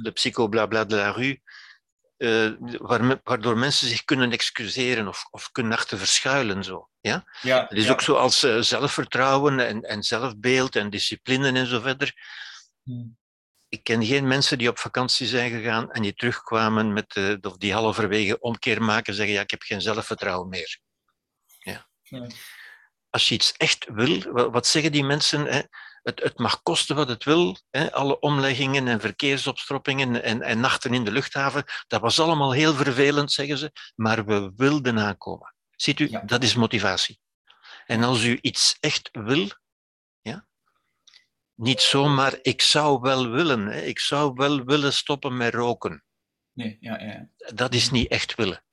de 0.02 0.10
psychoblabla 0.12 0.84
de 0.84 0.96
la 0.96 1.10
rue, 1.10 1.40
eh, 2.16 2.50
waardoor 3.22 3.58
mensen 3.58 3.88
zich 3.88 4.04
kunnen 4.04 4.32
excuseren 4.32 5.08
of, 5.08 5.26
of 5.30 5.50
kunnen 5.50 5.72
achter 5.72 5.98
verschuilen. 5.98 6.64
Zo, 6.64 6.88
ja? 7.00 7.24
Ja, 7.40 7.60
Het 7.68 7.78
is 7.78 7.84
ja. 7.84 7.92
ook 7.92 8.00
zoals 8.00 8.42
eh, 8.42 8.60
zelfvertrouwen 8.60 9.60
en, 9.60 9.82
en 9.82 10.02
zelfbeeld 10.02 10.76
en 10.76 10.90
discipline 10.90 11.52
en 11.58 11.66
zo 11.66 11.80
verder. 11.80 12.12
Mm. 12.82 13.18
Ik 13.68 13.84
ken 13.84 14.04
geen 14.04 14.26
mensen 14.26 14.58
die 14.58 14.68
op 14.68 14.78
vakantie 14.78 15.26
zijn 15.26 15.50
gegaan 15.50 15.90
en 15.92 16.02
die 16.02 16.14
terugkwamen 16.14 16.92
met 16.92 17.12
de, 17.12 17.38
of 17.42 17.56
die 17.56 17.72
halverwege 17.72 18.40
omkeer 18.40 18.82
maken 18.82 19.14
zeggen 19.14 19.34
ja, 19.34 19.40
ik 19.40 19.50
heb 19.50 19.62
geen 19.62 19.80
zelfvertrouwen 19.80 20.48
meer. 20.48 20.78
Ja. 21.58 21.88
Als 23.18 23.28
je 23.28 23.34
iets 23.34 23.52
echt 23.56 23.86
wil, 23.92 24.32
wa- 24.32 24.50
wat 24.50 24.66
zeggen 24.66 24.92
die 24.92 25.04
mensen? 25.04 25.44
Hè? 25.46 25.60
Het, 26.02 26.22
het 26.22 26.38
mag 26.38 26.62
kosten 26.62 26.96
wat 26.96 27.08
het 27.08 27.24
wil. 27.24 27.56
Hè? 27.70 27.92
Alle 27.92 28.18
omleggingen 28.20 28.88
en 28.88 29.00
verkeersopstroppingen 29.00 30.22
en, 30.22 30.42
en 30.42 30.60
nachten 30.60 30.94
in 30.94 31.04
de 31.04 31.10
luchthaven, 31.10 31.64
dat 31.86 32.00
was 32.00 32.20
allemaal 32.20 32.52
heel 32.52 32.74
vervelend, 32.74 33.32
zeggen 33.32 33.58
ze, 33.58 33.72
maar 33.96 34.24
we 34.24 34.52
wilden 34.56 34.98
aankomen. 34.98 35.54
Ziet 35.76 36.00
u, 36.00 36.10
Ja. 36.10 36.20
dat 36.20 36.42
is 36.42 36.54
motivatie. 36.54 37.20
En 37.86 38.02
als 38.02 38.24
u 38.24 38.38
iets 38.40 38.76
echt 38.80 39.08
wil, 39.12 39.48
ja, 40.20 40.46
niet 41.54 41.80
zomaar, 41.80 42.38
ik 42.42 42.62
zou 42.62 43.00
wel 43.00 43.28
willen, 43.30 43.66
hè? 43.66 43.80
ik 43.80 43.98
zou 43.98 44.32
wel 44.34 44.64
willen 44.64 44.92
stoppen 44.92 45.36
met 45.36 45.54
roken. 45.54 46.04
Nee, 46.52 46.76
ja, 46.80 46.98
ja. 47.00 47.28
Dat 47.54 47.74
is 47.74 47.90
niet 47.90 48.08
echt 48.10 48.34
willen. 48.34 48.64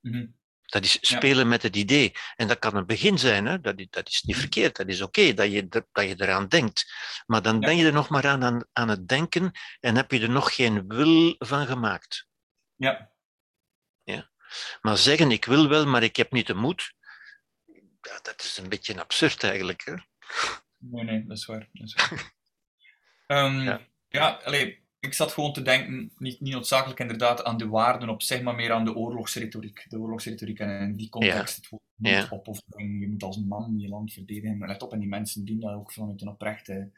Mhm. 0.00 0.26
Dat 0.68 0.84
is 0.84 0.92
Ja. 1.00 1.16
spelen 1.16 1.48
met 1.48 1.62
het 1.62 1.76
idee. 1.76 2.12
En 2.36 2.48
dat 2.48 2.58
kan 2.58 2.76
een 2.76 2.86
begin 2.86 3.18
zijn, 3.18 3.46
hè? 3.46 3.60
Dat, 3.60 3.78
is, 3.78 3.86
dat 3.90 4.08
is 4.08 4.22
niet 4.22 4.34
Mhm. 4.36 4.44
verkeerd, 4.44 4.76
dat 4.76 4.88
is 4.88 5.00
oké 5.02 5.34
dat, 5.34 5.52
je, 5.52 5.68
dat 5.68 5.84
je 5.92 6.14
eraan 6.18 6.48
denkt. 6.48 6.92
Maar 7.26 7.42
dan 7.42 7.54
Ja. 7.54 7.60
ben 7.66 7.76
je 7.76 7.86
er 7.86 7.92
nog 7.92 8.08
maar 8.08 8.26
aan, 8.26 8.44
aan, 8.44 8.64
aan 8.72 8.88
het 8.88 9.08
denken 9.08 9.52
en 9.80 9.96
heb 9.96 10.10
je 10.10 10.20
er 10.20 10.30
nog 10.30 10.54
geen 10.54 10.88
wil 10.88 11.34
van 11.38 11.66
gemaakt. 11.66 12.26
Ja. 12.76 13.12
Maar 14.80 14.96
zeggen, 14.96 15.30
ik 15.30 15.44
wil 15.44 15.68
wel, 15.68 15.86
maar 15.86 16.02
ik 16.02 16.16
heb 16.16 16.32
niet 16.32 16.46
de 16.46 16.54
moed, 16.54 16.94
ja, 18.00 18.18
dat 18.22 18.42
is 18.44 18.56
een 18.58 18.68
beetje 18.68 19.00
absurd 19.00 19.44
eigenlijk. 19.44 19.84
Hè? 19.84 19.94
Nee, 20.78 21.04
nee, 21.04 21.26
dat 21.26 21.36
is 21.36 21.44
waar. 21.46 21.68
Dat 21.72 21.86
is 21.86 21.94
waar. 21.94 22.32
Ehm, 23.26 23.60
Ja. 23.60 23.80
ja, 24.08 24.28
allee, 24.44 24.87
ik 25.00 25.14
zat 25.14 25.32
gewoon 25.32 25.52
te 25.52 25.62
denken, 25.62 26.12
niet, 26.18 26.40
niet 26.40 26.52
noodzakelijk 26.52 27.00
inderdaad 27.00 27.44
aan 27.44 27.56
de 27.56 27.68
waarden 27.68 28.08
op 28.08 28.22
zich, 28.22 28.42
maar 28.42 28.54
meer 28.54 28.72
aan 28.72 28.84
de 28.84 28.94
oorlogsretoriek. 28.94 29.86
De 29.88 29.98
oorlogsretoriek 29.98 30.58
en 30.58 30.80
in 30.80 30.96
die 30.96 31.08
context 31.08 31.56
het 31.56 31.68
woord 31.68 31.82
Ja. 31.96 32.26
opoffering, 32.30 33.00
je 33.00 33.08
moet 33.08 33.22
als 33.22 33.38
man 33.38 33.74
je 33.78 33.88
land 33.88 34.12
verdedigen. 34.12 34.58
Maar 34.58 34.68
let 34.68 34.82
op, 34.82 34.92
en 34.92 34.98
die 34.98 35.08
mensen 35.08 35.44
doen 35.44 35.60
dat 35.60 35.74
ook 35.74 35.92
vanuit 35.92 36.20
een 36.20 36.28
oprechte 36.28 36.90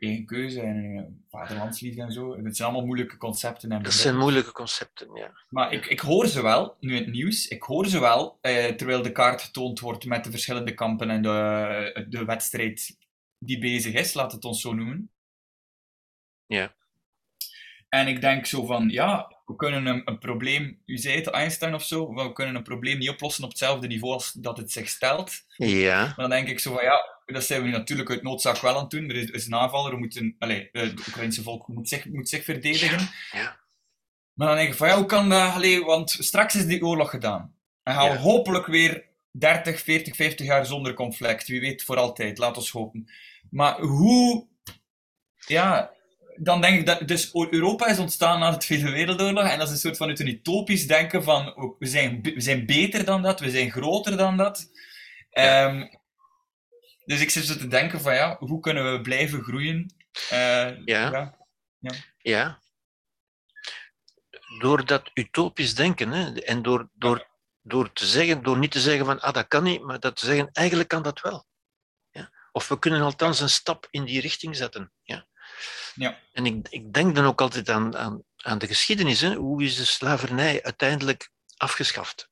eigen 0.00 0.26
keuze 0.26 0.60
en 0.60 0.96
eh, 0.96 1.04
vaderlandsliefde 1.30 2.02
en 2.02 2.12
zo. 2.12 2.44
Het 2.44 2.56
zijn 2.56 2.68
allemaal 2.68 2.86
moeilijke 2.86 3.16
concepten 3.16 3.70
en 3.70 3.82
Dat 3.82 3.92
zijn 3.92 4.16
moeilijke 4.16 4.52
concepten, 4.52 5.14
ja. 5.14 5.32
Maar 5.48 5.72
ik, 5.72 5.86
ik 5.86 6.00
hoor 6.00 6.26
ze 6.26 6.42
wel, 6.42 6.76
nu 6.80 6.96
in 6.96 7.02
het 7.02 7.12
nieuws, 7.12 7.48
ik 7.48 7.62
hoor 7.62 7.86
ze 7.86 8.00
wel, 8.00 8.38
eh, 8.40 8.66
terwijl 8.66 9.02
de 9.02 9.12
kaart 9.12 9.42
getoond 9.42 9.80
wordt 9.80 10.04
met 10.04 10.24
de 10.24 10.30
verschillende 10.30 10.74
kampen 10.74 11.10
en 11.10 11.22
de, 11.22 12.06
de 12.08 12.24
wedstrijd 12.24 12.96
die 13.38 13.58
bezig 13.58 13.94
is, 13.94 14.14
laat 14.14 14.32
het 14.32 14.44
ons 14.44 14.60
zo 14.60 14.72
noemen. 14.72 15.10
Ja. 16.46 16.74
En 17.92 18.08
ik 18.08 18.20
denk 18.20 18.46
zo 18.46 18.66
van, 18.66 18.88
ja, 18.88 19.36
we 19.46 19.56
kunnen 19.56 19.86
een, 19.86 20.02
een 20.04 20.18
probleem, 20.18 20.82
u 20.86 20.96
zei 20.98 21.16
het, 21.16 21.26
Einstein 21.26 21.74
of 21.74 21.84
zo, 21.84 22.14
we 22.14 22.32
kunnen 22.32 22.54
een 22.54 22.62
probleem 22.62 22.98
niet 22.98 23.08
oplossen 23.08 23.44
op 23.44 23.50
hetzelfde 23.50 23.86
niveau 23.86 24.12
als 24.14 24.32
dat 24.32 24.56
het 24.56 24.72
zich 24.72 24.88
stelt. 24.88 25.44
Ja, 25.56 26.02
Maar 26.04 26.14
dan 26.16 26.30
denk 26.30 26.48
ik 26.48 26.58
zo 26.60 26.74
van, 26.74 26.82
ja, 26.84 27.00
dat 27.26 27.44
zijn 27.44 27.60
we 27.60 27.66
nu 27.66 27.72
natuurlijk 27.72 28.10
uit 28.10 28.22
noodzaak 28.22 28.58
wel 28.58 28.74
aan 28.74 28.80
het 28.80 28.90
doen. 28.90 29.08
Er 29.08 29.16
is, 29.16 29.30
is 29.30 29.46
een 29.46 29.54
aanvaller, 29.54 29.92
we 29.92 29.98
moeten, 29.98 30.36
allez, 30.38 30.68
het 30.72 31.06
Oekraïnse 31.08 31.42
volk 31.42 31.68
moet 31.68 31.88
zich, 31.88 32.04
moet 32.04 32.28
zich 32.28 32.44
verdedigen. 32.44 33.08
ja, 33.32 33.60
Maar 34.34 34.46
dan 34.46 34.56
denk 34.56 34.68
ik 34.68 34.74
van 34.76 34.88
ja, 34.88 34.96
hoe 34.96 35.06
kan 35.06 35.28
dat? 35.28 35.78
Want 35.84 36.10
straks 36.10 36.54
is 36.54 36.66
die 36.66 36.84
oorlog 36.84 37.10
gedaan. 37.10 37.54
En 37.82 37.94
gaan 37.94 38.08
we 38.08 38.14
Ja. 38.14 38.20
hopelijk 38.20 38.66
weer 38.66 39.04
30, 39.30 39.80
40, 39.80 40.16
50 40.16 40.46
jaar 40.46 40.66
zonder 40.66 40.94
conflict. 40.94 41.48
Wie 41.48 41.60
weet 41.60 41.82
voor 41.84 41.96
altijd, 41.96 42.38
laat 42.38 42.56
ons 42.56 42.70
hopen. 42.70 43.10
Maar 43.50 43.80
hoe. 43.80 44.46
Ja, 45.46 45.90
dan 46.42 46.60
denk 46.60 46.78
ik 46.78 46.86
dat. 46.86 47.08
Dus 47.08 47.30
Europa 47.32 47.86
is 47.86 47.98
ontstaan 47.98 48.38
na 48.38 48.50
de 48.50 48.56
Tweede 48.56 48.90
Wereldoorlog. 48.90 49.44
En 49.44 49.58
dat 49.58 49.66
is 49.66 49.72
een 49.72 49.80
soort 49.80 49.96
van 49.96 50.08
uit 50.08 50.20
een 50.20 50.28
utopisch 50.28 50.86
denken 50.86 51.22
van 51.22 51.74
we 51.78 51.86
zijn, 51.86 52.22
we 52.22 52.40
zijn 52.40 52.66
beter 52.66 53.04
dan 53.04 53.22
dat, 53.22 53.40
we 53.40 53.50
zijn 53.50 53.70
groter 53.70 54.16
dan 54.16 54.36
dat. 54.36 54.70
Ja. 55.30 55.66
Ehm, 55.66 55.86
dus 57.04 57.20
ik 57.20 57.30
zit 57.30 57.44
zo 57.44 57.56
te 57.56 57.68
denken 57.68 58.00
van 58.00 58.14
ja, 58.14 58.36
hoe 58.38 58.60
kunnen 58.60 58.92
we 58.92 59.00
blijven 59.00 59.42
groeien? 59.42 59.94
Eh, 60.30 60.84
Ja. 60.84 61.34
ja. 61.78 61.92
ja. 62.18 62.60
Door 64.58 64.86
dat 64.86 65.10
utopisch 65.14 65.74
denken 65.74 66.10
hè, 66.10 66.40
en 66.40 66.62
door, 66.62 66.88
door, 66.92 67.26
door 67.62 67.92
te 67.92 68.06
zeggen, 68.06 68.42
door 68.42 68.58
niet 68.58 68.70
te 68.70 68.80
zeggen 68.80 69.06
van 69.06 69.20
ah, 69.20 69.32
dat 69.32 69.48
kan 69.48 69.62
niet, 69.62 69.82
maar 69.82 70.00
dat 70.00 70.16
te 70.16 70.26
zeggen, 70.26 70.48
eigenlijk 70.52 70.88
kan 70.88 71.02
dat 71.02 71.20
wel. 71.20 71.46
Ja? 72.10 72.30
Of 72.52 72.68
we 72.68 72.78
kunnen 72.78 73.02
althans 73.02 73.40
een 73.40 73.48
stap 73.48 73.86
in 73.90 74.04
die 74.04 74.20
richting 74.20 74.56
zetten. 74.56 74.92
Ja? 75.02 75.26
Ja. 75.94 76.20
En 76.32 76.46
ik, 76.46 76.68
ik 76.68 76.92
denk 76.92 77.14
dan 77.14 77.24
ook 77.24 77.40
altijd 77.40 77.68
aan, 77.68 77.96
aan, 77.96 78.22
aan 78.36 78.58
de 78.58 78.66
geschiedenis. 78.66 79.20
Hè? 79.20 79.34
Hoe 79.34 79.62
is 79.62 79.76
de 79.76 79.84
slavernij 79.84 80.62
uiteindelijk 80.62 81.30
afgeschaft? 81.56 82.30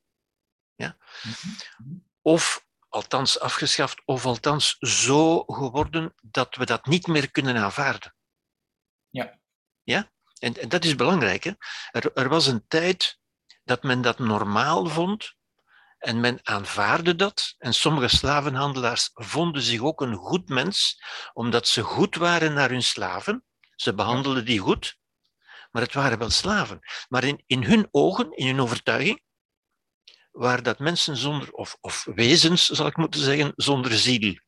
Ja? 0.75 0.97
Mhm. 1.23 1.95
Of 2.23 2.67
althans 2.89 3.41
afgeschaft, 3.41 4.03
of 4.05 4.27
althans 4.27 4.77
zo 4.79 5.43
geworden 5.43 6.15
dat 6.23 6.57
we 6.57 6.67
dat 6.67 6.87
niet 6.87 7.07
meer 7.07 7.31
kunnen 7.31 7.57
aanvaarden. 7.57 8.15
Ja. 9.11 9.39
Ja? 9.83 10.11
En, 10.39 10.55
en 10.55 10.69
dat 10.69 10.85
is 10.85 10.95
belangrijk. 10.95 11.45
Hè? 11.45 11.53
Er, 11.91 12.13
er 12.13 12.29
was 12.29 12.47
een 12.47 12.65
tijd 12.69 13.19
dat 13.65 13.83
men 13.83 14.01
dat 14.01 14.19
normaal 14.19 14.87
vond 14.87 15.35
En 16.01 16.21
men 16.21 16.39
aanvaarde 16.43 17.17
dat. 17.17 17.55
En 17.59 17.75
sommige 17.75 18.09
slavenhandelaars 18.09 19.11
vonden 19.15 19.63
zich 19.63 19.81
ook 19.81 20.01
een 20.01 20.15
goed 20.15 20.49
mens, 20.49 21.03
omdat 21.33 21.69
ze 21.69 21.83
goed 21.83 22.17
waren 22.17 22.53
naar 22.53 22.71
hun 22.71 22.83
slaven. 22.83 23.45
Ze 23.75 23.95
behandelden 23.95 24.45
die 24.45 24.59
goed, 24.59 24.99
maar 25.71 25.83
het 25.83 25.95
waren 25.95 26.19
wel 26.19 26.31
slaven. 26.31 26.81
Maar 27.09 27.25
in, 27.25 27.43
in 27.47 27.65
hun 27.65 27.89
ogen, 27.91 28.37
in 28.37 28.47
hun 28.47 28.61
overtuiging, 28.61 29.23
waren 30.31 30.65
dat 30.65 30.79
mensen 30.79 31.17
zonder, 31.17 31.53
of, 31.53 31.77
of 31.81 32.07
wezens, 32.15 32.67
zal 32.67 32.87
ik 32.87 32.97
moeten 32.97 33.21
zeggen, 33.21 33.53
zonder 33.57 33.93
ziel. 33.93 34.39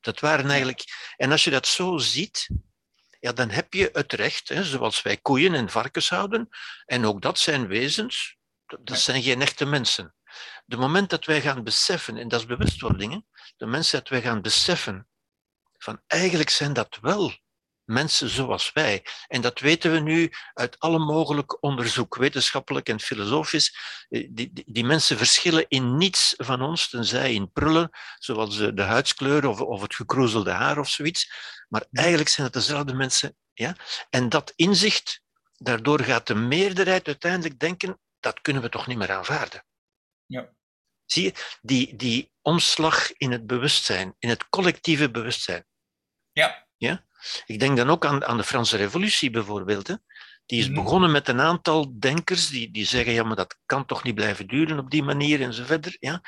Dat 0.00 0.20
waren 0.20 0.48
eigenlijk, 0.48 0.84
en 1.16 1.30
als 1.30 1.44
je 1.44 1.50
dat 1.50 1.66
zo 1.66 1.98
ziet, 1.98 2.48
ja, 3.20 3.32
dan 3.32 3.50
heb 3.50 3.72
je 3.72 3.90
het 3.92 4.12
recht, 4.12 4.48
hè, 4.48 4.64
zoals 4.64 5.02
wij 5.02 5.16
koeien 5.16 5.54
en 5.54 5.70
varkens 5.70 6.08
houden, 6.08 6.48
en 6.84 7.04
ook 7.04 7.22
dat 7.22 7.38
zijn 7.38 7.66
wezens, 7.66 8.36
dat 8.66 8.98
zijn 8.98 9.22
geen 9.22 9.40
echte 9.40 9.64
mensen. 9.64 10.14
De 10.64 10.76
moment 10.76 11.10
dat 11.10 11.24
wij 11.24 11.40
gaan 11.40 11.64
beseffen, 11.64 12.16
en 12.16 12.28
dat 12.28 12.40
is 12.40 12.46
bewustwording, 12.46 13.24
de 13.56 13.66
mensen 13.66 13.98
dat 13.98 14.08
wij 14.08 14.22
gaan 14.22 14.42
beseffen, 14.42 15.08
van 15.78 16.00
eigenlijk 16.06 16.50
zijn 16.50 16.72
dat 16.72 16.98
wel 17.00 17.32
mensen 17.90 18.28
zoals 18.28 18.72
wij. 18.72 19.04
En 19.26 19.40
dat 19.40 19.60
weten 19.60 19.92
we 19.92 19.98
nu 19.98 20.32
uit 20.54 20.78
alle 20.78 20.98
mogelijk 20.98 21.62
onderzoek, 21.62 22.16
wetenschappelijk 22.16 22.88
en 22.88 23.00
filosofisch. 23.00 23.76
Eh, 24.08 24.28
die, 24.30 24.52
die, 24.52 24.64
die 24.66 24.84
mensen 24.84 25.16
verschillen 25.16 25.68
in 25.68 25.96
niets 25.96 26.34
van 26.36 26.62
ons, 26.62 26.88
tenzij 26.88 27.34
in 27.34 27.52
prullen, 27.52 27.90
zoals 28.18 28.56
de 28.56 28.82
huidskleur 28.82 29.46
of, 29.46 29.60
of 29.60 29.82
het 29.82 29.94
gekroezelde 29.94 30.50
haar 30.50 30.78
of 30.78 30.88
zoiets. 30.88 31.32
Maar 31.68 31.84
eigenlijk 31.92 32.28
zijn 32.28 32.46
het 32.46 32.54
dezelfde 32.54 32.94
mensen. 32.94 33.36
Ja? 33.52 33.76
En 34.10 34.28
dat 34.28 34.52
inzicht, 34.56 35.22
daardoor 35.56 36.00
gaat 36.00 36.26
de 36.26 36.34
meerderheid 36.34 37.06
uiteindelijk 37.06 37.58
denken, 37.58 38.00
dat 38.20 38.40
kunnen 38.40 38.62
we 38.62 38.68
toch 38.68 38.86
niet 38.86 38.98
meer 38.98 39.12
aanvaarden. 39.12 39.64
Ja. 40.30 40.52
Zie 41.06 41.24
je, 41.24 41.58
die, 41.62 41.96
die 41.96 42.32
omslag 42.42 43.12
in 43.12 43.32
het 43.32 43.46
bewustzijn, 43.46 44.14
in 44.18 44.28
het 44.28 44.48
collectieve 44.48 45.10
bewustzijn. 45.10 45.66
Ja. 46.32 46.66
ja? 46.76 47.04
Ik 47.46 47.58
denk 47.58 47.76
dan 47.76 47.90
ook 47.90 48.04
aan, 48.04 48.24
aan 48.24 48.36
de 48.36 48.44
Franse 48.44 48.76
Revolutie 48.76 49.30
bijvoorbeeld. 49.30 49.86
Hè. 49.86 49.94
Die 50.46 50.60
is 50.60 50.68
mhm. 50.68 50.82
begonnen 50.82 51.10
met 51.10 51.28
een 51.28 51.40
aantal 51.40 51.98
denkers 51.98 52.48
die, 52.48 52.70
die 52.70 52.86
zeggen, 52.86 53.12
ja, 53.12 53.22
maar 53.22 53.36
dat 53.36 53.58
kan 53.66 53.86
toch 53.86 54.02
niet 54.02 54.14
blijven 54.14 54.46
duren 54.46 54.78
op 54.78 54.90
die 54.90 55.02
manier 55.02 55.42
en 55.42 55.54
zo 55.54 55.64
verder. 55.64 55.96
Ja? 55.98 56.20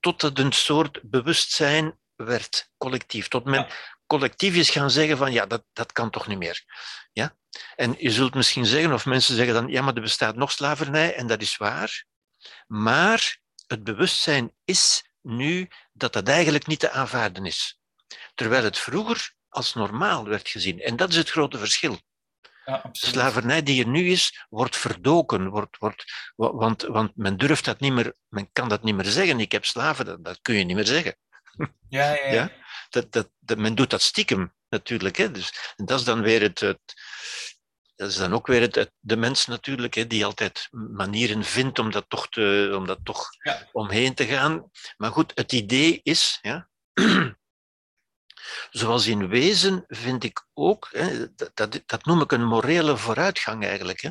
Tot 0.00 0.22
het 0.22 0.38
een 0.38 0.52
soort 0.52 1.00
bewustzijn 1.02 1.98
werd, 2.14 2.70
collectief. 2.76 3.28
Tot 3.28 3.44
men 3.44 3.66
collectief 4.06 4.54
is 4.54 4.70
gaan 4.70 4.90
zeggen 4.90 5.16
van, 5.16 5.32
ja, 5.32 5.46
dat, 5.46 5.64
dat 5.72 5.92
kan 5.92 6.10
toch 6.10 6.26
niet 6.26 6.38
meer. 6.38 6.64
Ja? 7.12 7.36
En 7.76 7.94
je 7.98 8.10
zult 8.10 8.34
misschien 8.34 8.66
zeggen, 8.66 8.92
of 8.92 9.06
mensen 9.06 9.36
zeggen 9.36 9.54
dan, 9.54 9.68
ja, 9.68 9.82
maar 9.82 9.94
er 9.94 10.00
bestaat 10.00 10.36
nog 10.36 10.52
slavernij, 10.52 11.14
en 11.14 11.26
dat 11.26 11.40
is 11.40 11.56
waar. 11.56 12.04
Maar 12.66 13.39
het 13.70 13.84
bewustzijn 13.84 14.52
is 14.64 15.10
nu 15.22 15.68
dat 15.92 16.12
dat 16.12 16.28
eigenlijk 16.28 16.66
niet 16.66 16.80
te 16.80 16.90
aanvaarden 16.90 17.46
is. 17.46 17.80
Terwijl 18.34 18.64
het 18.64 18.78
vroeger 18.78 19.34
als 19.48 19.74
normaal 19.74 20.24
werd 20.24 20.48
gezien. 20.48 20.80
En 20.80 20.96
dat 20.96 21.08
is 21.08 21.16
het 21.16 21.30
grote 21.30 21.58
verschil. 21.58 22.00
Ja, 22.64 22.80
de 22.82 23.06
slavernij 23.06 23.62
die 23.62 23.82
er 23.82 23.88
nu 23.88 24.10
is, 24.10 24.46
wordt 24.48 24.76
verdoken. 24.76 25.48
Wordt, 25.48 25.78
wordt, 25.78 26.04
want, 26.36 26.82
want 26.82 27.16
men 27.16 27.36
durft 27.36 27.64
dat 27.64 27.80
niet 27.80 27.92
meer, 27.92 28.14
men 28.28 28.52
kan 28.52 28.68
dat 28.68 28.82
niet 28.82 28.94
meer 28.94 29.04
zeggen. 29.04 29.40
Ik 29.40 29.52
heb 29.52 29.64
slaven, 29.64 30.04
dat, 30.04 30.24
dat 30.24 30.38
kun 30.42 30.54
je 30.54 30.64
niet 30.64 30.76
meer 30.76 30.86
zeggen. 30.86 31.16
Ja, 31.88 32.14
ja, 32.14 32.32
ja. 32.32 32.52
Dat, 32.90 33.12
dat, 33.12 33.30
dat, 33.38 33.58
men 33.58 33.74
doet 33.74 33.90
dat 33.90 34.02
stiekem 34.02 34.54
natuurlijk. 34.68 35.16
Hè. 35.16 35.30
Dus, 35.30 35.72
en 35.76 35.84
dat 35.84 35.98
is 35.98 36.04
dan 36.04 36.22
weer 36.22 36.40
het, 36.40 36.60
het 36.60 36.94
dat 38.00 38.10
is 38.10 38.16
dan 38.16 38.32
ook 38.32 38.46
weer 38.46 38.60
het, 38.60 38.92
de 39.00 39.16
mens 39.16 39.46
natuurlijk, 39.46 39.94
hè, 39.94 40.06
die 40.06 40.24
altijd 40.24 40.68
manieren 40.70 41.44
vindt 41.44 41.78
om 41.78 41.90
dat 41.90 42.04
toch, 42.08 42.28
te, 42.28 42.72
om 42.76 42.86
dat 42.86 42.98
toch 43.02 43.28
omheen 43.72 44.14
te 44.14 44.26
gaan. 44.26 44.70
Maar 44.96 45.12
goed, 45.12 45.32
het 45.34 45.52
idee 45.52 46.00
is, 46.02 46.38
ja, 46.42 46.68
zoals 48.80 49.06
in 49.06 49.28
wezen 49.28 49.84
vind 49.86 50.24
ik 50.24 50.46
ook, 50.54 50.88
hè, 50.90 51.34
dat, 51.34 51.82
dat, 51.86 52.04
noem 52.04 52.20
ik 52.20 52.32
een 52.32 52.46
morele 52.46 52.96
vooruitgang 52.96 53.64
eigenlijk, 53.64 54.00
hè. 54.00 54.10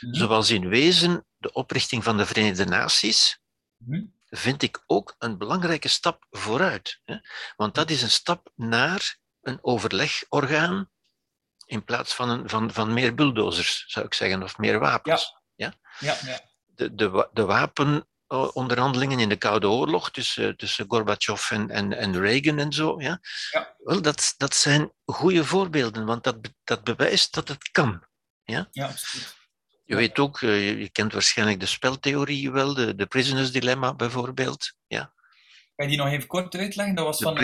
Mhm. 0.00 0.14
zoals 0.14 0.50
in 0.50 0.68
wezen 0.68 1.26
de 1.36 1.52
oprichting 1.52 2.04
van 2.04 2.16
de 2.16 2.26
Verenigde 2.26 2.64
Naties, 2.64 3.40
mhm. 3.76 4.04
vind 4.26 4.62
ik 4.62 4.82
ook 4.86 5.14
een 5.18 5.38
belangrijke 5.38 5.88
stap 5.88 6.26
vooruit. 6.30 7.00
Hè. 7.04 7.16
Want 7.56 7.74
dat 7.74 7.90
is 7.90 8.02
een 8.02 8.10
stap 8.10 8.52
naar 8.54 9.18
een 9.40 9.58
overlegorgaan 9.62 10.90
in 11.66 11.84
plaats 11.84 12.14
van, 12.14 12.28
een, 12.28 12.48
van, 12.48 12.72
van 12.72 12.92
meer 12.92 13.14
bulldozers, 13.14 13.84
zou 13.86 14.06
ik 14.06 14.14
zeggen, 14.14 14.42
of 14.42 14.58
meer 14.58 14.78
wapens. 14.78 15.34
Ja. 15.54 15.74
Ja? 15.98 16.16
Ja, 16.22 16.40
De, 16.64 16.94
de, 16.94 17.28
de 17.32 17.44
wapenonderhandelingen 17.44 19.18
in 19.18 19.28
de 19.28 19.36
Koude 19.36 19.68
Oorlog 19.68 20.10
tussen, 20.10 20.56
tussen 20.56 20.84
Gorbachev 20.88 21.50
en, 21.50 21.70
en, 21.70 21.92
en 21.92 22.20
Reagan 22.20 22.58
en 22.58 22.72
zo, 22.72 23.00
ja? 23.00 23.20
ja. 23.50 23.74
Wel, 23.78 24.02
dat, 24.02 24.34
dat 24.36 24.54
zijn 24.54 24.92
goede 25.04 25.44
voorbeelden, 25.44 26.04
want 26.04 26.24
dat, 26.24 26.36
dat 26.64 26.84
bewijst 26.84 27.34
dat 27.34 27.48
het 27.48 27.70
kan. 27.70 28.04
Ja, 28.44 28.68
ja 28.70 28.86
absoluut. 28.86 29.34
Je 29.84 29.96
weet 29.96 30.18
ook, 30.18 30.42
eh, 30.42 30.78
je 30.80 30.90
kent 30.90 31.12
waarschijnlijk 31.12 31.60
de 31.60 31.66
speltheorie 31.66 32.50
wel, 32.50 32.74
de, 32.74 32.94
de 32.94 33.06
prisoners 33.06 33.52
dilemma 33.52 33.94
bijvoorbeeld. 33.94 34.72
Ja. 34.86 35.14
Kan 35.76 35.90
je 35.90 35.96
die 35.96 36.04
nog 36.04 36.12
even 36.12 36.26
kort 36.26 36.54
uitleggen? 36.54 36.94
Dat 36.94 37.04
was 37.04 37.18
van 37.18 37.34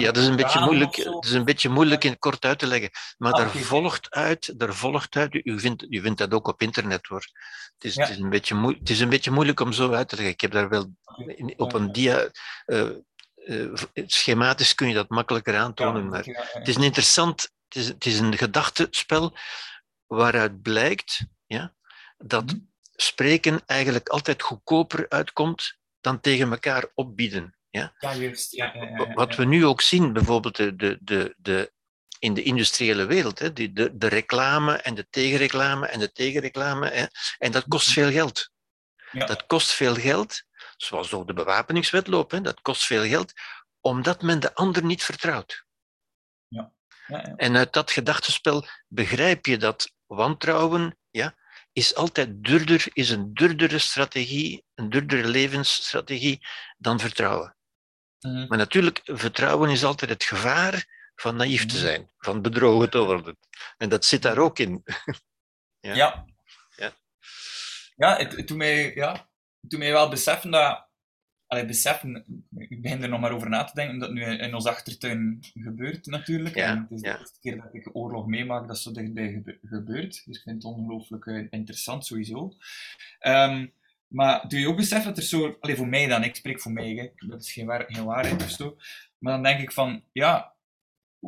ja, 0.00 0.12
dat 0.12 0.16
is 0.22 0.26
een 0.26 0.36
beetje 0.36 0.60
moeilijk, 0.60 0.96
het 0.96 1.24
is 1.24 1.32
een 1.32 1.44
beetje 1.44 1.68
moeilijk 1.68 2.04
in 2.04 2.18
kort 2.18 2.44
uit 2.44 2.58
te 2.58 2.66
leggen. 2.66 2.90
Maar 3.18 3.32
ah, 3.32 3.38
daar, 3.38 3.50
volgt 3.50 4.10
uit, 4.10 4.58
daar 4.58 4.74
volgt 4.74 5.16
uit, 5.16 5.34
u 5.34 5.60
vindt, 5.60 5.82
u 5.82 6.00
vindt 6.00 6.18
dat 6.18 6.34
ook 6.34 6.48
op 6.48 6.62
internet 6.62 7.06
hoor. 7.06 7.24
Het 7.74 7.84
is, 7.84 7.96
het, 7.96 8.08
is 8.08 8.18
een 8.18 8.30
beetje 8.30 8.54
moeilijk, 8.54 8.80
het 8.80 8.90
is 8.90 9.00
een 9.00 9.08
beetje 9.08 9.30
moeilijk 9.30 9.60
om 9.60 9.72
zo 9.72 9.92
uit 9.92 10.08
te 10.08 10.14
leggen. 10.14 10.34
Ik 10.34 10.40
heb 10.40 10.50
daar 10.50 10.68
wel 10.68 10.94
op 11.56 11.72
een 11.72 11.92
dia. 11.92 12.30
Uh, 12.66 12.90
uh, 13.36 13.74
schematisch 13.94 14.74
kun 14.74 14.88
je 14.88 14.94
dat 14.94 15.08
makkelijker 15.08 15.56
aantonen, 15.56 16.08
maar 16.08 16.24
het 16.52 16.68
is 16.68 16.76
een 16.76 16.82
interessant, 16.82 17.42
het 17.68 17.76
is, 17.76 17.86
het 17.86 18.06
is 18.06 18.18
een 18.18 18.36
gedachtespel 18.36 19.36
waaruit 20.06 20.62
blijkt 20.62 21.24
ja, 21.46 21.74
dat 22.18 22.44
mhm. 22.44 22.56
spreken 22.94 23.60
eigenlijk 23.66 24.08
altijd 24.08 24.42
goedkoper 24.42 25.08
uitkomt 25.08 25.78
dan 26.00 26.20
tegen 26.20 26.50
elkaar 26.50 26.90
opbieden. 26.94 27.54
Ja, 27.70 27.94
ja 27.98 28.14
juist. 28.14 28.52
Ja, 28.52 28.74
ja, 28.74 28.84
ja, 28.84 29.12
Wat 29.12 29.34
we 29.34 29.44
nu 29.44 29.66
ook 29.66 29.80
zien, 29.80 30.12
bijvoorbeeld 30.12 30.56
de, 30.56 30.76
de, 30.76 30.98
de, 31.00 31.34
de, 31.38 31.72
in 32.18 32.34
de 32.34 32.42
industriële 32.42 33.06
wereld, 33.06 33.38
hè, 33.38 33.52
de, 33.52 33.72
de, 33.72 33.96
de 33.96 34.06
reclame 34.06 34.76
en 34.76 34.94
de 34.94 35.06
tegenreclame 35.10 35.86
en 35.86 35.98
de 35.98 36.12
tegenreclame. 36.12 36.88
Hè, 36.88 37.04
en 37.38 37.52
dat 37.52 37.64
kost 37.68 37.90
veel 37.90 38.10
geld. 38.10 38.50
Dat 39.12 39.46
kost 39.46 39.70
veel 39.70 39.94
geld, 39.94 40.42
zoals 40.76 41.12
ook 41.12 41.26
de 41.26 41.32
bewapeningswetloop, 41.32 42.30
hè, 42.30 42.40
dat 42.40 42.60
kost 42.60 42.84
veel 42.84 43.04
geld, 43.04 43.32
omdat 43.80 44.22
men 44.22 44.40
de 44.40 44.54
ander 44.54 44.84
niet 44.84 45.02
vertrouwt. 45.02 45.64
Ja. 46.48 46.72
En 47.36 47.56
uit 47.56 47.72
dat 47.72 47.90
gedachtenspel 47.90 48.66
begrijp 48.88 49.46
je 49.46 49.56
dat 49.56 49.92
wantrouwen 50.06 50.98
ja, 51.10 51.34
is 51.72 51.94
altijd 51.94 52.44
duurder, 52.44 52.86
is 52.92 53.10
een 53.10 53.34
duurdere 53.34 53.78
strategie, 53.78 54.64
een 54.74 54.90
duurdere 54.90 55.28
levensstrategie 55.28 56.46
dan 56.78 57.00
vertrouwen. 57.00 57.56
Mhm. 58.20 58.46
Maar 58.48 58.58
natuurlijk, 58.58 59.00
vertrouwen 59.04 59.70
is 59.70 59.84
altijd 59.84 60.10
het 60.10 60.24
gevaar 60.24 60.86
van 61.14 61.36
naïef 61.36 61.66
te 61.66 61.74
mhm. 61.74 61.84
zijn, 61.84 62.10
van 62.18 62.42
bedrogen 62.42 62.90
te 62.90 62.98
worden. 62.98 63.36
En 63.78 63.88
dat 63.88 64.04
zit 64.04 64.22
daar 64.22 64.38
ook 64.38 64.58
in. 64.58 64.82
ja. 65.80 65.94
Ja, 65.94 66.24
ja. 66.76 66.92
ja 67.96 68.16
het, 68.16 68.36
het, 68.36 68.48
doet 68.48 68.56
mij, 68.56 68.94
ja, 68.94 69.12
het 69.60 69.70
doet 69.70 69.78
mij 69.78 69.92
wel 69.92 70.08
beseffen 70.08 70.50
dat... 70.50 70.88
Allee, 71.46 71.64
beseffen, 71.64 72.44
ik 72.58 72.82
begin 72.82 73.02
er 73.02 73.08
nog 73.08 73.20
maar 73.20 73.32
over 73.32 73.48
na 73.48 73.64
te 73.64 73.74
denken, 73.74 73.94
omdat 73.94 74.08
het 74.08 74.18
nu 74.18 74.24
in 74.24 74.54
ons 74.54 74.66
achtertuin 74.66 75.38
gebeurt 75.40 76.06
natuurlijk. 76.06 76.54
Ja, 76.54 76.66
en 76.66 76.80
het 76.80 76.90
is 76.90 77.00
ja. 77.00 77.12
de 77.12 77.18
eerste 77.18 77.40
keer 77.40 77.56
dat 77.56 77.74
ik 77.74 77.96
oorlog 77.96 78.26
meemaak 78.26 78.68
dat 78.68 78.78
zo 78.78 78.92
dichtbij 78.92 79.32
gebe 79.32 79.58
gebeurt. 79.62 80.22
Dus 80.24 80.36
ik 80.36 80.42
vind 80.42 80.62
het 80.62 80.72
ongelooflijk 80.72 81.24
uh, 81.24 81.46
interessant 81.50 82.06
sowieso. 82.06 82.52
Um, 83.20 83.72
maar 84.10 84.48
doe 84.48 84.60
je 84.60 84.68
ook 84.68 84.76
beseffen 84.76 85.08
dat 85.08 85.16
er 85.16 85.28
zo, 85.28 85.56
alleen 85.60 85.76
voor 85.76 85.88
mij 85.88 86.06
dan, 86.06 86.24
ik 86.24 86.34
spreek 86.34 86.60
voor 86.60 86.72
mij, 86.72 86.90
hè, 86.90 87.28
dat 87.28 87.42
is 87.42 87.52
geen, 87.52 87.66
waar, 87.66 87.84
geen 87.88 88.04
waarheid 88.04 88.42
of 88.42 88.50
zo. 88.50 88.76
Maar 89.18 89.32
dan 89.32 89.42
denk 89.42 89.60
ik 89.60 89.72
van, 89.72 90.02
ja, 90.12 90.54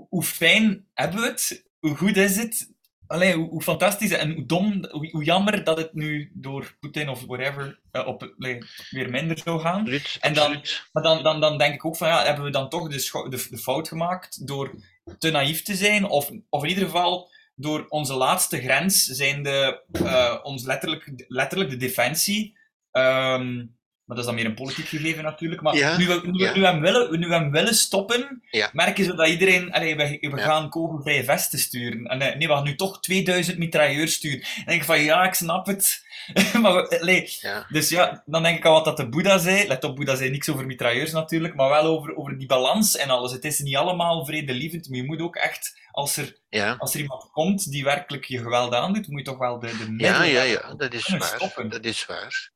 hoe 0.08 0.22
fijn 0.22 0.86
hebben 0.94 1.20
we 1.20 1.26
het? 1.26 1.70
Hoe 1.78 1.96
goed 1.96 2.16
is 2.16 2.36
het? 2.36 2.70
Allee, 3.06 3.34
hoe, 3.34 3.48
hoe 3.48 3.62
fantastisch 3.62 4.10
en 4.10 4.32
hoe 4.32 4.46
dom, 4.46 4.86
hoe, 4.90 5.10
hoe, 5.10 5.24
jammer 5.24 5.64
dat 5.64 5.76
het 5.76 5.94
nu 5.94 6.30
door 6.34 6.76
Poetin 6.80 7.08
of 7.08 7.24
whatever 7.24 7.80
uh, 7.92 8.06
op, 8.06 8.34
allee, 8.38 8.58
weer 8.90 9.10
minder 9.10 9.38
zou 9.38 9.60
gaan. 9.60 9.88
En 10.20 10.34
dan, 10.34 10.64
maar 10.92 11.02
dan, 11.02 11.22
dan, 11.22 11.40
dan 11.40 11.58
denk 11.58 11.74
ik 11.74 11.84
ook 11.84 11.96
van, 11.96 12.08
ja, 12.08 12.24
hebben 12.24 12.44
we 12.44 12.50
dan 12.50 12.68
toch 12.68 12.88
de, 12.88 13.28
de, 13.28 13.46
de 13.50 13.58
fout 13.58 13.88
gemaakt 13.88 14.46
door 14.46 14.74
te 15.18 15.30
naïef 15.30 15.62
te 15.62 15.74
zijn? 15.74 16.04
Of, 16.04 16.30
of 16.48 16.62
in 16.62 16.68
ieder 16.68 16.84
geval 16.84 17.30
door 17.54 17.86
onze 17.88 18.14
laatste 18.14 18.60
grens, 18.60 19.04
zijn 19.04 19.42
de, 19.42 19.82
uh, 19.92 20.38
ons 20.42 20.64
letterlijk, 20.64 21.24
letterlijk 21.28 21.70
de 21.70 21.76
defensie, 21.76 22.60
um, 22.92 23.80
Maar 24.04 24.16
dat 24.16 24.26
is 24.26 24.32
dan 24.32 24.34
meer 24.42 24.50
een 24.50 24.62
politiek 24.64 24.86
gegeven 24.86 25.22
natuurlijk. 25.22 25.60
Maar 25.62 25.76
Ja, 25.76 25.96
nu, 25.96 26.06
we, 26.06 26.20
nu, 26.24 26.44
ja. 26.44 26.54
nu, 26.54 26.60
we 26.60 26.66
hem 26.66 26.80
willen, 26.80 27.18
nu 27.20 27.26
we 27.28 27.34
hem 27.34 27.50
willen 27.50 27.74
stoppen, 27.74 28.42
Ja. 28.50 28.70
merken 28.72 29.04
ze 29.04 29.14
dat 29.14 29.28
iedereen... 29.28 29.72
Allee, 29.72 29.96
we, 29.96 30.18
we 30.20 30.36
Ja. 30.36 30.36
gaan 30.44 30.68
kogelvrije 30.68 31.24
vesten 31.24 31.58
sturen. 31.58 32.04
En 32.06 32.20
eh, 32.20 32.36
nee, 32.36 32.48
we 32.48 32.54
gaan 32.54 32.64
nu 32.64 32.74
toch 32.74 33.00
2000 33.00 33.58
mitrailleurs 33.58 34.12
sturen. 34.12 34.40
Dan 34.40 34.64
denk 34.66 34.80
ik 34.80 34.86
van, 34.86 35.00
ja, 35.00 35.24
ik 35.24 35.34
snap 35.34 35.66
het. 35.66 36.04
maar 36.62 36.74
we, 36.74 37.00
allee, 37.00 37.36
Ja. 37.40 37.66
dus 37.68 37.88
ja, 37.88 38.22
dan 38.26 38.42
denk 38.42 38.56
ik 38.58 38.66
aan 38.66 38.72
wat 38.72 38.84
dat 38.84 38.96
de 38.96 39.08
Boeddha 39.08 39.38
zei. 39.38 39.66
Let 39.66 39.84
op, 39.84 39.96
Boeddha 39.96 40.14
zei 40.16 40.30
niks 40.30 40.48
over 40.48 40.66
mitrailleurs 40.66 41.12
natuurlijk, 41.12 41.54
maar 41.54 41.68
wel 41.68 41.84
over, 41.84 42.16
over 42.16 42.38
die 42.38 42.46
balans 42.48 42.96
en 42.96 43.10
alles. 43.10 43.32
Het 43.32 43.44
is 43.44 43.58
niet 43.58 43.76
allemaal 43.76 44.26
vredelievend, 44.26 44.88
maar 44.88 44.98
je 44.98 45.04
moet 45.04 45.20
ook 45.20 45.36
echt, 45.36 45.78
als 45.90 46.16
er, 46.16 46.36
Ja. 46.48 46.74
als 46.78 46.94
er 46.94 47.00
iemand 47.00 47.30
komt 47.30 47.70
die 47.70 47.84
werkelijk 47.84 48.24
je 48.24 48.38
geweld 48.38 48.74
aandoet, 48.74 49.08
moet 49.08 49.18
je 49.20 49.26
toch 49.26 49.38
wel 49.38 49.58
de, 49.58 49.66
de 49.66 49.72
Ja, 49.78 49.88
middelen 49.90 50.28
ja, 50.28 50.40
hebben 50.40 50.68
ja, 50.68 50.74
dat 50.74 50.92
is 50.94 51.08
waar. 51.08 51.22
stoppen. 51.22 51.68
Dat 51.68 51.84
is 51.84 52.06
waar. 52.06 52.51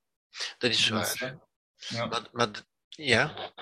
Dat 0.59 0.70
is 0.70 0.89
waar. 0.89 1.39
ja. 1.76 2.28
Maar, 2.32 2.49
ja, 2.89 3.53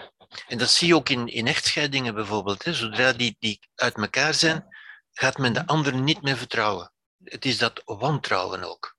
en 0.48 0.58
dat 0.58 0.70
zie 0.70 0.88
je 0.88 0.94
ook 0.94 1.08
in, 1.08 1.28
in 1.28 1.46
echtscheidingen 1.46 2.14
bijvoorbeeld. 2.14 2.64
Hè. 2.64 2.74
Zodra 2.74 3.12
die, 3.12 3.36
die 3.38 3.60
uit 3.74 3.96
elkaar 3.96 4.34
zijn, 4.34 4.66
gaat 5.12 5.38
men 5.38 5.52
de 5.52 5.66
ander 5.66 5.94
niet 5.94 6.22
meer 6.22 6.36
vertrouwen. 6.36 6.92
Het 7.24 7.44
is 7.44 7.58
dat 7.58 7.82
wantrouwen 7.84 8.62
ook. 8.62 8.96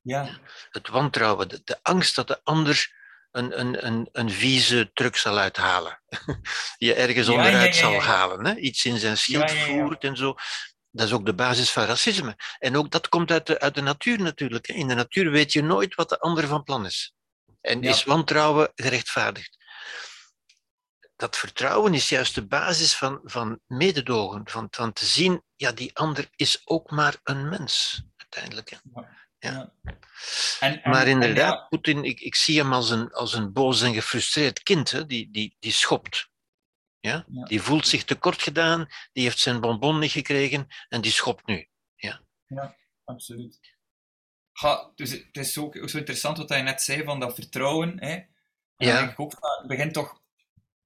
ja, 0.00 0.38
Het 0.70 0.88
wantrouwen, 0.88 1.48
de, 1.48 1.60
de 1.64 1.78
angst 1.82 2.14
dat 2.14 2.28
de 2.28 2.40
ander 2.42 2.94
een, 3.30 3.60
een, 3.60 3.86
een, 3.86 4.08
een 4.12 4.30
vieze 4.30 4.90
truc 4.92 5.16
zal 5.16 5.38
uithalen. 5.38 6.02
Je 6.78 6.94
ergens 6.94 7.26
ja, 7.26 7.32
onderuit 7.32 7.76
ja, 7.76 7.88
ja, 7.88 7.92
zal 7.92 8.02
halen. 8.02 8.46
Hè. 8.46 8.54
Iets 8.54 8.84
in 8.84 8.98
zijn 8.98 9.16
schild 9.16 9.50
voert 9.50 10.04
en 10.04 10.16
zo. 10.16 10.34
Dat 10.96 11.06
is 11.06 11.12
ook 11.12 11.26
de 11.26 11.34
basis 11.34 11.70
van 11.70 11.84
racisme. 11.84 12.36
En 12.58 12.76
ook 12.76 12.90
dat 12.90 13.08
komt 13.08 13.30
uit 13.30 13.46
de, 13.46 13.60
uit 13.60 13.74
de 13.74 13.80
natuur 13.80 14.20
natuurlijk. 14.20 14.68
In 14.68 14.88
de 14.88 14.94
natuur 14.94 15.30
weet 15.30 15.52
je 15.52 15.62
nooit 15.62 15.94
wat 15.94 16.08
de 16.08 16.18
ander 16.18 16.46
van 16.46 16.62
plan 16.62 16.84
is. 16.86 17.14
En 17.60 17.82
Ja. 17.82 17.90
is 17.90 18.04
wantrouwen 18.04 18.72
gerechtvaardigd. 18.74 19.56
Dat 21.16 21.36
vertrouwen 21.36 21.94
is 21.94 22.08
juist 22.08 22.34
de 22.34 22.46
basis 22.46 22.94
van, 22.96 23.20
van 23.24 23.60
mededogen. 23.66 24.42
Van, 24.48 24.66
van 24.70 24.92
te 24.92 25.04
zien, 25.06 25.42
ja, 25.56 25.72
die 25.72 25.90
ander 25.94 26.28
is 26.36 26.60
ook 26.64 26.90
maar 26.90 27.16
een 27.22 27.48
mens, 27.48 28.02
uiteindelijk. 28.16 28.70
hè. 28.70 28.76
ja. 29.38 29.72
En, 30.60 30.82
en, 30.82 30.90
Maar 30.90 31.02
en 31.02 31.08
inderdaad, 31.10 31.52
ja, 31.54 31.66
Poetin, 31.68 32.04
ik, 32.04 32.20
ik 32.20 32.34
zie 32.34 32.58
hem 32.58 32.72
als 32.72 32.90
een, 32.90 33.12
als 33.12 33.34
een 33.34 33.52
boos 33.52 33.82
en 33.82 33.94
gefrustreerd 33.94 34.62
kind, 34.62 34.90
hè, 34.90 35.06
die, 35.06 35.30
die, 35.30 35.56
die 35.58 35.72
schopt. 35.72 36.28
Ja? 37.06 37.24
Ja. 37.28 37.44
Die 37.44 37.62
voelt 37.62 37.86
zich 37.86 38.04
tekort 38.04 38.42
gedaan, 38.42 38.88
die 39.12 39.22
heeft 39.22 39.38
zijn 39.38 39.60
bonbon 39.60 39.98
niet 39.98 40.10
gekregen 40.10 40.66
en 40.88 41.00
die 41.00 41.12
schopt 41.12 41.46
nu. 41.46 41.68
absoluut. 43.04 43.60
Ja, 44.52 44.92
dus 44.94 45.10
het 45.10 45.36
is 45.36 45.58
ook, 45.58 45.76
ook 45.76 45.88
zo 45.88 45.98
interessant 45.98 46.38
wat 46.38 46.48
je 46.48 46.56
net 46.56 46.82
zei 46.82 47.04
van 47.04 47.20
dat 47.20 47.34
vertrouwen. 47.34 47.98
Hè. 48.00 48.12
En 48.14 48.26
Ja. 48.76 49.10
ik 49.10 49.20
ook, 49.20 49.32
het 49.58 49.66
begint 49.66 49.92
toch... 49.92 50.24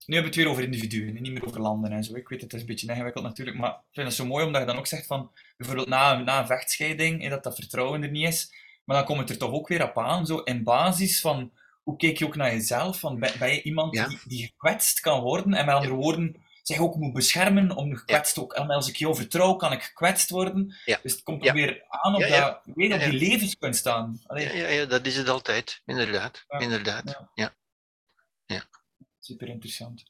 Nu 0.07 0.15
hebben 0.17 0.33
we 0.33 0.39
het 0.39 0.47
weer 0.47 0.59
over 0.59 0.73
individuen, 0.73 1.17
en 1.17 1.23
niet 1.23 1.33
meer 1.33 1.47
over 1.47 1.61
landen 1.61 1.93
en 1.93 2.05
zo. 2.05 2.15
Ik 2.15 2.29
weet, 2.29 2.41
het 2.41 2.53
is 2.53 2.61
een 2.61 2.67
beetje 2.67 2.93
ingewikkeld 2.93 3.25
natuurlijk, 3.25 3.57
maar 3.57 3.71
ik 3.71 3.85
vind 3.93 4.07
het 4.07 4.17
zo 4.17 4.25
mooi 4.27 4.45
omdat 4.45 4.61
je 4.61 4.67
dan 4.67 4.79
ook 4.79 4.87
zegt 4.87 5.07
van, 5.07 5.33
bijvoorbeeld 5.57 5.89
na, 5.89 6.19
na 6.19 6.41
een 6.41 6.47
vechtscheiding, 6.47 7.23
hè, 7.23 7.29
dat 7.29 7.43
dat 7.43 7.55
vertrouwen 7.55 8.03
er 8.03 8.11
niet 8.11 8.27
is, 8.27 8.53
maar 8.85 8.97
dan 8.97 9.05
komt 9.05 9.19
het 9.21 9.31
er 9.31 9.39
toch 9.39 9.53
ook 9.53 9.69
weer 9.69 9.83
op 9.83 9.99
aan, 9.99 10.27
zo 10.27 10.39
in 10.39 10.65
basis 10.65 11.21
van, 11.21 11.53
hoe 11.91 11.99
kijk 11.99 12.19
je 12.19 12.27
ook 12.27 12.37
naar 12.37 12.53
jezelf? 12.53 12.99
Van, 13.01 13.19
ben, 13.19 13.33
ben 13.39 13.53
je 13.55 13.63
iemand 13.63 13.95
Ja. 13.95 14.09
die, 14.09 14.19
die 14.25 14.47
gekwetst 14.47 15.01
kan 15.01 15.21
worden, 15.21 15.55
en 15.55 15.67
met 15.67 15.75
andere 15.75 15.95
woorden, 15.95 16.45
zich 16.63 16.79
ook 16.79 16.95
moet 16.97 17.13
beschermen, 17.13 17.77
om 17.77 17.97
gekwetst 17.97 18.39
ook, 18.39 18.53
en 18.53 18.71
als 18.71 18.89
ik 18.89 18.97
jou 18.97 19.17
vertrouw, 19.17 19.55
kan 19.55 19.73
ik 19.73 19.83
gekwetst 19.83 20.31
worden. 20.31 20.67
Dus 21.03 21.13
het 21.13 21.23
komt 21.23 21.47
er 21.47 21.53
weer 21.53 21.85
aan 21.89 22.15
op. 22.15 22.21
Dat, 22.21 22.61
weer 22.65 22.95
op 22.95 23.01
die 23.01 23.13
levenskunst 23.13 23.81
staan. 23.81 24.21
Allee, 24.27 24.57
Ja, 24.57 24.69
ja, 24.69 24.85
dat 24.85 25.07
is 25.07 25.17
het 25.17 25.29
altijd, 25.29 25.83
inderdaad. 25.87 26.45
Ja. 26.49 26.59
inderdaad. 26.59 27.29
Ja. 27.35 27.55
Ja. 28.47 28.63
Super 29.19 29.49
interessant. 29.49 30.03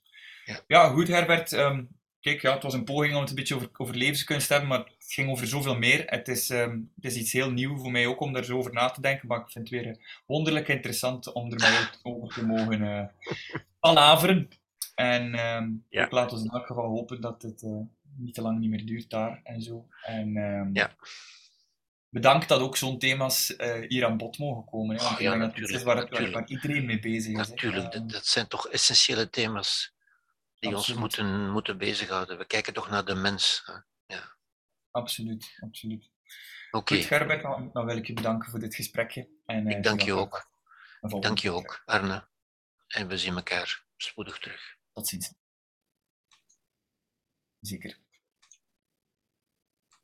Ja. 0.44 0.60
Ja, 0.66 0.88
goed 0.88 1.08
Herbert. 1.08 1.52
Ehm, 1.52 1.84
kijk, 2.20 2.42
ja, 2.42 2.54
het 2.54 2.62
was 2.62 2.74
een 2.74 2.84
poging 2.84 3.14
om 3.14 3.20
het 3.20 3.28
een 3.30 3.34
beetje 3.34 3.54
over, 3.54 3.70
over 3.76 3.94
levenskunst 3.94 4.46
te 4.46 4.52
hebben, 4.52 4.70
maar 4.70 4.78
het 4.78 5.12
ging 5.12 5.30
over 5.30 5.46
zoveel 5.46 5.76
meer. 5.78 6.02
Het 6.06 6.28
is, 6.28 6.50
ehm, 6.50 6.78
het 6.94 7.04
is 7.04 7.16
iets 7.16 7.32
heel 7.32 7.50
nieuw 7.50 7.76
voor 7.76 7.90
mij 7.90 8.06
ook 8.06 8.20
om 8.20 8.32
daar 8.32 8.44
zo 8.44 8.56
over 8.58 8.72
na 8.72 8.90
te 8.90 9.00
denken, 9.00 9.28
maar 9.28 9.40
ik 9.40 9.50
vind 9.50 9.70
het 9.70 9.82
weer 9.82 9.92
eh, 9.92 10.02
wonderlijk 10.26 10.68
interessant 10.68 11.32
om 11.32 11.52
er 11.52 11.90
over 12.02 12.32
te 12.34 12.44
mogen 12.46 12.82
eh 12.82 13.06
palaveren. 13.80 14.48
En 14.94 15.30
Ja. 15.88 16.04
ik 16.04 16.10
laat 16.10 16.32
ons 16.32 16.42
in 16.42 16.50
elk 16.50 16.66
geval 16.66 16.88
hopen 16.88 17.20
dat 17.20 17.42
het 17.42 17.62
eh, 17.62 17.70
niet 18.16 18.34
te 18.34 18.42
lang 18.42 18.58
niet 18.58 18.70
meer 18.70 18.86
duurt 18.86 19.10
daar 19.10 19.40
en 19.44 19.62
zo. 19.62 19.86
En 20.02 20.36
ehm, 20.36 20.70
Ja. 20.72 20.90
bedankt 22.08 22.48
dat 22.48 22.60
ook 22.60 22.76
zo'n 22.76 22.98
thema's 22.98 23.54
hier 23.88 24.04
aan 24.04 24.16
bod 24.16 24.38
mogen 24.38 24.64
komen. 24.64 24.96
Hè, 24.96 25.02
want 25.02 25.14
Ah, 25.14 25.20
ik 25.20 25.28
denk 25.28 25.40
dat 25.40 25.56
het 25.56 25.68
is 25.68 25.82
waar, 25.82 25.94
waar, 25.94 26.04
natuurlijk. 26.04 26.34
waar 26.34 26.48
iedereen 26.48 26.84
mee 26.86 27.00
bezig 27.00 27.38
is. 27.40 27.48
Natuurlijk, 27.48 27.92
dat, 27.92 28.10
dat 28.10 28.26
zijn 28.26 28.48
toch 28.48 28.68
essentiële 28.68 29.30
thema's 29.30 29.92
die 30.60 30.76
ons 30.76 30.94
moeten, 30.94 31.50
moeten 31.50 31.78
bezighouden. 31.78 32.38
We 32.38 32.44
kijken 32.44 32.72
toch 32.72 32.90
naar 32.90 33.04
de 33.04 33.14
mens. 33.14 33.62
hè. 34.06 34.16
Absoluut, 34.90 35.58
absoluut. 35.60 36.10
Oké, 36.70 36.94
Goed, 36.94 37.04
Gerbert, 37.04 37.42
dan, 37.42 37.70
dan 37.72 37.86
wil 37.86 37.96
ik 37.96 38.06
je 38.06 38.12
bedanken 38.12 38.50
voor 38.50 38.60
dit 38.60 38.74
gesprekje. 38.74 39.28
En, 39.46 39.66
eh, 39.66 39.76
ik 39.76 39.82
dank 39.82 40.00
je 40.00 40.12
ook. 40.12 40.48
Dank 41.20 41.38
je 41.38 41.50
ook, 41.50 41.82
Arne. 41.84 42.28
En 42.86 43.08
we 43.08 43.18
zien 43.18 43.34
elkaar 43.36 43.84
spoedig 43.96 44.38
terug. 44.38 44.76
Tot 44.92 45.08
ziens. 45.08 45.34
Zeker. 47.60 47.98